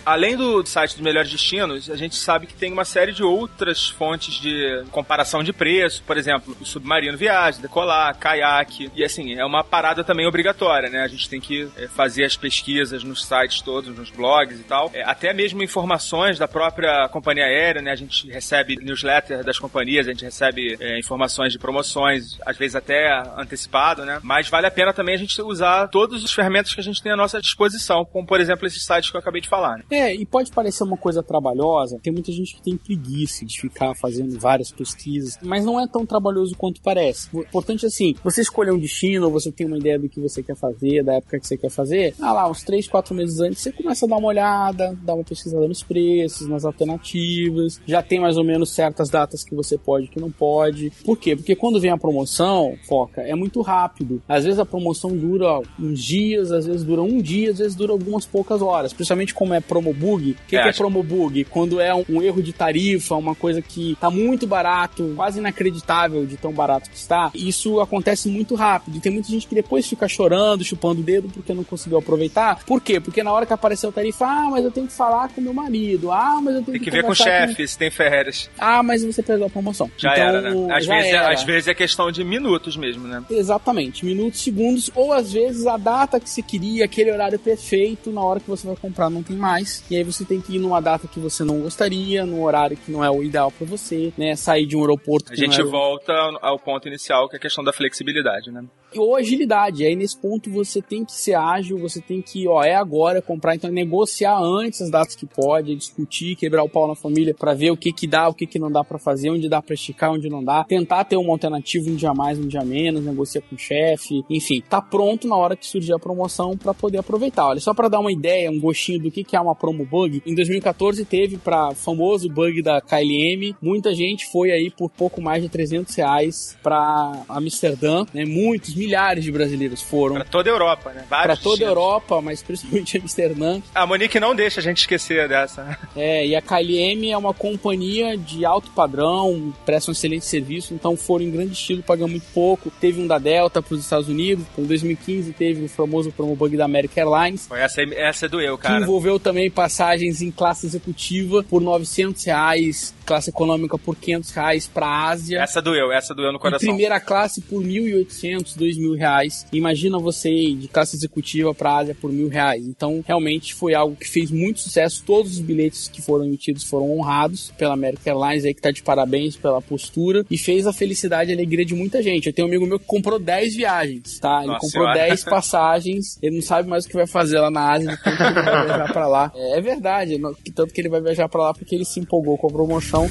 Além 0.05 0.35
do 0.35 0.65
site 0.65 0.93
dos 0.93 1.01
melhores 1.01 1.31
destinos, 1.31 1.89
a 1.89 1.95
gente 1.95 2.15
sabe 2.15 2.47
que 2.47 2.53
tem 2.53 2.71
uma 2.71 2.85
série 2.85 3.11
de 3.11 3.23
outras 3.23 3.89
fontes 3.89 4.35
de 4.35 4.83
comparação 4.91 5.43
de 5.43 5.53
preço, 5.53 6.03
por 6.05 6.17
exemplo, 6.17 6.55
o 6.59 6.65
Submarino 6.65 7.17
Viagem, 7.17 7.61
Decolar, 7.61 8.17
Kayak, 8.17 8.91
e 8.95 9.03
assim, 9.03 9.33
é 9.33 9.45
uma 9.45 9.63
parada 9.63 10.03
também 10.03 10.27
obrigatória, 10.27 10.89
né? 10.89 11.01
A 11.01 11.07
gente 11.07 11.29
tem 11.29 11.39
que 11.39 11.69
é, 11.77 11.87
fazer 11.87 12.25
as 12.25 12.35
pesquisas 12.35 13.03
nos 13.03 13.25
sites 13.25 13.61
todos, 13.61 13.95
nos 13.95 14.09
blogs 14.09 14.59
e 14.59 14.63
tal, 14.63 14.91
É, 14.93 15.03
até 15.03 15.33
mesmo 15.33 15.63
informações 15.63 16.37
da 16.37 16.47
própria 16.47 17.07
companhia 17.09 17.45
aérea, 17.45 17.81
né? 17.81 17.91
A 17.91 17.95
gente 17.95 18.29
recebe 18.29 18.75
newsletter 18.75 19.43
das 19.43 19.57
companhias, 19.57 20.07
a 20.07 20.11
gente 20.11 20.25
recebe 20.25 20.77
é, 20.79 20.99
informações 20.99 21.51
de 21.53 21.59
promoções, 21.59 22.37
às 22.45 22.57
vezes 22.57 22.75
até 22.75 23.09
antecipado, 23.37 24.05
né? 24.05 24.19
Mas 24.21 24.49
vale 24.49 24.67
a 24.67 24.71
pena 24.71 24.93
também 24.93 25.15
a 25.15 25.17
gente 25.17 25.41
usar 25.41 25.87
todas 25.87 26.23
as 26.23 26.31
ferramentas 26.31 26.73
que 26.73 26.79
a 26.79 26.83
gente 26.83 27.01
tem 27.01 27.11
à 27.11 27.15
nossa 27.15 27.41
disposição, 27.41 28.05
como 28.05 28.27
por 28.27 28.39
exemplo 28.39 28.67
esses 28.67 28.83
sites 28.85 29.09
que 29.09 29.15
eu 29.15 29.19
acabei 29.19 29.41
de 29.41 29.49
falar, 29.49 29.77
né? 29.77 29.83
É, 29.93 30.11
e 30.13 30.25
pode 30.25 30.51
parecer 30.51 30.83
uma 30.83 30.97
coisa 30.97 31.21
trabalhosa. 31.21 31.99
Tem 32.01 32.11
muita 32.11 32.31
gente 32.31 32.55
que 32.55 32.63
tem 32.63 32.75
preguiça 32.75 33.45
de 33.45 33.61
ficar 33.61 33.93
fazendo 33.93 34.39
várias 34.39 34.71
pesquisas, 34.71 35.37
mas 35.43 35.63
não 35.63 35.79
é 35.79 35.87
tão 35.87 36.03
trabalhoso 36.03 36.55
quanto 36.57 36.81
parece. 36.81 37.29
O 37.31 37.41
importante 37.41 37.85
é 37.85 37.87
assim, 37.87 38.15
você 38.23 38.41
escolher 38.41 38.71
um 38.71 38.79
destino, 38.79 39.29
você 39.29 39.51
tem 39.51 39.67
uma 39.67 39.77
ideia 39.77 39.99
do 39.99 40.09
que 40.09 40.19
você 40.19 40.41
quer 40.41 40.55
fazer, 40.55 41.03
da 41.03 41.13
época 41.13 41.39
que 41.39 41.47
você 41.47 41.55
quer 41.55 41.69
fazer. 41.69 42.15
Ah 42.19 42.33
lá, 42.33 42.49
uns 42.49 42.63
3, 42.63 42.87
4 42.87 43.13
meses 43.13 43.39
antes, 43.39 43.59
você 43.59 43.71
começa 43.71 44.05
a 44.07 44.09
dar 44.09 44.17
uma 44.17 44.27
olhada, 44.27 44.97
dar 45.03 45.13
uma 45.13 45.23
pesquisada 45.23 45.67
nos 45.67 45.83
preços, 45.83 46.47
nas 46.47 46.65
alternativas. 46.65 47.79
Já 47.85 48.01
tem 48.01 48.19
mais 48.19 48.35
ou 48.35 48.43
menos 48.43 48.71
certas 48.71 49.09
datas 49.09 49.43
que 49.43 49.53
você 49.53 49.77
pode 49.77 50.05
e 50.05 50.09
que 50.09 50.19
não 50.19 50.31
pode. 50.31 50.91
Por 51.05 51.19
quê? 51.19 51.35
Porque 51.35 51.55
quando 51.55 51.79
vem 51.79 51.91
a 51.91 51.97
promoção, 51.97 52.75
foca, 52.87 53.21
é 53.21 53.35
muito 53.35 53.61
rápido. 53.61 54.23
Às 54.27 54.43
vezes 54.43 54.59
a 54.59 54.65
promoção 54.65 55.15
dura 55.15 55.61
uns 55.79 56.03
dias, 56.03 56.51
às 56.51 56.65
vezes 56.65 56.83
dura 56.83 57.03
um 57.03 57.21
dia, 57.21 57.51
às 57.51 57.59
vezes 57.59 57.75
dura 57.75 57.91
algumas 57.91 58.25
poucas 58.25 58.59
horas. 58.59 58.91
Principalmente 58.91 59.35
como 59.35 59.53
é 59.53 59.59
promo 59.59 59.82
bug. 59.91 60.31
O 60.31 60.35
que, 60.47 60.55
É, 60.55 60.61
que 60.61 60.67
é 60.67 60.69
acho- 60.69 60.77
promo 60.77 61.01
bug? 61.01 61.43
Quando 61.45 61.81
é 61.81 61.93
um, 61.95 62.05
um 62.07 62.21
erro 62.21 62.43
de 62.43 62.53
tarifa, 62.53 63.15
uma 63.15 63.33
coisa 63.33 63.59
que 63.61 63.97
tá 63.99 64.11
muito 64.11 64.45
barato, 64.45 65.13
quase 65.15 65.39
inacreditável 65.39 66.25
de 66.25 66.37
tão 66.37 66.51
barato 66.53 66.89
que 66.91 66.95
está. 66.95 67.31
Isso 67.33 67.79
acontece 67.79 68.29
muito 68.29 68.53
rápido. 68.53 68.97
E 68.97 68.99
tem 68.99 69.11
muita 69.11 69.29
gente 69.29 69.47
que 69.47 69.55
depois 69.55 69.87
fica 69.87 70.07
chorando, 70.07 70.63
chupando 70.63 71.01
o 71.01 71.03
dedo 71.03 71.27
porque 71.33 71.53
não 71.53 71.63
conseguiu 71.63 71.97
aproveitar. 71.97 72.63
Por 72.65 72.79
quê? 72.81 72.99
Porque 72.99 73.23
na 73.23 73.31
hora 73.31 73.45
que 73.45 73.53
apareceu 73.53 73.89
a 73.89 73.91
tarifa, 73.91 74.25
ah, 74.25 74.47
mas 74.51 74.63
eu 74.63 74.69
tenho 74.71 74.85
que 74.87 74.93
falar 74.93 75.29
com 75.29 75.41
meu 75.41 75.53
marido. 75.53 76.11
Ah, 76.11 76.39
mas 76.41 76.55
eu 76.55 76.61
tenho 76.61 76.73
Tem 76.73 76.79
que 76.79 76.85
que 76.85 76.91
ver 76.91 77.03
com 77.03 77.11
o 77.11 77.15
chefe, 77.15 77.67
se 77.67 77.77
tem 77.77 77.89
férias. 77.89 78.49
Ah, 78.59 78.83
mas 78.83 79.03
você 79.03 79.23
perdeu 79.23 79.47
a 79.47 79.49
promoção. 79.49 79.89
Já 79.97 80.13
Então, 80.13 80.23
era, 80.27 80.41
né? 80.41 80.73
Às 80.75 80.85
vezes, 80.85 81.05
é- 81.05 81.15
era. 81.15 81.33
às 81.33 81.43
vezes 81.43 81.67
é 81.67 81.73
questão 81.73 82.11
de 82.11 82.23
minutos 82.23 82.77
mesmo, 82.77 83.07
né? 83.07 83.23
Exatamente, 83.31 84.05
minutos, 84.05 84.41
segundos, 84.41 84.91
ou 84.93 85.13
às 85.13 85.31
vezes 85.33 85.65
a 85.65 85.77
data 85.77 86.19
que 86.19 86.29
você 86.29 86.41
queria, 86.41 86.85
aquele 86.85 87.11
horário 87.11 87.39
perfeito, 87.39 88.11
na 88.11 88.21
hora 88.21 88.39
que 88.39 88.47
você 88.49 88.67
vai 88.67 88.75
comprar 88.75 89.09
não 89.09 89.23
tem 89.23 89.35
mais. 89.37 89.72
E 89.89 89.95
aí 89.95 90.03
você 90.03 90.25
tem 90.25 90.41
que 90.41 90.55
ir 90.55 90.59
numa 90.59 90.81
data 90.81 91.07
que 91.07 91.19
você 91.19 91.43
não 91.43 91.61
gostaria, 91.61 92.25
num 92.25 92.43
horário 92.43 92.77
que 92.77 92.91
não 92.91 93.03
é 93.03 93.09
o 93.09 93.23
ideal 93.23 93.51
pra 93.51 93.65
você, 93.65 94.13
né? 94.17 94.35
Sair 94.35 94.65
de 94.65 94.75
um 94.75 94.81
aeroporto 94.81 95.31
A 95.31 95.35
gente 95.35 95.59
é 95.59 95.63
volta 95.63 96.13
ao 96.41 96.59
ponto 96.59 96.87
inicial, 96.87 97.29
que 97.29 97.35
é 97.35 97.37
a 97.37 97.41
questão 97.41 97.63
da 97.63 97.73
flexibilidade, 97.73 98.51
né? 98.51 98.63
Ou 98.99 99.15
agilidade. 99.15 99.85
Aí 99.85 99.95
nesse 99.95 100.17
ponto 100.17 100.49
você 100.49 100.81
tem 100.81 101.03
que 101.03 101.13
ser 101.13 101.35
ágil, 101.35 101.77
você 101.77 102.01
tem 102.01 102.21
que, 102.21 102.47
ó, 102.47 102.63
é 102.63 102.75
agora 102.75 103.21
comprar, 103.21 103.55
então 103.55 103.69
negociar 103.69 104.39
antes 104.39 104.81
as 104.81 104.89
datas 104.89 105.15
que 105.15 105.25
pode, 105.25 105.75
discutir, 105.75 106.35
quebrar 106.35 106.63
o 106.63 106.69
pau 106.69 106.87
na 106.87 106.95
família 106.95 107.33
pra 107.33 107.53
ver 107.53 107.71
o 107.71 107.77
que 107.77 107.91
que 107.91 108.07
dá, 108.07 108.27
o 108.27 108.33
que 108.33 108.45
que 108.45 108.59
não 108.59 108.71
dá 108.71 108.83
pra 108.83 108.99
fazer, 108.99 109.29
onde 109.29 109.49
dá 109.49 109.61
pra 109.61 109.73
esticar, 109.73 110.11
onde 110.11 110.29
não 110.29 110.43
dá, 110.43 110.63
tentar 110.63 111.03
ter 111.03 111.17
uma 111.17 111.31
alternativa 111.31 111.89
um 111.89 111.95
dia 111.95 112.13
mais, 112.13 112.39
um 112.39 112.47
dia 112.47 112.63
menos, 112.63 113.03
negocia 113.03 113.41
com 113.41 113.55
o 113.55 113.59
chefe, 113.59 114.23
enfim, 114.29 114.61
tá 114.69 114.81
pronto 114.81 115.27
na 115.27 115.35
hora 115.35 115.55
que 115.55 115.67
surgir 115.67 115.93
a 115.93 115.99
promoção 115.99 116.57
pra 116.57 116.73
poder 116.73 116.99
aproveitar. 116.99 117.47
Olha, 117.47 117.59
só 117.59 117.73
pra 117.73 117.87
dar 117.87 117.99
uma 117.99 118.11
ideia, 118.11 118.51
um 118.51 118.59
gostinho 118.59 118.99
do 118.99 119.11
que 119.11 119.23
que 119.23 119.35
é 119.35 119.39
uma 119.39 119.55
promo 119.55 119.85
bug, 119.85 120.21
em 120.25 120.35
2014 120.35 121.05
teve 121.05 121.37
pra 121.37 121.73
famoso 121.73 122.29
bug 122.29 122.61
da 122.61 122.81
KLM, 122.81 123.55
muita 123.61 123.93
gente 123.93 124.25
foi 124.31 124.51
aí 124.51 124.69
por 124.69 124.89
pouco 124.89 125.21
mais 125.21 125.41
de 125.43 125.49
300 125.49 125.93
reais 125.95 126.57
pra 126.61 127.23
Amsterdã, 127.29 128.05
né? 128.13 128.25
Muitos, 128.25 128.73
milhares 128.83 129.23
de 129.23 129.31
brasileiros 129.31 129.81
foram 129.81 130.15
Pra 130.15 130.25
toda 130.25 130.49
a 130.49 130.53
Europa, 130.53 130.89
né? 130.91 131.05
pra 131.07 131.17
Vários 131.19 131.39
toda 131.39 131.63
a. 131.63 131.67
Europa, 131.67 132.21
mas 132.21 132.41
principalmente 132.43 132.97
Amsterdã. 133.01 133.61
A 133.73 133.85
Monique 133.87 134.19
não 134.19 134.35
deixa 134.35 134.59
a 134.59 134.63
gente 134.63 134.77
esquecer 134.79 135.27
dessa. 135.29 135.77
É, 135.95 136.25
e 136.27 136.35
a 136.35 136.41
KLM 136.41 137.09
é 137.11 137.17
uma 137.17 137.33
companhia 137.33 138.17
de 138.17 138.45
alto 138.45 138.69
padrão, 138.71 139.53
presta 139.65 139.91
um 139.91 139.93
excelente 139.93 140.25
serviço, 140.25 140.73
então 140.73 140.95
foram 140.97 141.25
em 141.25 141.31
grande 141.31 141.53
estilo, 141.53 141.81
pagando 141.83 142.09
muito 142.11 142.25
pouco. 142.33 142.71
Teve 142.81 143.01
um 143.01 143.07
da 143.07 143.17
Delta 143.17 143.61
para 143.61 143.73
os 143.73 143.79
Estados 143.81 144.07
Unidos, 144.09 144.45
em 144.57 144.65
2015 144.65 145.31
teve 145.33 145.65
o 145.65 145.69
famoso 145.69 146.11
promo 146.11 146.35
bug 146.35 146.55
da 146.57 146.65
American 146.65 147.03
Airlines. 147.13 147.49
Essa, 147.51 147.81
essa 147.81 148.25
é 148.25 148.29
do 148.29 148.41
eu, 148.41 148.57
Que 148.57 148.63
cara. 148.63 148.81
envolveu 148.81 149.19
também 149.19 149.49
passagens 149.49 150.21
em 150.21 150.31
classe 150.31 150.65
executiva 150.65 151.43
por 151.43 151.61
900 151.61 152.23
reais, 152.25 152.93
classe 153.05 153.29
econômica 153.29 153.77
por 153.77 153.95
500 153.95 154.31
reais 154.31 154.67
para 154.67 155.07
Ásia. 155.09 155.39
Essa 155.41 155.61
doeu, 155.61 155.91
essa 155.91 156.13
doeu 156.13 156.31
no 156.31 156.37
E 156.37 156.41
coração. 156.41 156.67
primeira 156.67 156.99
classe 156.99 157.41
por 157.41 157.63
1.800, 157.63 158.55
2.000 158.75 158.95
reais. 158.97 159.45
Imagina 159.51 159.97
você 159.99 160.29
ir 160.29 160.55
de 160.55 160.67
classe 160.67 160.95
executiva 160.95 161.53
para 161.53 161.77
Ásia 161.77 161.95
por 161.99 162.11
mil 162.11 162.27
reais. 162.27 162.65
Então, 162.67 163.03
realmente 163.05 163.53
foi 163.53 163.73
algo 163.73 163.95
que 163.95 164.07
fez 164.09 164.31
muito 164.31 164.59
sucesso. 164.59 165.03
Todos 165.05 165.33
os 165.33 165.39
bilhetes 165.39 165.87
que 165.87 166.01
foram 166.01 166.25
emitidos 166.25 166.63
foram 166.63 166.91
honrados 166.97 167.51
pela 167.57 167.73
American 167.73 168.13
Airlines, 168.21 168.45
aí 168.45 168.53
que 168.53 168.61
tá 168.61 168.71
de 168.71 168.81
parabéns 168.83 169.35
pela 169.35 169.61
postura. 169.61 170.25
E 170.29 170.37
fez 170.37 170.65
a 170.67 170.73
felicidade 170.73 171.31
e 171.31 171.33
a 171.33 171.35
alegria 171.37 171.65
de 171.65 171.73
muita 171.75 172.01
gente. 172.01 172.27
Eu 172.27 172.33
tenho 172.33 172.47
um 172.47 172.51
amigo 172.51 172.65
meu 172.65 172.79
que 172.79 172.85
comprou 172.85 173.19
10 173.19 173.55
viagens, 173.55 174.19
tá? 174.19 174.39
Ele 174.39 174.47
Nossa 174.47 174.59
comprou 174.61 174.83
Senhora. 174.85 175.07
10 175.09 175.23
passagens. 175.23 176.17
Ele 176.21 176.35
não 176.35 176.41
sabe 176.41 176.67
mais 176.69 176.85
o 176.85 176.87
que 176.89 176.95
vai 176.95 177.07
fazer 177.07 177.39
lá 177.39 177.49
na 177.51 177.71
Ásia, 177.73 177.89
de 177.91 178.03
tanto 178.03 178.17
que 178.17 178.23
ele 178.23 178.33
vai 178.33 178.65
viajar 178.65 178.93
pra 178.93 179.07
lá. 179.07 179.31
É, 179.35 179.57
é 179.57 179.61
verdade, 179.61 180.17
não- 180.17 180.33
tanto 180.55 180.73
que 180.73 180.81
ele 180.81 180.89
vai 180.89 181.01
viajar 181.01 181.27
pra 181.29 181.41
lá 181.41 181.53
porque 181.53 181.75
ele 181.75 181.85
se 181.85 181.99
empolgou 181.99 182.37
com 182.37 182.47
a 182.47 182.51
promoção. 182.51 183.09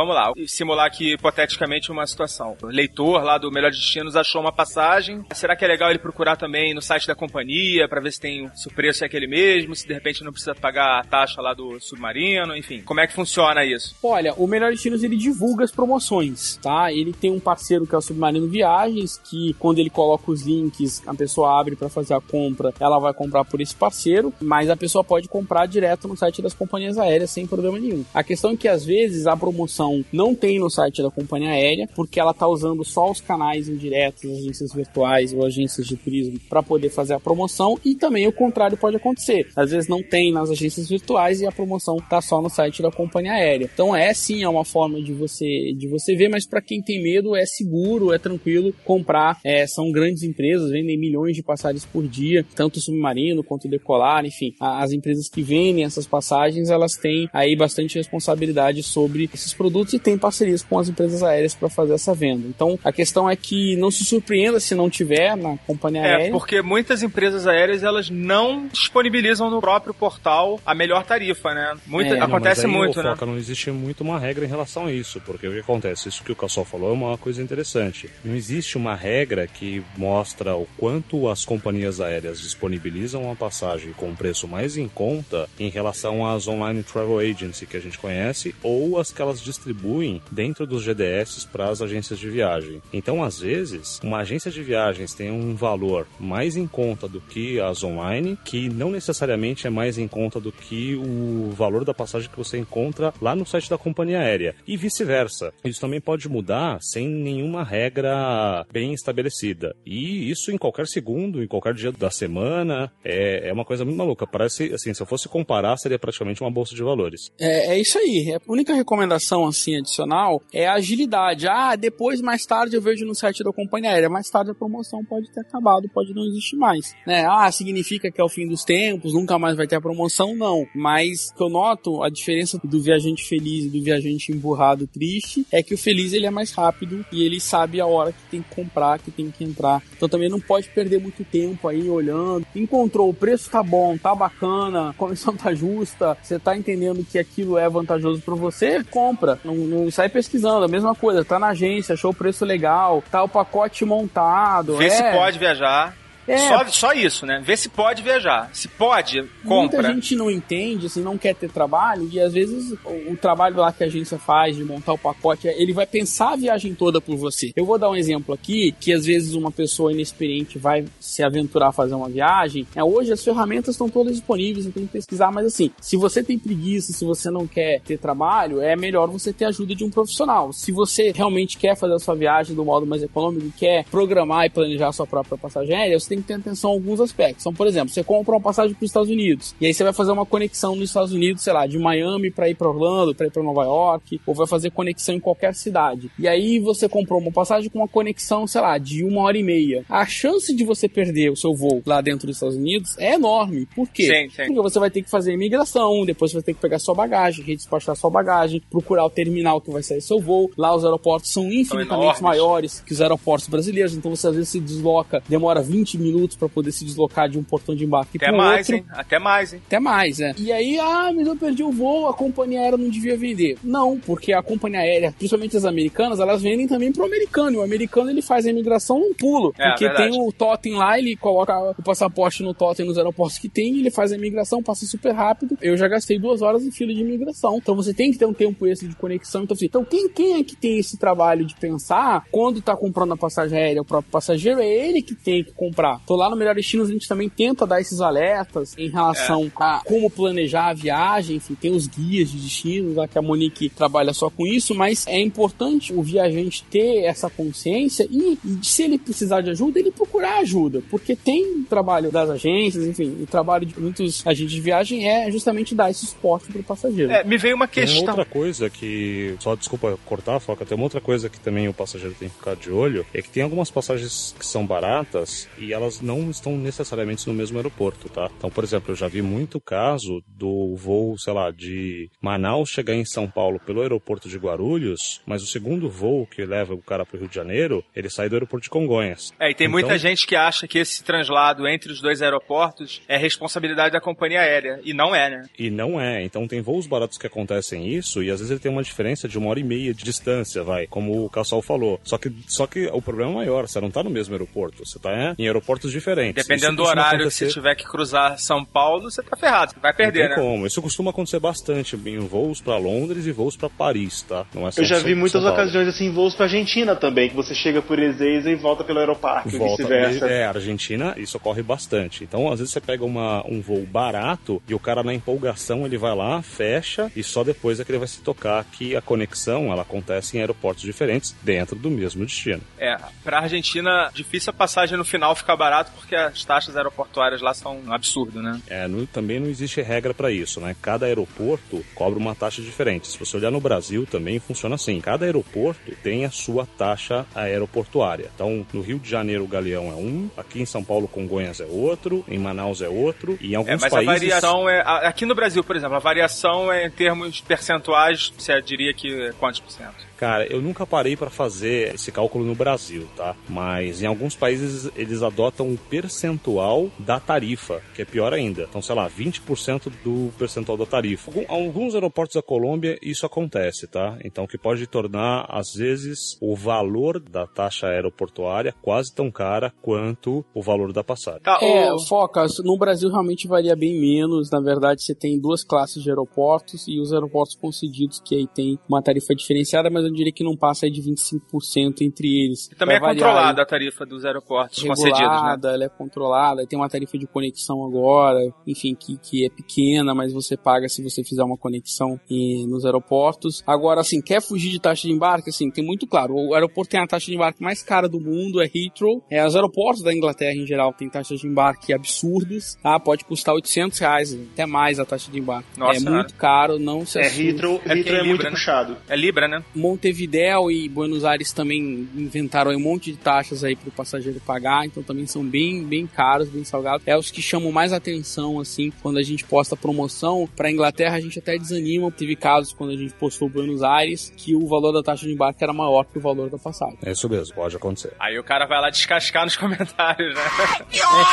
Vamos 0.00 0.14
lá, 0.14 0.32
simular 0.46 0.86
aqui 0.86 1.12
hipoteticamente 1.12 1.92
uma 1.92 2.06
situação. 2.06 2.56
O 2.62 2.66
leitor 2.66 3.22
lá 3.22 3.36
do 3.36 3.50
Melhor 3.50 3.70
Destinos 3.70 4.16
achou 4.16 4.40
uma 4.40 4.52
passagem. 4.52 5.22
Será 5.34 5.54
que 5.54 5.62
é 5.62 5.68
legal 5.68 5.90
ele 5.90 5.98
procurar 5.98 6.36
também 6.36 6.72
no 6.72 6.80
site 6.80 7.06
da 7.06 7.14
companhia 7.14 7.86
para 7.86 8.00
ver 8.00 8.10
se 8.12 8.20
tem 8.20 8.50
se 8.54 8.68
o 8.68 8.72
preço 8.72 9.04
é 9.04 9.06
aquele 9.06 9.26
mesmo, 9.26 9.76
se 9.76 9.86
de 9.86 9.92
repente 9.92 10.24
não 10.24 10.32
precisa 10.32 10.54
pagar 10.54 11.00
a 11.00 11.04
taxa 11.04 11.42
lá 11.42 11.52
do 11.52 11.78
submarino, 11.80 12.56
enfim. 12.56 12.80
Como 12.80 13.00
é 13.00 13.06
que 13.06 13.12
funciona 13.12 13.62
isso? 13.62 13.94
Olha, 14.02 14.32
o 14.34 14.46
Melhor 14.46 14.70
Destinos 14.70 15.02
ele 15.02 15.16
divulga 15.16 15.64
as 15.64 15.70
promoções, 15.70 16.56
tá? 16.62 16.90
Ele 16.90 17.12
tem 17.12 17.30
um 17.30 17.40
parceiro 17.40 17.86
que 17.86 17.94
é 17.94 17.98
o 17.98 18.00
Submarino 18.00 18.48
Viagens, 18.48 19.18
que 19.18 19.54
quando 19.58 19.80
ele 19.80 19.90
coloca 19.90 20.30
os 20.30 20.42
links, 20.42 21.06
a 21.06 21.14
pessoa 21.14 21.60
abre 21.60 21.76
para 21.76 21.90
fazer 21.90 22.14
a 22.14 22.20
compra, 22.20 22.72
ela 22.80 22.98
vai 22.98 23.12
comprar 23.12 23.44
por 23.44 23.60
esse 23.60 23.74
parceiro, 23.74 24.32
mas 24.40 24.70
a 24.70 24.76
pessoa 24.76 25.04
pode 25.04 25.28
comprar 25.28 25.66
direto 25.66 26.08
no 26.08 26.16
site 26.16 26.40
das 26.40 26.54
companhias 26.54 26.96
aéreas 26.96 27.30
sem 27.30 27.46
problema 27.46 27.78
nenhum. 27.78 28.04
A 28.14 28.22
questão 28.22 28.52
é 28.52 28.56
que 28.56 28.68
às 28.68 28.84
vezes 28.84 29.26
a 29.26 29.36
promoção 29.36 29.89
não 30.12 30.34
tem 30.34 30.58
no 30.58 30.70
site 30.70 31.02
da 31.02 31.10
companhia 31.10 31.50
aérea, 31.50 31.88
porque 31.94 32.20
ela 32.20 32.34
tá 32.34 32.46
usando 32.46 32.84
só 32.84 33.10
os 33.10 33.20
canais 33.20 33.68
indiretos, 33.68 34.30
agências 34.30 34.72
virtuais 34.72 35.32
ou 35.32 35.44
agências 35.44 35.86
de 35.86 35.96
turismo 35.96 36.38
para 36.48 36.62
poder 36.62 36.90
fazer 36.90 37.14
a 37.14 37.20
promoção 37.20 37.78
e 37.84 37.94
também 37.94 38.26
o 38.26 38.32
contrário 38.32 38.76
pode 38.76 38.96
acontecer. 38.96 39.48
Às 39.56 39.70
vezes 39.70 39.88
não 39.88 40.02
tem 40.02 40.32
nas 40.32 40.50
agências 40.50 40.88
virtuais 40.88 41.40
e 41.40 41.46
a 41.46 41.52
promoção 41.52 41.96
tá 41.96 42.20
só 42.20 42.40
no 42.40 42.48
site 42.48 42.82
da 42.82 42.90
companhia 42.90 43.32
aérea. 43.32 43.70
Então 43.72 43.94
é 43.94 44.12
sim 44.14 44.42
é 44.42 44.48
uma 44.48 44.64
forma 44.64 45.00
de 45.00 45.12
você 45.12 45.72
de 45.76 45.88
você 45.88 46.14
ver, 46.14 46.28
mas 46.28 46.46
para 46.46 46.62
quem 46.62 46.82
tem 46.82 47.02
medo 47.02 47.34
é 47.34 47.44
seguro, 47.46 48.12
é 48.12 48.18
tranquilo 48.18 48.72
comprar. 48.84 49.38
É, 49.44 49.66
são 49.66 49.90
grandes 49.90 50.22
empresas, 50.22 50.70
vendem 50.70 50.98
milhões 50.98 51.34
de 51.36 51.42
passagens 51.42 51.84
por 51.84 52.06
dia, 52.06 52.44
tanto 52.54 52.80
submarino 52.80 53.42
quanto 53.44 53.68
decolar, 53.68 54.24
enfim. 54.24 54.54
As 54.60 54.92
empresas 54.92 55.28
que 55.28 55.42
vendem 55.42 55.84
essas 55.84 56.06
passagens, 56.06 56.70
elas 56.70 56.94
têm 56.94 57.28
aí 57.32 57.56
bastante 57.56 57.96
responsabilidade 57.96 58.82
sobre 58.82 59.28
esses 59.32 59.52
produtos 59.52 59.79
e 59.92 59.98
têm 59.98 60.16
parcerias 60.18 60.62
com 60.62 60.78
as 60.78 60.88
empresas 60.88 61.22
aéreas 61.22 61.54
para 61.54 61.68
fazer 61.68 61.94
essa 61.94 62.14
venda. 62.14 62.46
Então 62.48 62.78
a 62.84 62.92
questão 62.92 63.28
é 63.28 63.36
que 63.36 63.76
não 63.76 63.90
se 63.90 64.04
surpreenda 64.04 64.58
se 64.60 64.74
não 64.74 64.88
tiver 64.90 65.36
na 65.36 65.56
companhia 65.66 66.02
É, 66.02 66.14
aérea. 66.16 66.30
porque 66.32 66.62
muitas 66.62 67.02
empresas 67.02 67.46
aéreas 67.46 67.82
elas 67.82 68.10
não 68.10 68.66
disponibilizam 68.72 69.50
no 69.50 69.60
próprio 69.60 69.94
portal 69.94 70.60
a 70.64 70.74
melhor 70.74 71.04
tarifa, 71.04 71.54
né? 71.54 71.76
Muita, 71.86 72.14
É, 72.14 72.18
Não, 72.18 72.26
acontece 72.26 72.66
aí, 72.66 72.72
muito, 72.72 73.02
né? 73.02 73.10
Foca, 73.10 73.26
não 73.26 73.36
existe 73.36 73.70
muito 73.70 74.02
uma 74.02 74.18
regra 74.18 74.44
em 74.44 74.48
relação 74.48 74.86
a 74.86 74.92
isso, 74.92 75.20
porque 75.20 75.46
o 75.46 75.52
que 75.52 75.58
acontece? 75.60 76.08
Isso 76.08 76.22
que 76.24 76.32
o 76.32 76.36
Cassol 76.36 76.64
falou 76.64 76.90
é 76.90 76.92
uma 76.92 77.16
coisa 77.18 77.42
interessante. 77.42 78.08
Não 78.24 78.34
existe 78.34 78.76
uma 78.76 78.94
regra 78.94 79.46
que 79.46 79.82
mostra 79.96 80.54
o 80.56 80.66
quanto 80.76 81.28
as 81.28 81.44
companhias 81.44 82.00
aéreas 82.00 82.40
disponibilizam 82.40 83.22
uma 83.24 83.36
passagem 83.36 83.92
com 83.92 84.08
um 84.08 84.14
preço 84.14 84.46
mais 84.48 84.76
em 84.76 84.88
conta 84.88 85.48
em 85.58 85.68
relação 85.70 86.26
às 86.26 86.46
online 86.48 86.82
travel 86.82 87.18
agency 87.18 87.66
que 87.66 87.76
a 87.76 87.80
gente 87.80 87.98
conhece 87.98 88.54
ou 88.62 88.98
as 88.98 89.12
que 89.12 89.20
elas 89.22 89.40
distribuem 89.60 90.22
dentro 90.30 90.66
dos 90.66 90.82
GDS 90.82 91.44
para 91.44 91.68
as 91.68 91.82
agências 91.82 92.18
de 92.18 92.30
viagem. 92.30 92.80
Então, 92.92 93.22
às 93.22 93.40
vezes, 93.40 94.00
uma 94.02 94.18
agência 94.18 94.50
de 94.50 94.62
viagens 94.62 95.14
tem 95.14 95.30
um 95.30 95.54
valor 95.54 96.06
mais 96.18 96.56
em 96.56 96.66
conta 96.66 97.06
do 97.06 97.20
que 97.20 97.60
as 97.60 97.84
online, 97.84 98.38
que 98.44 98.68
não 98.68 98.90
necessariamente 98.90 99.66
é 99.66 99.70
mais 99.70 99.98
em 99.98 100.08
conta 100.08 100.40
do 100.40 100.50
que 100.50 100.96
o 100.96 101.50
valor 101.50 101.84
da 101.84 101.92
passagem 101.92 102.30
que 102.30 102.36
você 102.36 102.58
encontra 102.58 103.12
lá 103.20 103.36
no 103.36 103.46
site 103.46 103.68
da 103.68 103.76
companhia 103.76 104.20
aérea. 104.20 104.54
E 104.66 104.76
vice-versa. 104.76 105.52
Isso 105.64 105.80
também 105.80 106.00
pode 106.00 106.28
mudar 106.28 106.78
sem 106.80 107.06
nenhuma 107.06 107.62
regra 107.62 108.64
bem 108.72 108.94
estabelecida. 108.94 109.76
E 109.84 110.30
isso 110.30 110.50
em 110.50 110.56
qualquer 110.58 110.86
segundo, 110.86 111.42
em 111.42 111.46
qualquer 111.46 111.74
dia 111.74 111.92
da 111.92 112.10
semana, 112.10 112.90
é, 113.04 113.48
é 113.48 113.52
uma 113.52 113.64
coisa 113.64 113.84
muito 113.84 113.98
maluca. 113.98 114.26
Parece, 114.26 114.72
assim, 114.72 114.94
se 114.94 115.02
eu 115.02 115.06
fosse 115.06 115.28
comparar, 115.28 115.76
seria 115.76 115.98
praticamente 115.98 116.40
uma 116.40 116.50
bolsa 116.50 116.74
de 116.74 116.82
valores. 116.82 117.30
É, 117.38 117.74
é 117.74 117.78
isso 117.78 117.98
aí. 117.98 118.34
A 118.34 118.52
única 118.52 118.74
recomendação 118.74 119.49
assim 119.50 119.76
adicional 119.76 120.42
é 120.52 120.66
a 120.66 120.74
agilidade. 120.74 121.46
Ah, 121.46 121.76
depois 121.76 122.20
mais 122.20 122.44
tarde 122.46 122.76
eu 122.76 122.82
vejo 122.82 123.04
no 123.04 123.14
site 123.14 123.44
da 123.44 123.52
companhia 123.52 123.90
aérea. 123.90 124.08
Mais 124.08 124.28
tarde 124.28 124.50
a 124.50 124.54
promoção 124.54 125.04
pode 125.04 125.30
ter 125.30 125.40
acabado, 125.40 125.88
pode 125.92 126.14
não 126.14 126.24
existir 126.24 126.56
mais. 126.56 126.94
Né? 127.06 127.24
Ah, 127.26 127.50
significa 127.52 128.10
que 128.10 128.20
é 128.20 128.24
o 128.24 128.28
fim 128.28 128.48
dos 128.48 128.64
tempos, 128.64 129.14
nunca 129.14 129.38
mais 129.38 129.56
vai 129.56 129.66
ter 129.66 129.76
a 129.76 129.80
promoção? 129.80 130.34
Não. 130.34 130.66
Mas 130.74 131.30
que 131.32 131.42
eu 131.42 131.48
noto 131.48 132.02
a 132.02 132.08
diferença 132.08 132.58
do 132.62 132.80
viajante 132.80 133.24
feliz 133.24 133.66
e 133.66 133.68
do 133.68 133.82
viajante 133.82 134.32
emburrado 134.32 134.86
triste 134.86 135.46
é 135.52 135.62
que 135.62 135.74
o 135.74 135.78
feliz 135.78 136.12
ele 136.12 136.26
é 136.26 136.30
mais 136.30 136.52
rápido 136.52 137.04
e 137.12 137.22
ele 137.22 137.40
sabe 137.40 137.80
a 137.80 137.86
hora 137.86 138.12
que 138.12 138.22
tem 138.30 138.42
que 138.42 138.54
comprar, 138.54 138.98
que 138.98 139.10
tem 139.10 139.30
que 139.30 139.44
entrar. 139.44 139.82
Então 139.96 140.08
também 140.08 140.28
não 140.28 140.40
pode 140.40 140.68
perder 140.68 141.00
muito 141.00 141.24
tempo 141.24 141.68
aí 141.68 141.88
olhando. 141.88 142.46
Encontrou, 142.54 143.08
o 143.08 143.14
preço 143.14 143.50
tá 143.50 143.62
bom, 143.62 143.96
tá 143.96 144.14
bacana, 144.14 144.90
a 144.90 144.94
comissão 144.94 145.36
tá 145.36 145.54
justa, 145.54 146.16
você 146.22 146.38
tá 146.38 146.56
entendendo 146.56 147.04
que 147.04 147.18
aquilo 147.18 147.58
é 147.58 147.68
vantajoso 147.68 148.20
para 148.22 148.34
você, 148.34 148.82
compra. 148.84 149.39
Não, 149.44 149.54
não 149.54 149.90
sai 149.90 150.08
pesquisando, 150.08 150.64
a 150.64 150.68
mesma 150.68 150.94
coisa, 150.94 151.24
tá 151.24 151.38
na 151.38 151.48
agência, 151.48 151.94
achou 151.94 152.10
o 152.10 152.14
preço 152.14 152.44
legal, 152.44 153.02
tá 153.10 153.22
o 153.22 153.28
pacote 153.28 153.84
montado. 153.84 154.76
Vê 154.76 154.86
é, 154.86 154.90
se 154.90 155.02
pode 155.12 155.38
viajar. 155.38 155.94
É. 156.30 156.48
Só, 156.48 156.66
só 156.68 156.92
isso, 156.92 157.26
né? 157.26 157.40
Vê 157.44 157.56
se 157.56 157.68
pode 157.68 158.02
viajar. 158.02 158.50
Se 158.52 158.68
pode, 158.68 159.22
compra. 159.44 159.82
Muita 159.82 159.94
gente 159.94 160.14
não 160.16 160.30
entende, 160.30 160.86
assim, 160.86 161.02
não 161.02 161.18
quer 161.18 161.34
ter 161.34 161.50
trabalho, 161.50 162.08
e 162.12 162.20
às 162.20 162.32
vezes 162.32 162.72
o, 162.84 163.12
o 163.12 163.16
trabalho 163.16 163.56
lá 163.56 163.72
que 163.72 163.82
a 163.82 163.86
agência 163.86 164.18
faz 164.18 164.56
de 164.56 164.64
montar 164.64 164.92
o 164.92 164.98
pacote, 164.98 165.48
ele 165.48 165.72
vai 165.72 165.86
pensar 165.86 166.32
a 166.32 166.36
viagem 166.36 166.74
toda 166.74 167.00
por 167.00 167.16
você. 167.16 167.52
Eu 167.56 167.64
vou 167.64 167.78
dar 167.78 167.90
um 167.90 167.96
exemplo 167.96 168.34
aqui, 168.34 168.74
que 168.78 168.92
às 168.92 169.06
vezes 169.06 169.34
uma 169.34 169.50
pessoa 169.50 169.92
inexperiente 169.92 170.58
vai 170.58 170.84
se 170.98 171.22
aventurar 171.22 171.68
a 171.68 171.72
fazer 171.72 171.94
uma 171.94 172.08
viagem. 172.08 172.66
É, 172.74 172.84
hoje 172.84 173.12
as 173.12 173.24
ferramentas 173.24 173.74
estão 173.74 173.88
todas 173.88 174.14
disponíveis, 174.14 174.66
você 174.66 174.72
tem 174.72 174.86
que 174.86 174.92
pesquisar, 174.92 175.32
mas 175.32 175.46
assim, 175.46 175.70
se 175.80 175.96
você 175.96 176.22
tem 176.22 176.38
preguiça, 176.38 176.92
se 176.92 177.04
você 177.04 177.30
não 177.30 177.46
quer 177.46 177.80
ter 177.80 177.98
trabalho, 177.98 178.60
é 178.60 178.76
melhor 178.76 179.08
você 179.08 179.32
ter 179.32 179.46
ajuda 179.46 179.74
de 179.74 179.84
um 179.84 179.90
profissional. 179.90 180.52
Se 180.52 180.70
você 180.70 181.12
realmente 181.14 181.58
quer 181.58 181.76
fazer 181.76 181.94
a 181.94 181.98
sua 181.98 182.14
viagem 182.14 182.54
do 182.54 182.64
modo 182.64 182.86
mais 182.86 183.02
econômico, 183.02 183.52
quer 183.56 183.84
programar 183.84 184.46
e 184.46 184.50
planejar 184.50 184.88
a 184.88 184.92
sua 184.92 185.06
própria 185.06 185.36
passagem 185.36 185.74
aérea, 185.74 185.98
você 185.98 186.08
tem 186.08 186.19
que 186.20 186.28
ter 186.28 186.34
atenção 186.34 186.70
a 186.70 186.72
alguns 186.74 187.00
aspectos. 187.00 187.42
Então, 187.42 187.54
por 187.54 187.66
exemplo, 187.66 187.88
você 187.90 188.02
compra 188.02 188.34
uma 188.34 188.40
passagem 188.40 188.74
para 188.74 188.84
os 188.84 188.90
Estados 188.90 189.10
Unidos 189.10 189.54
e 189.60 189.66
aí 189.66 189.74
você 189.74 189.84
vai 189.84 189.92
fazer 189.92 190.12
uma 190.12 190.26
conexão 190.26 190.74
nos 190.76 190.90
Estados 190.90 191.12
Unidos, 191.12 191.42
sei 191.42 191.52
lá, 191.52 191.66
de 191.66 191.78
Miami 191.78 192.30
para 192.30 192.48
ir 192.48 192.54
para 192.54 192.68
Orlando, 192.68 193.14
para 193.14 193.26
ir 193.26 193.30
para 193.30 193.42
Nova 193.42 193.64
York, 193.64 194.20
ou 194.26 194.34
vai 194.34 194.46
fazer 194.46 194.70
conexão 194.70 195.14
em 195.14 195.20
qualquer 195.20 195.54
cidade. 195.54 196.10
E 196.18 196.28
aí 196.28 196.58
você 196.58 196.88
comprou 196.88 197.20
uma 197.20 197.32
passagem 197.32 197.70
com 197.70 197.78
uma 197.78 197.88
conexão, 197.88 198.46
sei 198.46 198.60
lá, 198.60 198.78
de 198.78 199.04
uma 199.04 199.22
hora 199.22 199.38
e 199.38 199.42
meia. 199.42 199.84
A 199.88 200.06
chance 200.06 200.54
de 200.54 200.64
você 200.64 200.88
perder 200.88 201.30
o 201.30 201.36
seu 201.36 201.54
voo 201.54 201.82
lá 201.86 202.00
dentro 202.00 202.26
dos 202.26 202.36
Estados 202.36 202.56
Unidos 202.56 202.96
é 202.98 203.14
enorme. 203.14 203.66
Por 203.74 203.88
quê? 203.88 204.04
Sim, 204.04 204.30
sim. 204.30 204.46
Porque 204.46 204.62
você 204.62 204.78
vai 204.78 204.90
ter 204.90 205.02
que 205.02 205.10
fazer 205.10 205.32
imigração, 205.32 206.04
depois 206.04 206.30
você 206.30 206.38
vai 206.38 206.44
ter 206.44 206.54
que 206.54 206.60
pegar 206.60 206.78
sua 206.78 206.94
bagagem, 206.94 207.44
redespachar 207.44 207.96
sua 207.96 208.10
bagagem, 208.10 208.62
procurar 208.70 209.04
o 209.04 209.10
terminal 209.10 209.60
que 209.60 209.70
vai 209.70 209.82
sair 209.82 210.00
seu 210.00 210.20
voo. 210.20 210.50
Lá 210.56 210.74
os 210.74 210.84
aeroportos 210.84 211.32
são 211.32 211.44
infinitamente 211.44 212.20
enormes. 212.20 212.20
maiores 212.20 212.80
que 212.80 212.92
os 212.92 213.00
aeroportos 213.00 213.48
brasileiros, 213.48 213.94
então 213.94 214.14
você 214.14 214.28
às 214.28 214.34
vezes 214.34 214.48
se 214.48 214.60
desloca, 214.60 215.22
demora 215.28 215.62
20 215.62 215.98
minutos 216.00 216.36
para 216.36 216.48
poder 216.48 216.72
se 216.72 216.84
deslocar 216.84 217.28
de 217.28 217.38
um 217.38 217.42
portão 217.42 217.74
de 217.74 217.84
embarque 217.84 218.16
Até 218.16 218.26
para 218.28 218.36
mais, 218.36 218.68
outro. 218.68 218.76
hein? 218.76 218.84
Até 218.90 219.18
mais, 219.18 219.52
hein? 219.52 219.62
Até 219.66 219.80
mais, 219.80 220.18
né? 220.18 220.34
E 220.38 220.52
aí, 220.52 220.78
ah, 220.78 221.12
mas 221.14 221.26
eu 221.26 221.36
perdi 221.36 221.62
o 221.62 221.70
voo, 221.70 222.08
a 222.08 222.14
companhia 222.14 222.60
aérea 222.60 222.78
não 222.78 222.88
devia 222.88 223.16
vender. 223.16 223.58
Não, 223.62 223.98
porque 223.98 224.32
a 224.32 224.42
companhia 224.42 224.80
aérea, 224.80 225.12
principalmente 225.16 225.56
as 225.56 225.64
americanas, 225.64 226.20
elas 226.20 226.42
vendem 226.42 226.66
também 226.66 226.92
pro 226.92 227.04
americano. 227.04 227.56
E 227.56 227.58
o 227.58 227.62
americano 227.62 228.10
ele 228.10 228.22
faz 228.22 228.46
a 228.46 228.50
imigração 228.50 228.98
num 228.98 229.14
pulo. 229.14 229.52
É, 229.58 229.70
porque 229.70 229.86
verdade. 229.86 230.10
tem 230.10 230.20
o 230.20 230.32
totem 230.32 230.74
lá, 230.74 230.98
ele 230.98 231.16
coloca 231.16 231.74
o 231.78 231.82
passaporte 231.82 232.42
no 232.42 232.54
totem 232.54 232.86
nos 232.86 232.96
aeroportos 232.98 233.38
que 233.38 233.48
tem, 233.48 233.78
ele 233.78 233.90
faz 233.90 234.12
a 234.12 234.16
imigração, 234.16 234.62
passa 234.62 234.86
super 234.86 235.12
rápido. 235.12 235.56
Eu 235.60 235.76
já 235.76 235.88
gastei 235.88 236.18
duas 236.18 236.42
horas 236.42 236.64
em 236.64 236.70
fila 236.70 236.92
de 236.92 237.00
imigração. 237.00 237.56
Então 237.56 237.74
você 237.74 237.92
tem 237.92 238.10
que 238.10 238.18
ter 238.18 238.26
um 238.26 238.32
tempo 238.34 238.66
extra 238.66 238.88
de 238.88 238.96
conexão. 238.96 239.42
Então, 239.42 239.54
assim, 239.54 239.66
então 239.66 239.84
quem, 239.84 240.08
quem 240.08 240.38
é 240.38 240.44
que 240.44 240.56
tem 240.56 240.78
esse 240.78 240.96
trabalho 240.96 241.44
de 241.44 241.54
pensar 241.56 242.24
quando 242.30 242.60
tá 242.60 242.76
comprando 242.76 243.12
a 243.12 243.16
passagem 243.16 243.58
aérea, 243.58 243.82
o 243.82 243.84
próprio 243.84 244.10
passageiro, 244.10 244.60
é 244.60 244.68
ele 244.68 245.02
que 245.02 245.14
tem 245.14 245.44
que 245.44 245.52
comprar. 245.52 245.89
Tô 246.06 246.16
lá 246.16 246.28
no 246.28 246.36
Melhor 246.36 246.54
Destinos, 246.54 246.88
a 246.88 246.92
gente 246.92 247.08
também 247.08 247.28
tenta 247.28 247.66
dar 247.66 247.80
esses 247.80 248.00
alertas 248.00 248.76
em 248.76 248.88
relação 248.88 249.50
a 249.56 249.80
como 249.84 250.10
planejar 250.10 250.68
a 250.68 250.74
viagem, 250.74 251.36
enfim, 251.36 251.54
tem 251.54 251.72
os 251.72 251.86
guias 251.86 252.30
de 252.30 252.38
destinos, 252.38 252.96
lá 252.96 253.08
que 253.08 253.18
a 253.18 253.22
Monique 253.22 253.68
trabalha 253.68 254.12
só 254.12 254.30
com 254.30 254.46
isso, 254.46 254.74
mas 254.74 255.06
é 255.06 255.18
importante 255.18 255.92
o 255.92 256.02
viajante 256.02 256.64
ter 256.70 257.04
essa 257.04 257.28
consciência 257.30 258.06
e, 258.10 258.38
e 258.44 258.64
se 258.64 258.82
ele 258.82 258.98
precisar 258.98 259.40
de 259.40 259.50
ajuda, 259.50 259.78
ele 259.78 259.90
procurar 259.90 260.38
ajuda, 260.38 260.82
porque 260.90 261.16
tem 261.16 261.62
trabalho 261.64 262.10
das 262.10 262.28
agências, 262.28 262.84
enfim, 262.84 263.16
o 263.22 263.26
trabalho 263.26 263.64
de 263.64 263.78
muitos 263.78 264.26
agentes 264.26 264.52
de 264.52 264.60
viagem 264.60 265.08
é 265.08 265.30
justamente 265.30 265.74
dar 265.74 265.90
esse 265.90 266.06
suporte 266.06 266.50
pro 266.52 266.62
passageiro. 266.62 267.10
É, 267.10 267.24
me 267.24 267.38
veio 267.38 267.54
uma 267.54 267.66
Tem 267.66 267.84
uma 267.84 267.88
questão. 267.88 268.08
outra 268.08 268.24
coisa 268.24 268.68
que, 268.68 269.34
só 269.38 269.54
desculpa 269.54 269.98
cortar, 270.04 270.40
Foca, 270.40 270.64
tem 270.64 270.76
uma 270.76 270.84
outra 270.84 271.00
coisa 271.00 271.28
que 271.28 271.38
também 271.38 271.68
o 271.68 271.74
passageiro 271.74 272.14
tem 272.18 272.28
que 272.28 272.34
ficar 272.34 272.56
de 272.56 272.70
olho, 272.70 273.06
é 273.14 273.22
que 273.22 273.30
tem 273.30 273.42
algumas 273.42 273.70
passagens 273.70 274.34
que 274.38 274.46
são 274.46 274.66
baratas 274.66 275.48
e 275.58 275.72
elas 275.80 276.00
não 276.00 276.30
estão 276.30 276.56
necessariamente 276.56 277.26
no 277.26 277.34
mesmo 277.34 277.56
aeroporto, 277.58 278.08
tá? 278.08 278.30
Então, 278.36 278.50
por 278.50 278.64
exemplo, 278.64 278.92
eu 278.92 278.96
já 278.96 279.08
vi 279.08 279.22
muito 279.22 279.60
caso 279.60 280.22
do 280.26 280.74
voo, 280.76 281.18
sei 281.18 281.32
lá, 281.32 281.50
de 281.50 282.08
Manaus 282.20 282.70
chegar 282.70 282.94
em 282.94 283.04
São 283.04 283.28
Paulo 283.28 283.58
pelo 283.60 283.80
aeroporto 283.82 284.28
de 284.28 284.38
Guarulhos, 284.38 285.20
mas 285.26 285.42
o 285.42 285.46
segundo 285.46 285.88
voo 285.88 286.26
que 286.26 286.44
leva 286.44 286.74
o 286.74 286.82
cara 286.82 287.04
para 287.06 287.16
o 287.16 287.20
Rio 287.20 287.28
de 287.28 287.34
Janeiro, 287.34 287.84
ele 287.94 288.08
sai 288.10 288.28
do 288.28 288.34
aeroporto 288.34 288.64
de 288.64 288.70
Congonhas. 288.70 289.32
É, 289.38 289.50
e 289.50 289.54
tem 289.54 289.66
Então- 289.66 289.72
muita 289.72 289.98
gente 289.98 290.26
que 290.26 290.36
acha 290.36 290.66
que 290.68 290.78
esse 290.78 291.02
translado 291.02 291.66
entre 291.66 291.92
os 291.92 292.00
dois 292.00 292.22
aeroportos 292.22 293.00
é 293.08 293.16
responsabilidade 293.16 293.92
da 293.92 294.00
companhia 294.00 294.40
aérea. 294.40 294.80
E 294.84 294.92
não 294.92 295.14
é, 295.14 295.30
né? 295.30 295.46
E 295.58 295.70
não 295.70 296.00
é. 296.00 296.22
Então 296.24 296.46
tem 296.46 296.60
voos 296.60 296.86
baratos 296.86 297.18
que 297.18 297.26
acontecem 297.26 297.88
isso 297.88 298.22
e 298.22 298.30
às 298.30 298.38
vezes 298.40 298.50
ele 298.50 298.60
tem 298.60 298.70
uma 298.70 298.82
diferença 298.82 299.28
de 299.28 299.38
uma 299.38 299.48
hora 299.50 299.60
e 299.60 299.64
meia 299.64 299.94
de 299.94 300.04
distância, 300.04 300.62
vai, 300.62 300.86
como 300.86 301.24
o 301.24 301.30
Cassol 301.30 301.62
falou. 301.62 302.00
Só 302.04 302.18
que, 302.18 302.32
só 302.46 302.66
que 302.66 302.86
o 302.86 303.00
problema 303.00 303.30
é 303.30 303.34
maior, 303.36 303.68
você 303.68 303.80
não 303.80 303.90
tá 303.90 304.02
no 304.02 304.10
mesmo 304.10 304.34
aeroporto, 304.34 304.84
você 304.84 304.98
tá 304.98 305.10
é, 305.10 305.34
em 305.38 305.46
aeroportos 305.70 305.92
diferentes. 305.92 306.44
Dependendo 306.46 306.76
do 306.76 306.82
horário 306.84 307.24
que 307.28 307.30
você 307.30 307.46
tiver 307.48 307.74
que 307.74 307.84
cruzar 307.84 308.38
São 308.38 308.64
Paulo, 308.64 309.10
você 309.10 309.22
tá 309.22 309.36
ferrado. 309.36 309.72
Você 309.72 309.80
vai 309.80 309.92
perder, 309.94 310.22
não 310.24 310.28
né? 310.30 310.34
tem 310.34 310.44
como. 310.44 310.66
Isso 310.66 310.82
costuma 310.82 311.10
acontecer 311.10 311.38
bastante 311.38 311.96
em 311.96 312.18
voos 312.18 312.60
pra 312.60 312.76
Londres 312.76 313.26
e 313.26 313.32
voos 313.32 313.56
pra 313.56 313.68
Paris, 313.68 314.22
tá? 314.22 314.44
Não 314.54 314.66
é 314.66 314.70
só 314.70 314.80
Eu 314.80 314.84
já 314.84 314.96
São- 314.96 315.04
vi 315.04 315.14
muitas 315.14 315.44
ocasiões 315.44 315.88
assim, 315.88 316.06
em 316.06 316.12
voos 316.12 316.34
pra 316.34 316.46
Argentina 316.46 316.96
também, 316.96 317.28
que 317.30 317.36
você 317.36 317.54
chega 317.54 317.80
por 317.80 317.98
Ezeiza 317.98 318.50
e 318.50 318.54
volta 318.56 318.82
pelo 318.82 318.98
Aeroparque, 318.98 319.56
Volta, 319.56 319.82
vice-versa. 319.82 320.26
é, 320.26 320.46
Argentina, 320.46 321.14
isso 321.16 321.36
ocorre 321.36 321.62
bastante. 321.62 322.24
Então, 322.24 322.50
às 322.50 322.58
vezes 322.58 322.72
você 322.72 322.80
pega 322.80 323.04
uma, 323.04 323.46
um 323.46 323.60
voo 323.60 323.86
barato 323.86 324.60
e 324.68 324.74
o 324.74 324.78
cara 324.78 325.02
na 325.02 325.14
empolgação 325.14 325.86
ele 325.86 325.96
vai 325.98 326.14
lá, 326.14 326.42
fecha 326.42 327.10
e 327.14 327.22
só 327.22 327.44
depois 327.44 327.78
é 327.80 327.84
que 327.84 327.90
ele 327.92 327.98
vai 327.98 328.08
se 328.08 328.20
tocar 328.22 328.64
que 328.64 328.96
a 328.96 329.00
conexão 329.00 329.72
ela 329.72 329.82
acontece 329.82 330.36
em 330.36 330.40
aeroportos 330.40 330.82
diferentes 330.82 331.34
dentro 331.42 331.76
do 331.76 331.90
mesmo 331.90 332.24
destino. 332.24 332.60
É, 332.78 332.96
pra 333.22 333.40
Argentina, 333.40 334.10
difícil 334.12 334.50
a 334.50 334.54
passagem 334.54 334.96
no 334.96 335.04
final 335.04 335.34
ficar 335.34 335.56
barato 335.60 335.92
porque 335.94 336.16
as 336.16 336.42
taxas 336.44 336.74
aeroportuárias 336.76 337.42
lá 337.42 337.52
são 337.52 337.78
um 337.86 337.92
absurdo, 337.92 338.42
né? 338.42 338.58
É, 338.66 338.88
também 339.12 339.38
não 339.38 339.48
existe 339.48 339.82
regra 339.82 340.14
para 340.14 340.30
isso, 340.30 340.60
né? 340.60 340.74
Cada 340.80 341.04
aeroporto 341.04 341.84
cobra 341.94 342.18
uma 342.18 342.34
taxa 342.34 342.62
diferente. 342.62 343.08
Se 343.08 343.18
você 343.18 343.36
olhar 343.36 343.50
no 343.50 343.60
Brasil 343.60 344.06
também 344.06 344.38
funciona 344.38 344.76
assim. 344.76 345.00
Cada 345.00 345.26
aeroporto 345.26 345.92
tem 346.02 346.24
a 346.24 346.30
sua 346.30 346.66
taxa 346.66 347.26
aeroportuária. 347.34 348.30
Então, 348.34 348.66
no 348.72 348.80
Rio 348.80 348.98
de 348.98 349.08
Janeiro 349.08 349.44
o 349.44 349.48
Galeão 349.48 349.88
é 349.88 349.94
um, 349.94 350.30
aqui 350.36 350.62
em 350.62 350.66
São 350.66 350.82
Paulo 350.82 351.06
Congonhas 351.06 351.60
é 351.60 351.66
outro, 351.66 352.24
em 352.26 352.38
Manaus 352.38 352.80
é 352.80 352.88
outro, 352.88 353.38
e 353.40 353.50
em 353.50 353.52
É, 353.52 353.56
alguns 353.56 353.80
mas 353.82 353.92
países 353.92 354.08
a 354.08 354.12
variação 354.12 354.68
é. 354.68 354.80
Aqui 355.06 355.26
no 355.26 355.34
Brasil, 355.34 355.62
por 355.62 355.76
exemplo, 355.76 355.96
a 355.96 356.00
variação 356.00 356.72
é 356.72 356.86
em 356.86 356.90
termos 356.90 357.40
percentuais, 357.40 358.32
você 358.36 358.60
diria 358.62 358.94
que 358.94 359.08
é 359.28 359.32
quantos 359.32 359.60
por 359.60 359.70
cento? 359.70 360.09
Cara, 360.20 360.46
eu 360.52 360.60
nunca 360.60 360.86
parei 360.86 361.16
para 361.16 361.30
fazer 361.30 361.94
esse 361.94 362.12
cálculo 362.12 362.44
no 362.44 362.54
Brasil, 362.54 363.08
tá? 363.16 363.34
Mas 363.48 364.02
em 364.02 364.06
alguns 364.06 364.36
países 364.36 364.90
eles 364.94 365.22
adotam 365.22 365.72
o 365.72 365.78
percentual 365.78 366.90
da 366.98 367.18
tarifa, 367.18 367.80
que 367.94 368.02
é 368.02 368.04
pior 368.04 368.34
ainda. 368.34 368.66
Então, 368.68 368.82
sei 368.82 368.94
lá, 368.94 369.08
20% 369.08 369.90
do 370.04 370.30
percentual 370.38 370.76
da 370.76 370.84
tarifa. 370.84 371.32
Alguns 371.48 371.94
aeroportos 371.94 372.34
da 372.34 372.42
Colômbia 372.42 372.98
isso 373.02 373.24
acontece, 373.24 373.86
tá? 373.86 374.18
Então, 374.22 374.46
que 374.46 374.58
pode 374.58 374.86
tornar 374.86 375.46
às 375.48 375.72
vezes 375.74 376.36
o 376.40 376.54
valor 376.54 377.18
da 377.18 377.46
taxa 377.46 377.86
aeroportuária 377.86 378.74
quase 378.82 379.14
tão 379.14 379.30
cara 379.30 379.72
quanto 379.80 380.44
o 380.54 380.60
valor 380.62 380.92
da 380.92 381.02
passagem. 381.02 381.40
Tá, 381.42 381.58
É, 381.62 381.90
o- 381.94 382.06
foca, 382.06 382.44
no 382.64 382.76
Brasil 382.76 383.08
realmente 383.08 383.48
varia 383.48 383.74
bem 383.74 383.98
menos. 383.98 384.50
Na 384.50 384.60
verdade, 384.60 385.02
você 385.02 385.14
tem 385.14 385.40
duas 385.40 385.64
classes 385.64 386.02
de 386.02 386.10
aeroportos 386.10 386.86
e 386.86 387.00
os 387.00 387.10
aeroportos 387.12 387.54
concedidos, 387.56 388.20
que 388.20 388.34
aí 388.34 388.46
tem 388.46 388.78
uma 388.88 389.00
tarifa 389.02 389.34
diferenciada, 389.34 389.88
mas 389.88 390.04
eu 390.10 390.14
diria 390.16 390.32
que 390.32 390.44
não 390.44 390.56
passa 390.56 390.86
aí 390.86 390.92
de 390.92 391.00
25% 391.02 392.02
entre 392.02 392.28
eles. 392.44 392.68
também 392.78 392.96
é 392.96 393.00
variar 393.00 393.14
controlada 393.28 393.62
a 393.62 393.66
tarifa 393.66 394.04
dos 394.06 394.24
aeroportos 394.24 394.82
concedidos, 394.82 395.42
né? 395.42 395.56
ela 395.64 395.84
é 395.84 395.88
controlada, 395.88 396.66
tem 396.66 396.78
uma 396.78 396.88
tarifa 396.88 397.16
de 397.18 397.26
conexão 397.26 397.84
agora, 397.84 398.40
enfim, 398.66 398.94
que, 398.94 399.16
que 399.18 399.46
é 399.46 399.50
pequena, 399.50 400.14
mas 400.14 400.32
você 400.32 400.56
paga 400.56 400.88
se 400.88 401.02
você 401.02 401.22
fizer 401.24 401.42
uma 401.42 401.56
conexão 401.56 402.18
eh, 402.30 402.66
nos 402.66 402.84
aeroportos. 402.84 403.62
Agora, 403.66 404.00
assim, 404.00 404.20
quer 404.20 404.40
fugir 404.42 404.70
de 404.70 404.80
taxa 404.80 405.06
de 405.06 405.12
embarque? 405.14 405.50
Assim, 405.50 405.70
tem 405.70 405.84
muito 405.84 406.06
claro, 406.06 406.34
o 406.34 406.54
aeroporto 406.54 406.90
tem 406.90 407.00
a 407.00 407.06
taxa 407.06 407.26
de 407.26 407.34
embarque 407.34 407.62
mais 407.62 407.82
cara 407.82 408.08
do 408.08 408.20
mundo, 408.20 408.60
é 408.60 408.64
Heathrow. 408.66 409.22
É, 409.30 409.44
os 409.46 409.54
aeroportos 409.54 410.02
da 410.02 410.12
Inglaterra, 410.12 410.54
em 410.54 410.66
geral, 410.66 410.92
têm 410.92 411.08
taxas 411.08 411.40
de 411.40 411.46
embarque 411.46 411.92
absurdos, 411.92 412.76
tá? 412.82 412.98
Pode 412.98 413.24
custar 413.24 413.54
800 413.54 413.98
reais, 413.98 414.38
até 414.52 414.66
mais 414.66 414.98
a 414.98 415.04
taxa 415.04 415.30
de 415.30 415.38
embarque. 415.38 415.78
Nossa 415.78 415.96
é 415.96 416.00
Senhora. 416.00 416.16
muito 416.18 416.34
caro, 416.34 416.78
não 416.78 417.04
se 417.06 417.18
É, 417.18 417.22
assuste. 417.22 417.42
Heathrow, 417.48 417.80
É 417.84 417.96
Heathrow 417.98 418.16
é, 418.16 418.20
é 418.20 418.24
muito 418.24 418.44
né? 418.44 418.50
puxado. 418.50 418.96
É 419.08 419.16
Libra, 419.16 419.48
né? 419.48 419.62
Montevidéu 420.00 420.70
e 420.70 420.88
Buenos 420.88 421.26
Aires 421.26 421.52
também 421.52 422.08
inventaram 422.16 422.70
aí 422.70 422.76
um 422.76 422.80
monte 422.80 423.12
de 423.12 423.18
taxas 423.18 423.62
aí 423.62 423.76
para 423.76 423.90
o 423.90 423.92
passageiro 423.92 424.40
pagar, 424.40 424.86
então 424.86 425.02
também 425.02 425.26
são 425.26 425.44
bem, 425.44 425.84
bem 425.84 426.06
caros, 426.06 426.48
bem 426.48 426.64
salgados. 426.64 427.06
É 427.06 427.14
os 427.16 427.30
que 427.30 427.42
chamam 427.42 427.70
mais 427.70 427.92
atenção, 427.92 428.58
assim, 428.58 428.90
quando 429.02 429.18
a 429.18 429.22
gente 429.22 429.44
posta 429.44 429.76
promoção. 429.76 430.48
Para 430.56 430.70
Inglaterra 430.70 431.16
a 431.16 431.20
gente 431.20 431.38
até 431.38 431.58
desanima. 431.58 432.10
Teve 432.10 432.34
casos 432.34 432.72
quando 432.72 432.90
a 432.90 432.96
gente 432.96 433.12
postou 433.14 433.48
Buenos 433.48 433.82
Aires 433.82 434.32
que 434.34 434.56
o 434.56 434.66
valor 434.66 434.92
da 434.92 435.02
taxa 435.02 435.26
de 435.26 435.32
embarque 435.34 435.62
era 435.62 435.72
maior 435.72 436.04
que 436.04 436.16
o 436.16 436.20
valor 436.20 436.48
da 436.48 436.56
passagem. 436.56 436.98
É 437.04 437.12
isso 437.12 437.28
mesmo, 437.28 437.54
pode 437.54 437.76
acontecer. 437.76 438.12
Aí 438.18 438.38
o 438.38 438.42
cara 438.42 438.66
vai 438.66 438.80
lá 438.80 438.88
descascar 438.88 439.44
nos 439.44 439.56
comentários, 439.58 440.34
né? 440.34 440.42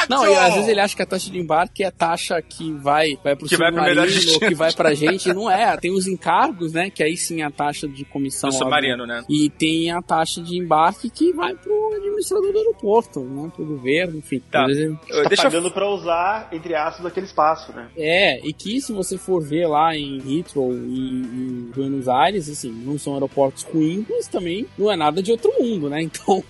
Não, 0.09 0.29
e 0.29 0.35
às 0.35 0.55
vezes 0.55 0.67
ele 0.67 0.81
acha 0.81 0.95
que 0.95 1.01
a 1.01 1.05
taxa 1.05 1.31
de 1.31 1.39
embarque 1.39 1.83
é 1.83 1.87
a 1.87 1.91
taxa 1.91 2.41
que 2.41 2.73
vai, 2.73 3.17
vai 3.23 3.35
pro 3.35 3.47
Que 3.47 3.55
vai 3.55 3.71
pro 3.71 3.81
melhor 3.81 4.07
ou 4.07 4.39
que 4.39 4.55
vai 4.55 4.73
pra 4.73 4.93
gente. 4.93 5.33
Não 5.33 5.49
é, 5.49 5.77
tem 5.77 5.91
os 5.91 6.05
encargos, 6.05 6.73
né? 6.73 6.89
Que 6.89 7.01
aí 7.01 7.15
sim 7.15 7.41
é 7.41 7.45
a 7.45 7.51
taxa 7.51 7.87
de 7.87 8.03
comissão. 8.03 8.56
Submarino, 8.57 9.05
né? 9.05 9.23
E 9.29 9.49
tem 9.49 9.91
a 9.91 10.01
taxa 10.01 10.41
de 10.41 10.57
embarque 10.57 11.09
que 11.09 11.31
vai 11.33 11.53
pro 11.55 11.93
administrador 11.95 12.51
do 12.51 12.57
aeroporto, 12.57 13.19
né? 13.21 13.51
Pro 13.55 13.65
governo, 13.65 14.17
enfim. 14.17 14.41
Tá. 14.51 14.65
Vezes- 14.65 14.83
Eu- 15.09 15.23
Tá 15.23 15.29
Deixa 15.29 15.43
eu 15.43 15.51
pagando 15.51 15.71
pra 15.71 15.89
usar, 15.89 16.49
entre 16.51 16.75
aspas, 16.75 17.05
aquele 17.05 17.25
espaço, 17.25 17.71
né? 17.73 17.87
É, 17.97 18.39
e 18.47 18.53
que 18.53 18.79
se 18.81 18.91
você 18.93 19.17
for 19.17 19.41
ver 19.43 19.67
lá 19.67 19.95
em 19.95 20.17
Heathrow 20.39 20.71
e 20.73 20.99
em 20.99 21.71
Buenos 21.75 22.07
Aires, 22.07 22.49
assim, 22.49 22.71
não 22.71 22.97
são 22.97 23.13
aeroportos 23.13 23.63
ruins, 23.63 24.05
mas 24.09 24.27
também 24.27 24.65
não 24.77 24.91
é 24.91 24.95
nada 24.95 25.21
de 25.21 25.31
outro 25.31 25.51
mundo, 25.59 25.89
né? 25.89 26.01
Então. 26.17 26.43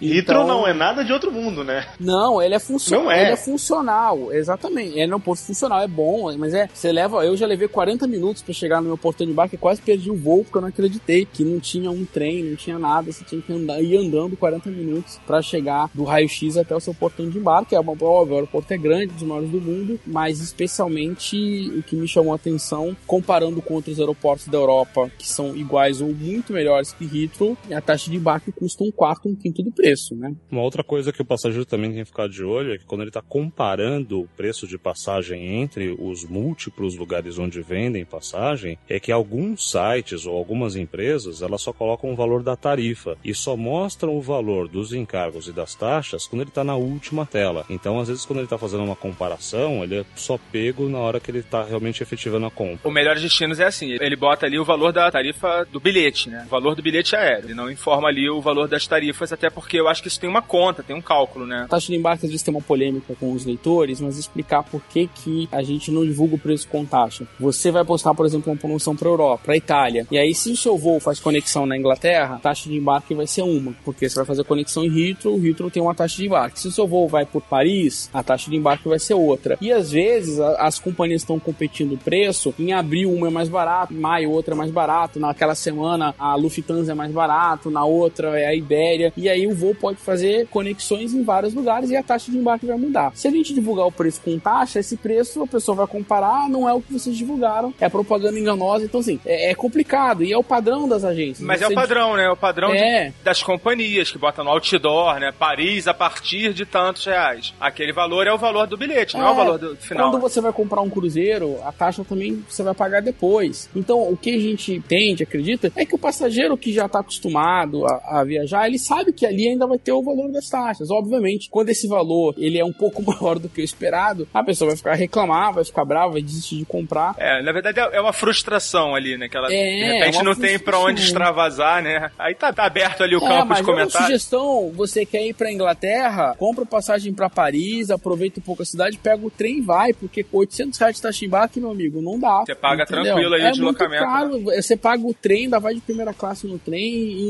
Então- 0.00 0.46
não 0.46 0.66
é 0.66 0.72
nada 0.72 1.04
de 1.04 1.12
outro 1.12 1.30
mundo, 1.32 1.62
né? 1.64 1.86
Não, 1.98 2.40
ele 2.40 2.54
é 2.54 2.58
funcional. 2.58 3.04
Não 3.04 3.10
é. 3.10 3.22
Ele 3.22 3.32
é 3.32 3.36
funcional, 3.36 4.32
exatamente. 4.32 4.98
Ele 4.98 5.12
é 5.12 5.16
um 5.16 5.20
ponto 5.20 5.40
funcional, 5.40 5.80
é 5.80 5.88
bom, 5.88 6.36
mas 6.36 6.54
é. 6.54 6.68
Você 6.72 6.92
leva. 6.92 7.24
Eu 7.24 7.36
já 7.36 7.46
levei 7.46 7.68
40 7.68 8.06
minutos 8.06 8.42
pra 8.42 8.52
chegar 8.54 8.80
no 8.80 8.88
meu 8.88 8.98
portão 8.98 9.26
de 9.26 9.32
embarque, 9.32 9.56
quase 9.56 9.80
perdi 9.82 10.10
o 10.10 10.16
voo 10.16 10.44
porque 10.44 10.56
eu 10.58 10.62
não 10.62 10.68
acreditei 10.68 11.24
que 11.26 11.44
não 11.44 11.58
tinha 11.60 11.90
um 11.90 12.04
trem, 12.04 12.42
não 12.44 12.56
tinha 12.56 12.78
nada. 12.78 13.10
Você 13.12 13.24
tinha 13.24 13.40
que 13.40 13.52
andar, 13.52 13.82
ir 13.82 13.96
andando 13.96 14.36
40 14.36 14.70
minutos 14.70 15.18
pra 15.26 15.42
chegar 15.42 15.90
do 15.94 16.04
raio-x 16.04 16.56
até 16.56 16.74
o 16.74 16.80
seu 16.80 16.94
portão 16.94 17.28
de 17.28 17.38
embarque. 17.38 17.74
É 17.74 17.80
uma, 17.80 17.92
óbvio, 17.92 18.34
o 18.34 18.34
aeroporto 18.36 18.72
é 18.72 18.76
grande, 18.78 19.06
dos 19.14 19.22
maiores 19.22 19.50
do 19.50 19.60
mundo, 19.60 19.98
mas 20.06 20.40
especialmente 20.40 21.72
o 21.76 21.82
que 21.82 21.96
me 21.96 22.06
chamou 22.08 22.32
a 22.32 22.36
atenção, 22.36 22.96
comparando 23.06 23.60
com 23.60 23.74
outros 23.74 23.98
aeroportos 23.98 24.46
da 24.48 24.58
Europa 24.58 25.10
que 25.18 25.28
são 25.28 25.56
iguais 25.56 26.00
ou 26.00 26.12
muito 26.12 26.52
melhores 26.52 26.92
que 26.92 27.04
Heathrow, 27.04 27.56
a 27.74 27.80
taxa 27.80 28.10
de 28.10 28.16
embarque 28.16 28.52
custa 28.52 28.84
um 28.84 28.90
quarto, 28.90 29.28
um 29.28 29.34
quinto 29.34 29.62
do 29.62 29.70
preço, 29.70 29.87
né? 30.14 30.34
Uma 30.50 30.62
outra 30.62 30.82
coisa 30.82 31.12
que 31.12 31.22
o 31.22 31.24
passageiro 31.24 31.64
também 31.64 31.90
tem 31.90 32.00
que 32.00 32.10
ficar 32.10 32.28
de 32.28 32.44
olho 32.44 32.72
é 32.72 32.78
que 32.78 32.84
quando 32.84 33.02
ele 33.02 33.10
está 33.10 33.22
comparando 33.22 34.20
o 34.20 34.28
preço 34.28 34.66
de 34.66 34.78
passagem 34.78 35.62
entre 35.62 35.96
os 35.98 36.24
múltiplos 36.24 36.96
lugares 36.96 37.38
onde 37.38 37.60
vendem 37.60 38.04
passagem, 38.04 38.78
é 38.88 38.98
que 39.00 39.12
alguns 39.12 39.70
sites 39.70 40.26
ou 40.26 40.36
algumas 40.36 40.76
empresas 40.76 41.42
elas 41.42 41.62
só 41.62 41.72
colocam 41.72 42.12
o 42.12 42.16
valor 42.16 42.42
da 42.42 42.56
tarifa 42.56 43.16
e 43.24 43.34
só 43.34 43.56
mostram 43.56 44.16
o 44.16 44.20
valor 44.20 44.68
dos 44.68 44.92
encargos 44.92 45.48
e 45.48 45.52
das 45.52 45.74
taxas 45.74 46.26
quando 46.26 46.42
ele 46.42 46.50
está 46.50 46.64
na 46.64 46.76
última 46.76 47.26
tela. 47.26 47.64
Então, 47.68 48.00
às 48.00 48.08
vezes, 48.08 48.24
quando 48.24 48.38
ele 48.38 48.46
está 48.46 48.58
fazendo 48.58 48.84
uma 48.84 48.96
comparação, 48.96 49.82
ele 49.82 50.00
é 50.00 50.04
só 50.14 50.38
pego 50.50 50.88
na 50.88 50.98
hora 50.98 51.20
que 51.20 51.30
ele 51.30 51.40
está 51.40 51.62
realmente 51.64 52.02
efetivando 52.02 52.46
a 52.46 52.50
compra. 52.50 52.88
O 52.88 52.92
Melhores 52.92 53.22
Destinos 53.22 53.60
é 53.60 53.66
assim, 53.66 53.96
ele 54.00 54.16
bota 54.16 54.46
ali 54.46 54.58
o 54.58 54.64
valor 54.64 54.92
da 54.92 55.10
tarifa 55.10 55.66
do 55.70 55.80
bilhete, 55.80 56.28
né? 56.28 56.44
O 56.46 56.48
valor 56.48 56.74
do 56.74 56.82
bilhete 56.82 57.16
aéreo. 57.16 57.46
Ele 57.46 57.54
não 57.54 57.70
informa 57.70 58.08
ali 58.08 58.28
o 58.28 58.40
valor 58.40 58.68
das 58.68 58.86
tarifas, 58.86 59.32
até 59.32 59.50
porque 59.50 59.77
eu 59.78 59.88
acho 59.88 60.02
que 60.02 60.08
isso 60.08 60.20
tem 60.20 60.28
uma 60.28 60.42
conta, 60.42 60.82
tem 60.82 60.94
um 60.96 61.00
cálculo, 61.02 61.46
né? 61.46 61.62
A 61.64 61.68
taxa 61.68 61.86
de 61.88 61.96
embarque 61.96 62.24
às 62.26 62.30
vezes 62.30 62.42
tem 62.42 62.52
uma 62.54 62.60
polêmica 62.62 63.14
com 63.18 63.32
os 63.32 63.44
leitores, 63.44 64.00
mas 64.00 64.18
explicar 64.18 64.62
por 64.62 64.82
que, 64.82 65.06
que 65.08 65.48
a 65.52 65.62
gente 65.62 65.90
não 65.90 66.04
divulga 66.04 66.34
o 66.34 66.38
preço 66.38 66.66
com 66.68 66.84
taxa. 66.84 67.26
Você 67.38 67.70
vai 67.70 67.84
postar, 67.84 68.14
por 68.14 68.26
exemplo, 68.26 68.52
uma 68.52 68.58
promoção 68.58 68.94
para 68.96 69.08
Europa, 69.08 69.42
para 69.46 69.56
Itália, 69.56 70.06
e 70.10 70.18
aí 70.18 70.34
se 70.34 70.50
o 70.50 70.56
seu 70.56 70.76
voo 70.76 71.00
faz 71.00 71.20
conexão 71.20 71.66
na 71.66 71.76
Inglaterra, 71.76 72.36
a 72.36 72.38
taxa 72.38 72.68
de 72.68 72.76
embarque 72.76 73.14
vai 73.14 73.26
ser 73.26 73.42
uma, 73.42 73.72
porque 73.84 74.08
você 74.08 74.16
vai 74.16 74.24
fazer 74.24 74.44
conexão 74.44 74.84
em 74.84 75.08
Heathrow, 75.10 75.36
o 75.36 75.46
Heathrow 75.46 75.70
tem 75.70 75.82
uma 75.82 75.94
taxa 75.94 76.16
de 76.16 76.26
embarque. 76.26 76.60
Se 76.60 76.68
o 76.68 76.72
seu 76.72 76.86
voo 76.86 77.08
vai 77.08 77.24
por 77.26 77.42
Paris, 77.42 78.10
a 78.12 78.22
taxa 78.22 78.50
de 78.50 78.56
embarque 78.56 78.88
vai 78.88 78.98
ser 78.98 79.14
outra. 79.14 79.56
E 79.60 79.72
às 79.72 79.90
vezes 79.90 80.38
a- 80.40 80.66
as 80.66 80.78
companhias 80.78 81.22
estão 81.22 81.38
competindo 81.38 81.92
o 81.94 81.98
preço, 81.98 82.54
em 82.58 82.72
abril 82.72 83.12
uma 83.12 83.28
é 83.28 83.30
mais 83.30 83.48
barato, 83.48 83.92
em 83.92 83.98
maio 83.98 84.30
outra 84.30 84.54
é 84.54 84.56
mais 84.56 84.70
barato, 84.70 85.18
naquela 85.20 85.54
semana 85.54 86.14
a 86.18 86.34
Lufthansa 86.34 86.92
é 86.92 86.94
mais 86.94 87.12
barato, 87.12 87.70
na 87.70 87.84
outra 87.84 88.38
é 88.38 88.46
a 88.46 88.54
Ibéria, 88.54 89.12
e 89.16 89.28
aí 89.28 89.46
o 89.46 89.54
voo 89.54 89.67
voo 89.68 89.74
pode 89.74 89.98
fazer 89.98 90.46
conexões 90.48 91.12
em 91.14 91.22
vários 91.22 91.54
lugares 91.54 91.90
e 91.90 91.96
a 91.96 92.02
taxa 92.02 92.30
de 92.30 92.36
embarque 92.38 92.66
vai 92.66 92.76
mudar. 92.76 93.12
Se 93.14 93.28
a 93.28 93.30
gente 93.30 93.54
divulgar 93.54 93.86
o 93.86 93.92
preço 93.92 94.20
com 94.24 94.38
taxa, 94.38 94.80
esse 94.80 94.96
preço 94.96 95.42
a 95.42 95.46
pessoa 95.46 95.76
vai 95.76 95.86
comparar, 95.86 96.48
não 96.48 96.68
é 96.68 96.72
o 96.72 96.80
que 96.80 96.92
vocês 96.92 97.16
divulgaram, 97.16 97.72
é 97.80 97.88
propaganda 97.88 98.38
enganosa. 98.38 98.84
Então, 98.84 99.00
assim, 99.00 99.18
é, 99.24 99.50
é 99.50 99.54
complicado 99.54 100.24
e 100.24 100.32
é 100.32 100.36
o 100.38 100.44
padrão 100.44 100.88
das 100.88 101.04
agências. 101.04 101.40
Mas 101.40 101.58
Você 101.60 101.64
é 101.64 101.68
o 101.68 101.74
padrão, 101.74 102.16
né? 102.16 102.24
É 102.24 102.30
o 102.30 102.36
padrão 102.36 102.70
de- 102.70 102.78
É. 102.78 103.12
das 103.24 103.42
companhias 103.42 104.10
que 104.10 104.18
botam 104.18 104.44
no 104.44 104.50
outdoor, 104.50 105.18
né? 105.18 105.32
Paris 105.36 105.86
a 105.88 105.94
partir 105.94 106.52
de 106.52 106.64
tantos 106.64 107.04
reais. 107.04 107.54
Aquele 107.60 107.92
valor 107.92 108.26
é 108.26 108.32
o 108.32 108.38
valor 108.38 108.66
do 108.66 108.76
bilhete, 108.76 109.16
não 109.16 109.26
é 109.26 109.30
o 109.30 109.34
valor 109.34 109.58
do 109.58 109.76
final. 109.76 110.10
Quando 110.10 110.20
você 110.20 110.40
vai 110.40 110.52
comprar 110.52 110.80
um 110.80 110.90
cruzeiro, 110.90 111.58
a 111.64 111.72
taxa 111.72 112.04
também 112.04 112.42
você 112.48 112.62
vai 112.62 112.74
pagar 112.74 113.00
depois. 113.02 113.68
Então, 113.74 114.00
o 114.10 114.16
que 114.16 114.30
a 114.34 114.38
gente 114.38 114.72
entende, 114.74 115.22
acredita, 115.22 115.72
é 115.76 115.84
que 115.84 115.94
o 115.94 115.98
passageiro 115.98 116.56
que 116.56 116.72
já 116.72 116.86
está 116.86 117.00
acostumado 117.00 117.86
a, 117.86 118.20
a 118.20 118.24
viajar, 118.24 118.66
ele 118.66 118.78
sabe 118.78 119.12
que 119.12 119.26
ali 119.26 119.46
ainda 119.58 119.66
vai 119.66 119.78
ter 119.78 119.92
o 119.92 120.02
valor 120.02 120.30
das 120.30 120.48
taxas. 120.48 120.90
Obviamente, 120.90 121.48
quando 121.50 121.68
esse 121.70 121.86
valor 121.88 122.34
ele 122.38 122.58
é 122.58 122.64
um 122.64 122.72
pouco 122.72 123.02
maior 123.06 123.38
do 123.38 123.48
que 123.48 123.60
o 123.60 123.64
esperado, 123.64 124.26
a 124.32 124.42
pessoa 124.42 124.68
vai 124.70 124.76
ficar 124.76 124.94
reclamar, 124.94 125.52
vai 125.52 125.64
ficar 125.64 125.84
brava, 125.84 126.12
vai 126.12 126.22
desistir 126.22 126.56
de 126.58 126.64
comprar. 126.64 127.14
É, 127.18 127.42
na 127.42 127.52
verdade 127.52 127.78
é 127.80 128.00
uma 128.00 128.12
frustração 128.12 128.94
ali, 128.94 129.16
né? 129.18 129.28
Que 129.28 129.36
ela, 129.36 129.52
É, 129.52 129.76
de 129.76 129.84
repente, 129.84 130.16
é 130.16 130.18
uma 130.22 130.24
não 130.24 130.34
tem 130.34 130.58
pra 130.58 130.78
onde 130.78 131.02
extravasar, 131.02 131.82
né? 131.82 132.10
Aí 132.18 132.34
tá, 132.34 132.52
tá 132.52 132.64
aberto 132.64 133.02
ali 133.02 133.14
o 133.16 133.18
É, 133.18 133.28
campo 133.28 133.54
de 133.54 133.60
é 133.60 133.62
uma 133.62 133.64
comentários. 133.64 134.06
sugestão, 134.06 134.70
você 134.74 135.04
quer 135.04 135.26
ir 135.26 135.34
pra 135.34 135.52
Inglaterra, 135.52 136.34
compra 136.38 136.64
passagem 136.64 137.12
pra 137.12 137.28
Paris, 137.30 137.90
aproveita 137.90 138.40
um 138.40 138.42
pouco 138.42 138.62
a 138.62 138.66
cidade, 138.66 138.98
pega 138.98 139.24
o 139.24 139.30
trem 139.30 139.58
e 139.58 139.60
vai, 139.60 139.92
porque 139.92 140.24
800 140.32 140.78
reais 140.78 140.96
de 140.96 141.02
taxa 141.02 141.24
embarque, 141.24 141.60
meu 141.60 141.70
amigo, 141.70 142.00
não 142.00 142.18
dá. 142.18 142.42
Você 142.46 142.54
paga 142.54 142.82
entendeu? 142.84 143.04
tranquilo 143.04 143.34
aí 143.34 143.42
o 143.42 143.46
é 143.46 143.50
deslocamento, 143.50 144.04
né? 144.04 144.08
Muito 144.28 144.44
caro, 144.44 144.62
você 144.62 144.76
paga 144.76 145.06
o 145.06 145.14
trem, 145.14 145.44
ainda 145.44 145.58
vai 145.58 145.74
de 145.74 145.80
primeira 145.80 146.12
classe 146.14 146.46
no 146.46 146.58
trem 146.58 146.82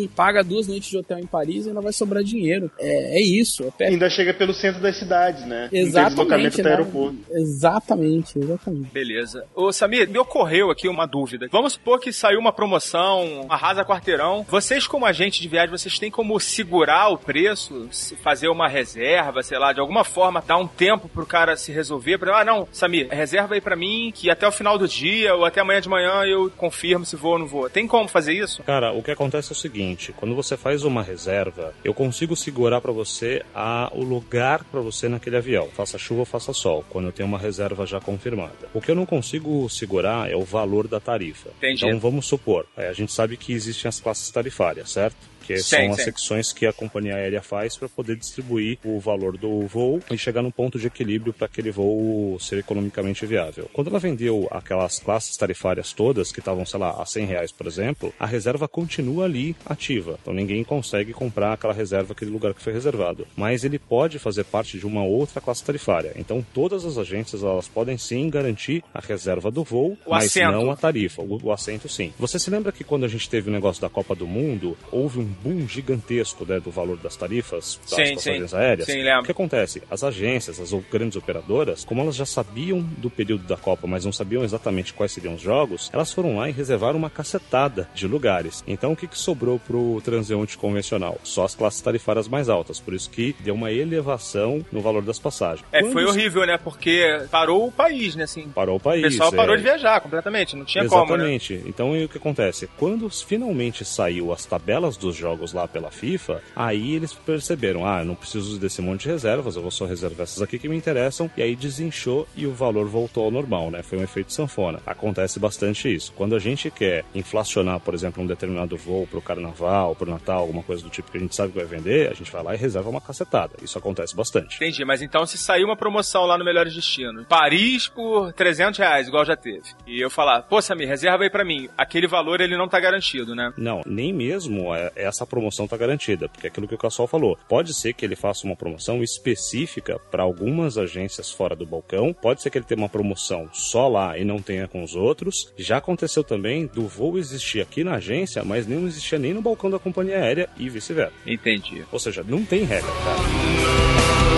e 0.02 0.08
paga 0.14 0.42
duas 0.42 0.66
noites 0.66 0.88
de 0.88 0.96
hotel 0.98 1.18
em 1.18 1.26
Paris 1.26 1.66
e 1.66 1.68
ainda 1.68 1.80
vai 1.80 1.92
sobrar 1.92 2.17
dinheiro. 2.22 2.70
É, 2.78 3.18
é 3.18 3.22
isso, 3.22 3.64
é 3.64 3.70
perto. 3.70 3.92
Ainda 3.92 4.10
chega 4.10 4.34
pelo 4.34 4.52
centro 4.52 4.80
das 4.80 4.96
cidades, 4.96 5.44
né? 5.46 5.68
Exatamente. 5.72 6.62
né? 6.62 6.70
aeroporto. 6.70 7.18
Exatamente, 7.30 8.38
exatamente. 8.38 8.90
Beleza. 8.92 9.44
Ô, 9.54 9.72
Samir, 9.72 10.08
me 10.08 10.18
ocorreu 10.18 10.70
aqui 10.70 10.88
uma 10.88 11.06
dúvida. 11.06 11.48
Vamos 11.50 11.74
supor 11.74 12.00
que 12.00 12.12
saiu 12.12 12.38
uma 12.38 12.52
promoção, 12.52 13.46
arrasa 13.48 13.84
quarteirão. 13.84 14.44
Vocês, 14.48 14.86
como 14.86 15.06
agente 15.06 15.40
de 15.40 15.48
viagem, 15.48 15.70
vocês 15.70 15.98
têm 15.98 16.10
como 16.10 16.38
segurar 16.38 17.08
o 17.08 17.18
preço? 17.18 17.88
Fazer 18.22 18.48
uma 18.48 18.68
reserva, 18.68 19.42
sei 19.42 19.58
lá, 19.58 19.72
de 19.72 19.80
alguma 19.80 20.04
forma, 20.04 20.42
dar 20.46 20.56
um 20.56 20.66
tempo 20.66 21.08
pro 21.08 21.26
cara 21.26 21.56
se 21.56 21.72
resolver? 21.72 22.18
Pra, 22.18 22.40
ah, 22.40 22.44
não, 22.44 22.68
Samir, 22.72 23.08
reserva 23.10 23.54
aí 23.54 23.60
pra 23.60 23.76
mim 23.76 24.12
que 24.14 24.30
até 24.30 24.46
o 24.46 24.52
final 24.52 24.78
do 24.78 24.86
dia 24.86 25.34
ou 25.34 25.44
até 25.44 25.60
amanhã 25.60 25.80
de 25.80 25.88
manhã 25.88 26.24
eu 26.24 26.50
confirmo 26.56 27.04
se 27.04 27.16
vou 27.16 27.32
ou 27.32 27.38
não 27.38 27.46
vou. 27.46 27.68
Tem 27.70 27.86
como 27.86 28.08
fazer 28.08 28.32
isso? 28.32 28.62
Cara, 28.62 28.92
o 28.92 29.02
que 29.02 29.10
acontece 29.10 29.52
é 29.52 29.54
o 29.54 29.56
seguinte: 29.56 30.12
quando 30.12 30.34
você 30.34 30.56
faz 30.56 30.84
uma 30.84 31.02
reserva, 31.02 31.74
eu 31.84 31.94
consigo 32.08 32.34
segurar 32.34 32.80
pra 32.80 32.90
você 32.90 33.42
a, 33.54 33.90
o 33.94 34.02
lugar 34.02 34.64
pra 34.64 34.80
você 34.80 35.10
naquele 35.10 35.36
avião, 35.36 35.68
faça 35.68 35.98
chuva 35.98 36.20
ou 36.20 36.24
faça 36.24 36.54
sol, 36.54 36.82
quando 36.88 37.04
eu 37.04 37.12
tenho 37.12 37.28
uma 37.28 37.38
reserva 37.38 37.84
já 37.84 38.00
confirmada. 38.00 38.66
O 38.72 38.80
que 38.80 38.90
eu 38.90 38.94
não 38.94 39.04
consigo 39.04 39.68
segurar 39.68 40.30
é 40.30 40.34
o 40.34 40.42
valor 40.42 40.88
da 40.88 40.98
tarifa. 40.98 41.50
Entendi. 41.58 41.84
Então 41.84 42.00
vamos 42.00 42.24
supor, 42.26 42.64
é, 42.76 42.88
a 42.88 42.94
gente 42.94 43.12
sabe 43.12 43.36
que 43.36 43.52
existem 43.52 43.90
as 43.90 44.00
classes 44.00 44.30
tarifárias, 44.30 44.90
certo? 44.90 45.16
Que 45.48 45.56
Sim, 45.58 45.76
são 45.76 45.90
as 45.92 45.96
sim. 45.96 46.04
secções 46.04 46.52
que 46.52 46.66
a 46.66 46.72
companhia 46.74 47.14
aérea 47.16 47.40
faz 47.40 47.74
para 47.74 47.88
poder 47.88 48.16
distribuir 48.16 48.78
o 48.84 49.00
valor 49.00 49.38
do 49.38 49.66
voo 49.66 49.98
e 50.10 50.18
chegar 50.18 50.42
num 50.42 50.50
ponto 50.50 50.78
de 50.78 50.86
equilíbrio 50.88 51.32
para 51.32 51.46
aquele 51.46 51.70
voo 51.70 52.38
ser 52.38 52.58
economicamente 52.58 53.24
viável. 53.24 53.68
Quando 53.72 53.88
ela 53.88 53.98
vendeu 53.98 54.46
aquelas 54.50 54.98
classes 54.98 55.36
tarifárias 55.38 55.92
todas, 55.94 56.30
que 56.30 56.40
estavam, 56.40 56.66
sei 56.66 56.78
lá, 56.78 56.90
a 57.00 57.06
100 57.06 57.24
reais, 57.24 57.50
por 57.50 57.66
exemplo, 57.66 58.12
a 58.20 58.26
reserva 58.26 58.68
continua 58.68 59.24
ali 59.24 59.56
ativa. 59.64 60.18
Então 60.20 60.34
ninguém 60.34 60.62
consegue 60.62 61.14
comprar 61.14 61.54
aquela 61.54 61.72
reserva, 61.72 62.12
aquele 62.12 62.30
lugar 62.30 62.52
que 62.52 62.60
foi 62.60 62.74
reservado. 62.74 63.26
Mas 63.34 63.64
ele 63.64 63.78
pode 63.78 64.18
fazer 64.18 64.44
parte 64.44 64.78
de 64.78 64.86
uma 64.86 65.02
outra 65.02 65.40
classe 65.40 65.64
tarifária. 65.64 66.12
Então 66.16 66.44
todas 66.52 66.84
as 66.84 66.98
agências 66.98 67.42
elas 67.42 67.66
podem 67.68 67.96
sim 67.96 68.28
garantir 68.28 68.84
a 68.92 69.00
reserva 69.00 69.50
do 69.50 69.64
voo, 69.64 69.96
O 70.04 70.10
mas 70.10 70.26
assento. 70.26 70.52
não 70.52 70.70
a 70.70 70.76
tarifa. 70.76 71.22
O, 71.22 71.38
o 71.42 71.52
assento 71.52 71.88
sim. 71.88 72.12
Você 72.18 72.38
se 72.38 72.50
lembra 72.50 72.70
que 72.70 72.84
quando 72.84 73.04
a 73.04 73.08
gente 73.08 73.30
teve 73.30 73.48
o 73.48 73.52
negócio 73.52 73.80
da 73.80 73.88
Copa 73.88 74.14
do 74.14 74.26
Mundo, 74.26 74.76
houve 74.92 75.18
um 75.20 75.24
boom 75.42 75.66
gigantesco 75.68 76.44
né, 76.44 76.60
do 76.60 76.70
valor 76.70 76.96
das 76.96 77.16
tarifas 77.16 77.78
das 77.88 77.90
Sim, 78.08 78.14
passagens 78.14 78.50
sim. 78.50 78.56
aéreas? 78.56 78.86
Sim. 78.86 79.08
O 79.18 79.22
que 79.22 79.30
acontece? 79.32 79.82
As 79.90 80.02
agências, 80.04 80.60
as 80.60 80.72
o- 80.72 80.84
grandes 80.90 81.16
operadoras, 81.16 81.84
como 81.84 82.00
elas 82.00 82.16
já 82.16 82.26
sabiam 82.26 82.80
do 82.80 83.08
período 83.10 83.44
da 83.44 83.56
Copa, 83.56 83.86
mas 83.86 84.04
não 84.04 84.12
sabiam 84.12 84.42
exatamente 84.44 84.92
quais 84.92 85.12
seriam 85.12 85.34
os 85.34 85.40
jogos, 85.40 85.90
elas 85.92 86.12
foram 86.12 86.36
lá 86.36 86.48
e 86.48 86.52
reservaram 86.52 86.98
uma 86.98 87.10
cacetada 87.10 87.88
de 87.94 88.06
lugares. 88.06 88.62
Então 88.66 88.92
o 88.92 88.96
que, 88.96 89.06
que 89.06 89.18
sobrou 89.18 89.58
pro 89.58 90.00
transeunte 90.02 90.56
convencional? 90.58 91.18
Só 91.22 91.44
as 91.44 91.54
classes 91.54 91.80
tarifárias 91.80 92.28
mais 92.28 92.48
altas. 92.48 92.80
Por 92.80 92.94
isso 92.94 93.10
que 93.10 93.34
deu 93.40 93.54
uma 93.54 93.70
elevação 93.72 94.64
no 94.72 94.80
valor 94.80 95.02
das 95.02 95.18
passagens. 95.18 95.64
É, 95.72 95.80
Quando 95.80 95.92
foi 95.92 96.04
horrível, 96.04 96.46
né? 96.46 96.58
Porque 96.58 97.22
parou 97.30 97.66
o 97.66 97.72
país, 97.72 98.14
né? 98.16 98.24
Assim, 98.24 98.48
Parou 98.48 98.74
o 98.74 98.78
o 98.78 98.80
país. 98.80 99.02
pessoal 99.02 99.32
parou 99.32 99.54
é. 99.54 99.58
de 99.58 99.62
viajar 99.64 100.00
completamente, 100.00 100.56
não 100.56 100.64
tinha 100.64 100.86
como, 100.88 101.16
né? 101.16 101.34
Exatamente. 101.34 101.62
Então 101.66 101.96
e 101.96 102.04
o 102.04 102.08
que 102.08 102.18
acontece? 102.18 102.68
Quando 102.78 103.08
finalmente 103.10 103.84
saiu 103.84 104.32
as 104.32 104.44
tabelas 104.44 104.96
dos 104.96 105.14
jogos 105.14 105.27
lá 105.52 105.66
pela 105.68 105.90
FIFA, 105.90 106.42
aí 106.54 106.94
eles 106.94 107.12
perceberam, 107.12 107.86
ah, 107.86 108.00
eu 108.00 108.04
não 108.04 108.14
preciso 108.14 108.58
desse 108.58 108.80
monte 108.80 109.02
de 109.02 109.08
reservas, 109.08 109.56
eu 109.56 109.62
vou 109.62 109.70
só 109.70 109.84
reservar 109.86 110.22
essas 110.22 110.42
aqui 110.42 110.58
que 110.58 110.68
me 110.68 110.76
interessam, 110.76 111.30
e 111.36 111.42
aí 111.42 111.54
desinchou 111.56 112.26
e 112.36 112.46
o 112.46 112.52
valor 112.52 112.86
voltou 112.86 113.24
ao 113.24 113.30
normal, 113.30 113.70
né? 113.70 113.82
Foi 113.82 113.98
um 113.98 114.02
efeito 114.02 114.32
sanfona. 114.32 114.80
Acontece 114.86 115.38
bastante 115.38 115.92
isso. 115.92 116.12
Quando 116.16 116.34
a 116.34 116.38
gente 116.38 116.70
quer 116.70 117.04
inflacionar, 117.14 117.80
por 117.80 117.94
exemplo, 117.94 118.22
um 118.22 118.26
determinado 118.26 118.76
voo 118.76 119.06
pro 119.06 119.20
carnaval, 119.20 119.94
pro 119.94 120.10
Natal, 120.10 120.40
alguma 120.40 120.62
coisa 120.62 120.82
do 120.82 120.90
tipo 120.90 121.10
que 121.10 121.16
a 121.18 121.20
gente 121.20 121.34
sabe 121.34 121.52
que 121.52 121.58
vai 121.58 121.66
vender, 121.66 122.10
a 122.10 122.14
gente 122.14 122.30
vai 122.30 122.42
lá 122.42 122.54
e 122.54 122.58
reserva 122.58 122.88
uma 122.88 123.00
cacetada. 123.00 123.54
Isso 123.62 123.78
acontece 123.78 124.14
bastante. 124.16 124.56
Entendi, 124.56 124.84
mas 124.84 125.02
então 125.02 125.24
se 125.26 125.36
sair 125.38 125.64
uma 125.64 125.76
promoção 125.76 126.24
lá 126.24 126.36
no 126.38 126.44
Melhores 126.44 126.74
Destinos, 126.74 127.26
Paris 127.28 127.88
por 127.88 128.32
300 128.32 128.78
reais, 128.78 129.08
igual 129.08 129.24
já 129.24 129.36
teve, 129.36 129.62
e 129.86 130.00
eu 130.00 130.10
falar, 130.10 130.42
pô, 130.42 130.60
Samir, 130.62 130.88
reserva 130.88 131.24
aí 131.24 131.30
pra 131.30 131.44
mim, 131.44 131.68
aquele 131.76 132.06
valor 132.06 132.40
ele 132.40 132.56
não 132.56 132.68
tá 132.68 132.78
garantido, 132.80 133.34
né? 133.34 133.52
Não, 133.56 133.82
nem 133.86 134.12
mesmo 134.12 134.74
é- 134.74 134.92
essa 135.18 135.26
promoção 135.26 135.64
está 135.64 135.76
garantida, 135.76 136.28
porque 136.28 136.46
é 136.46 136.50
aquilo 136.50 136.68
que 136.68 136.74
o 136.74 136.78
Cassol 136.78 137.08
falou. 137.08 137.36
Pode 137.48 137.74
ser 137.74 137.92
que 137.92 138.04
ele 138.04 138.14
faça 138.14 138.46
uma 138.46 138.54
promoção 138.54 139.02
específica 139.02 139.98
para 140.10 140.22
algumas 140.22 140.78
agências 140.78 141.30
fora 141.30 141.56
do 141.56 141.66
balcão, 141.66 142.12
pode 142.12 142.40
ser 142.40 142.50
que 142.50 142.58
ele 142.58 142.64
tenha 142.64 142.80
uma 142.80 142.88
promoção 142.88 143.48
só 143.52 143.88
lá 143.88 144.16
e 144.16 144.24
não 144.24 144.40
tenha 144.40 144.68
com 144.68 144.82
os 144.82 144.94
outros. 144.94 145.52
Já 145.56 145.78
aconteceu 145.78 146.22
também 146.22 146.66
do 146.66 146.86
voo 146.86 147.18
existir 147.18 147.60
aqui 147.60 147.82
na 147.82 147.94
agência, 147.94 148.44
mas 148.44 148.66
não 148.66 148.86
existia 148.86 149.18
nem 149.18 149.34
no 149.34 149.42
balcão 149.42 149.68
da 149.68 149.78
companhia 149.78 150.18
aérea 150.18 150.48
e 150.56 150.68
vice-versa. 150.68 151.12
Entendi. 151.26 151.84
Ou 151.90 151.98
seja, 151.98 152.24
não 152.26 152.44
tem 152.44 152.62
regra, 152.64 152.90
cara. 153.04 154.37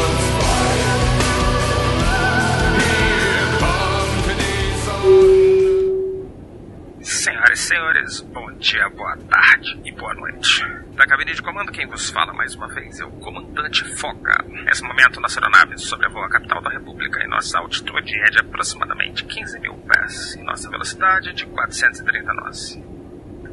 Senhoras 7.21 7.61
e 7.61 7.62
senhores, 7.62 8.21
bom 8.23 8.51
dia, 8.53 8.89
boa 8.89 9.14
tarde 9.14 9.79
e 9.85 9.93
boa 9.93 10.14
noite. 10.14 10.64
Da 10.97 11.07
cabine 11.07 11.35
de 11.35 11.43
comando, 11.43 11.71
quem 11.71 11.87
vos 11.87 12.09
fala 12.09 12.33
mais 12.33 12.55
uma 12.55 12.66
vez 12.68 12.99
é 12.99 13.05
o 13.05 13.11
comandante 13.11 13.85
Foca. 13.97 14.43
Nesse 14.49 14.83
momento, 14.83 15.21
nossa 15.21 15.39
aeronave 15.39 15.77
sobrevoa 15.77 16.25
a 16.25 16.31
capital 16.31 16.62
da 16.62 16.71
República 16.71 17.23
e 17.23 17.29
nossa 17.29 17.59
altitude 17.59 18.18
é 18.23 18.25
de 18.31 18.39
aproximadamente 18.39 19.23
15 19.27 19.61
mil 19.61 19.75
pés 19.75 20.35
e 20.35 20.43
nossa 20.43 20.71
velocidade 20.71 21.35
de 21.35 21.45
430 21.45 22.33
nós. 22.33 22.81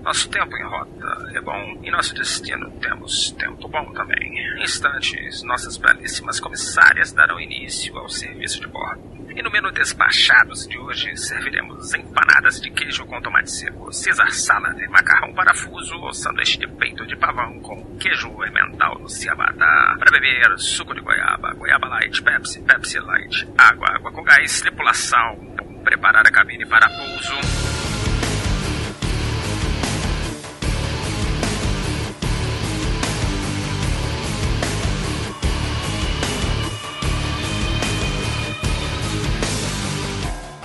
Nosso 0.01 0.30
tempo 0.30 0.55
em 0.55 0.63
rota 0.63 1.32
é 1.36 1.41
bom 1.41 1.82
e 1.84 1.91
nosso 1.91 2.15
destino 2.15 2.72
temos 2.80 3.32
tempo 3.32 3.68
bom 3.68 3.91
também. 3.91 4.57
Em 4.57 4.63
instantes, 4.63 5.43
nossas 5.43 5.76
belíssimas 5.76 6.39
comissárias 6.39 7.11
darão 7.11 7.38
início 7.38 7.97
ao 7.97 8.07
serviço 8.07 8.61
de 8.61 8.68
bordo. 8.68 9.16
E 9.38 9.41
no 9.43 9.51
menu 9.51 9.69
despachados 9.71 10.67
de 10.67 10.79
hoje 10.79 11.15
serviremos 11.15 11.93
empanadas 11.93 12.59
de 12.59 12.71
queijo 12.71 13.05
com 13.05 13.21
tomate 13.21 13.51
seco, 13.51 13.91
Caesar 13.91 14.31
salad, 14.31 14.75
macarrão 14.89 15.31
parafuso 15.31 15.93
ou 15.93 16.11
sanduíche 16.11 16.57
de 16.57 16.67
peito 16.67 17.05
de 17.05 17.15
pavão 17.15 17.59
com 17.59 17.97
queijo 17.99 18.29
emmental 18.43 18.97
no 18.97 19.07
ciabatta. 19.07 19.95
Para 19.99 20.09
beber, 20.09 20.57
suco 20.57 20.95
de 20.95 21.01
goiaba, 21.01 21.53
goiaba 21.53 21.88
light, 21.88 22.19
Pepsi, 22.23 22.63
Pepsi 22.63 22.99
light, 22.99 23.47
água, 23.55 23.88
água 23.93 24.11
com 24.11 24.23
gás, 24.23 24.59
tripulação. 24.59 25.38
Preparar 25.83 26.25
a 26.25 26.31
cabine 26.31 26.65
para 26.65 26.89
pouso. 26.89 27.76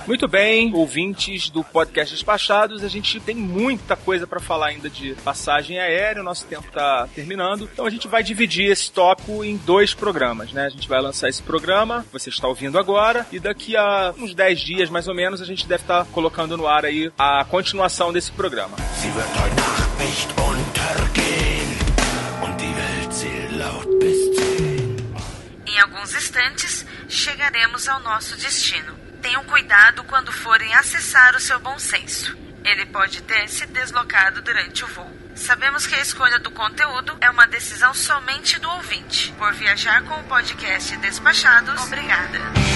Muito 0.05 0.27
bem, 0.27 0.73
ouvintes 0.73 1.49
do 1.49 1.63
podcast 1.63 2.13
Despachados, 2.13 2.83
a 2.83 2.89
gente 2.89 3.19
tem 3.21 3.35
muita 3.35 3.95
coisa 3.95 4.27
pra 4.27 4.39
falar 4.39 4.67
ainda 4.67 4.89
de 4.89 5.15
passagem 5.23 5.79
aérea, 5.79 6.21
o 6.21 6.25
nosso 6.25 6.45
tempo 6.45 6.69
tá 6.71 7.07
terminando, 7.15 7.69
então 7.71 7.85
a 7.85 7.89
gente 7.89 8.07
vai 8.07 8.21
dividir 8.21 8.69
esse 8.69 8.91
tópico 8.91 9.43
em 9.45 9.55
dois 9.57 9.93
programas, 9.93 10.51
né? 10.51 10.65
A 10.65 10.69
gente 10.69 10.89
vai 10.89 11.01
lançar 11.01 11.29
esse 11.29 11.41
programa, 11.41 12.05
você 12.11 12.29
está 12.29 12.47
ouvindo 12.47 12.77
agora, 12.77 13.25
e 13.31 13.39
daqui 13.39 13.77
a 13.77 14.13
uns 14.17 14.33
10 14.33 14.59
dias 14.59 14.89
mais 14.89 15.07
ou 15.07 15.15
menos 15.15 15.41
a 15.41 15.45
gente 15.45 15.65
deve 15.65 15.83
estar 15.83 16.05
colocando 16.07 16.57
no 16.57 16.67
ar 16.67 16.85
aí 16.85 17.09
a 17.17 17.45
continuação 17.45 18.11
desse 18.11 18.31
programa. 18.31 18.75
Sie 19.01 19.09
wird 19.09 19.27
heute 19.39 19.55
Nacht 19.55 20.03
nicht 20.03 20.29
untergehen 20.37 21.77
und 22.43 22.57
die 22.57 22.75
Welt 22.75 23.13
zählt 23.13 23.51
laut 23.57 23.93
instantes 26.15 26.85
chegaremos 27.07 27.87
ao 27.87 27.99
nosso 28.01 28.35
destino. 28.37 29.02
Tenham 29.33 29.45
cuidado 29.45 30.03
quando 30.03 30.31
forem 30.31 30.75
acessar 30.75 31.35
o 31.35 31.39
seu 31.39 31.59
bom 31.59 31.79
senso. 31.79 32.37
Ele 32.63 32.85
pode 32.85 33.23
ter 33.23 33.49
se 33.49 33.65
deslocado 33.65 34.43
durante 34.43 34.85
o 34.85 34.87
voo. 34.87 35.11
Sabemos 35.33 35.87
que 35.87 35.95
a 35.95 36.01
escolha 36.01 36.37
do 36.37 36.51
conteúdo 36.51 37.17
é 37.19 37.31
uma 37.31 37.47
decisão 37.47 37.95
somente 37.95 38.59
do 38.59 38.69
ouvinte. 38.69 39.33
Por 39.35 39.51
viajar 39.53 40.03
com 40.03 40.19
o 40.19 40.23
podcast 40.25 40.95
Despachados, 40.97 41.81
obrigada. 41.81 42.72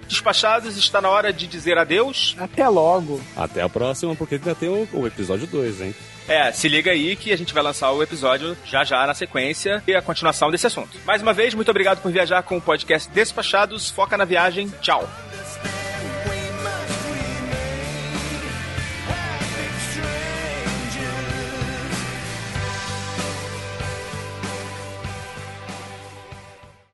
Despachados, 0.08 0.78
está 0.78 1.02
na 1.02 1.10
hora 1.10 1.34
de 1.34 1.46
dizer 1.48 1.78
adeus. 1.78 2.36
Até 2.40 2.68
logo. 2.70 3.20
Até 3.36 3.62
a 3.62 3.68
próxima, 3.68 4.16
porque 4.16 4.36
ainda 4.36 4.56
tem 4.56 4.70
o, 4.70 4.88
o 4.94 5.06
episódio 5.06 5.46
2, 5.48 5.82
hein? 5.82 5.96
É, 6.30 6.52
se 6.52 6.68
liga 6.70 6.92
aí 6.92 7.16
que 7.16 7.32
a 7.32 7.38
gente 7.38 7.54
vai 7.54 7.64
lançar 7.64 7.92
o 7.92 8.02
episódio 8.04 8.58
já 8.66 8.84
já 8.84 9.06
na 9.06 9.14
sequência 9.14 9.82
e 9.88 9.96
a 9.96 10.02
continuação 10.02 10.50
desse 10.52 10.68
assunto. 10.68 10.98
Mais 11.06 11.22
uma 11.22 11.34
vez, 11.34 11.54
muito 11.54 11.70
obrigado 11.72 12.02
por 12.02 12.12
viajar 12.12 12.42
com 12.44 12.58
o 12.58 12.62
podcast 12.62 13.10
Despachados. 13.12 13.90
Foca 13.90 14.18
na 14.18 14.26
viagem. 14.26 14.72
Tchau. 14.82 15.08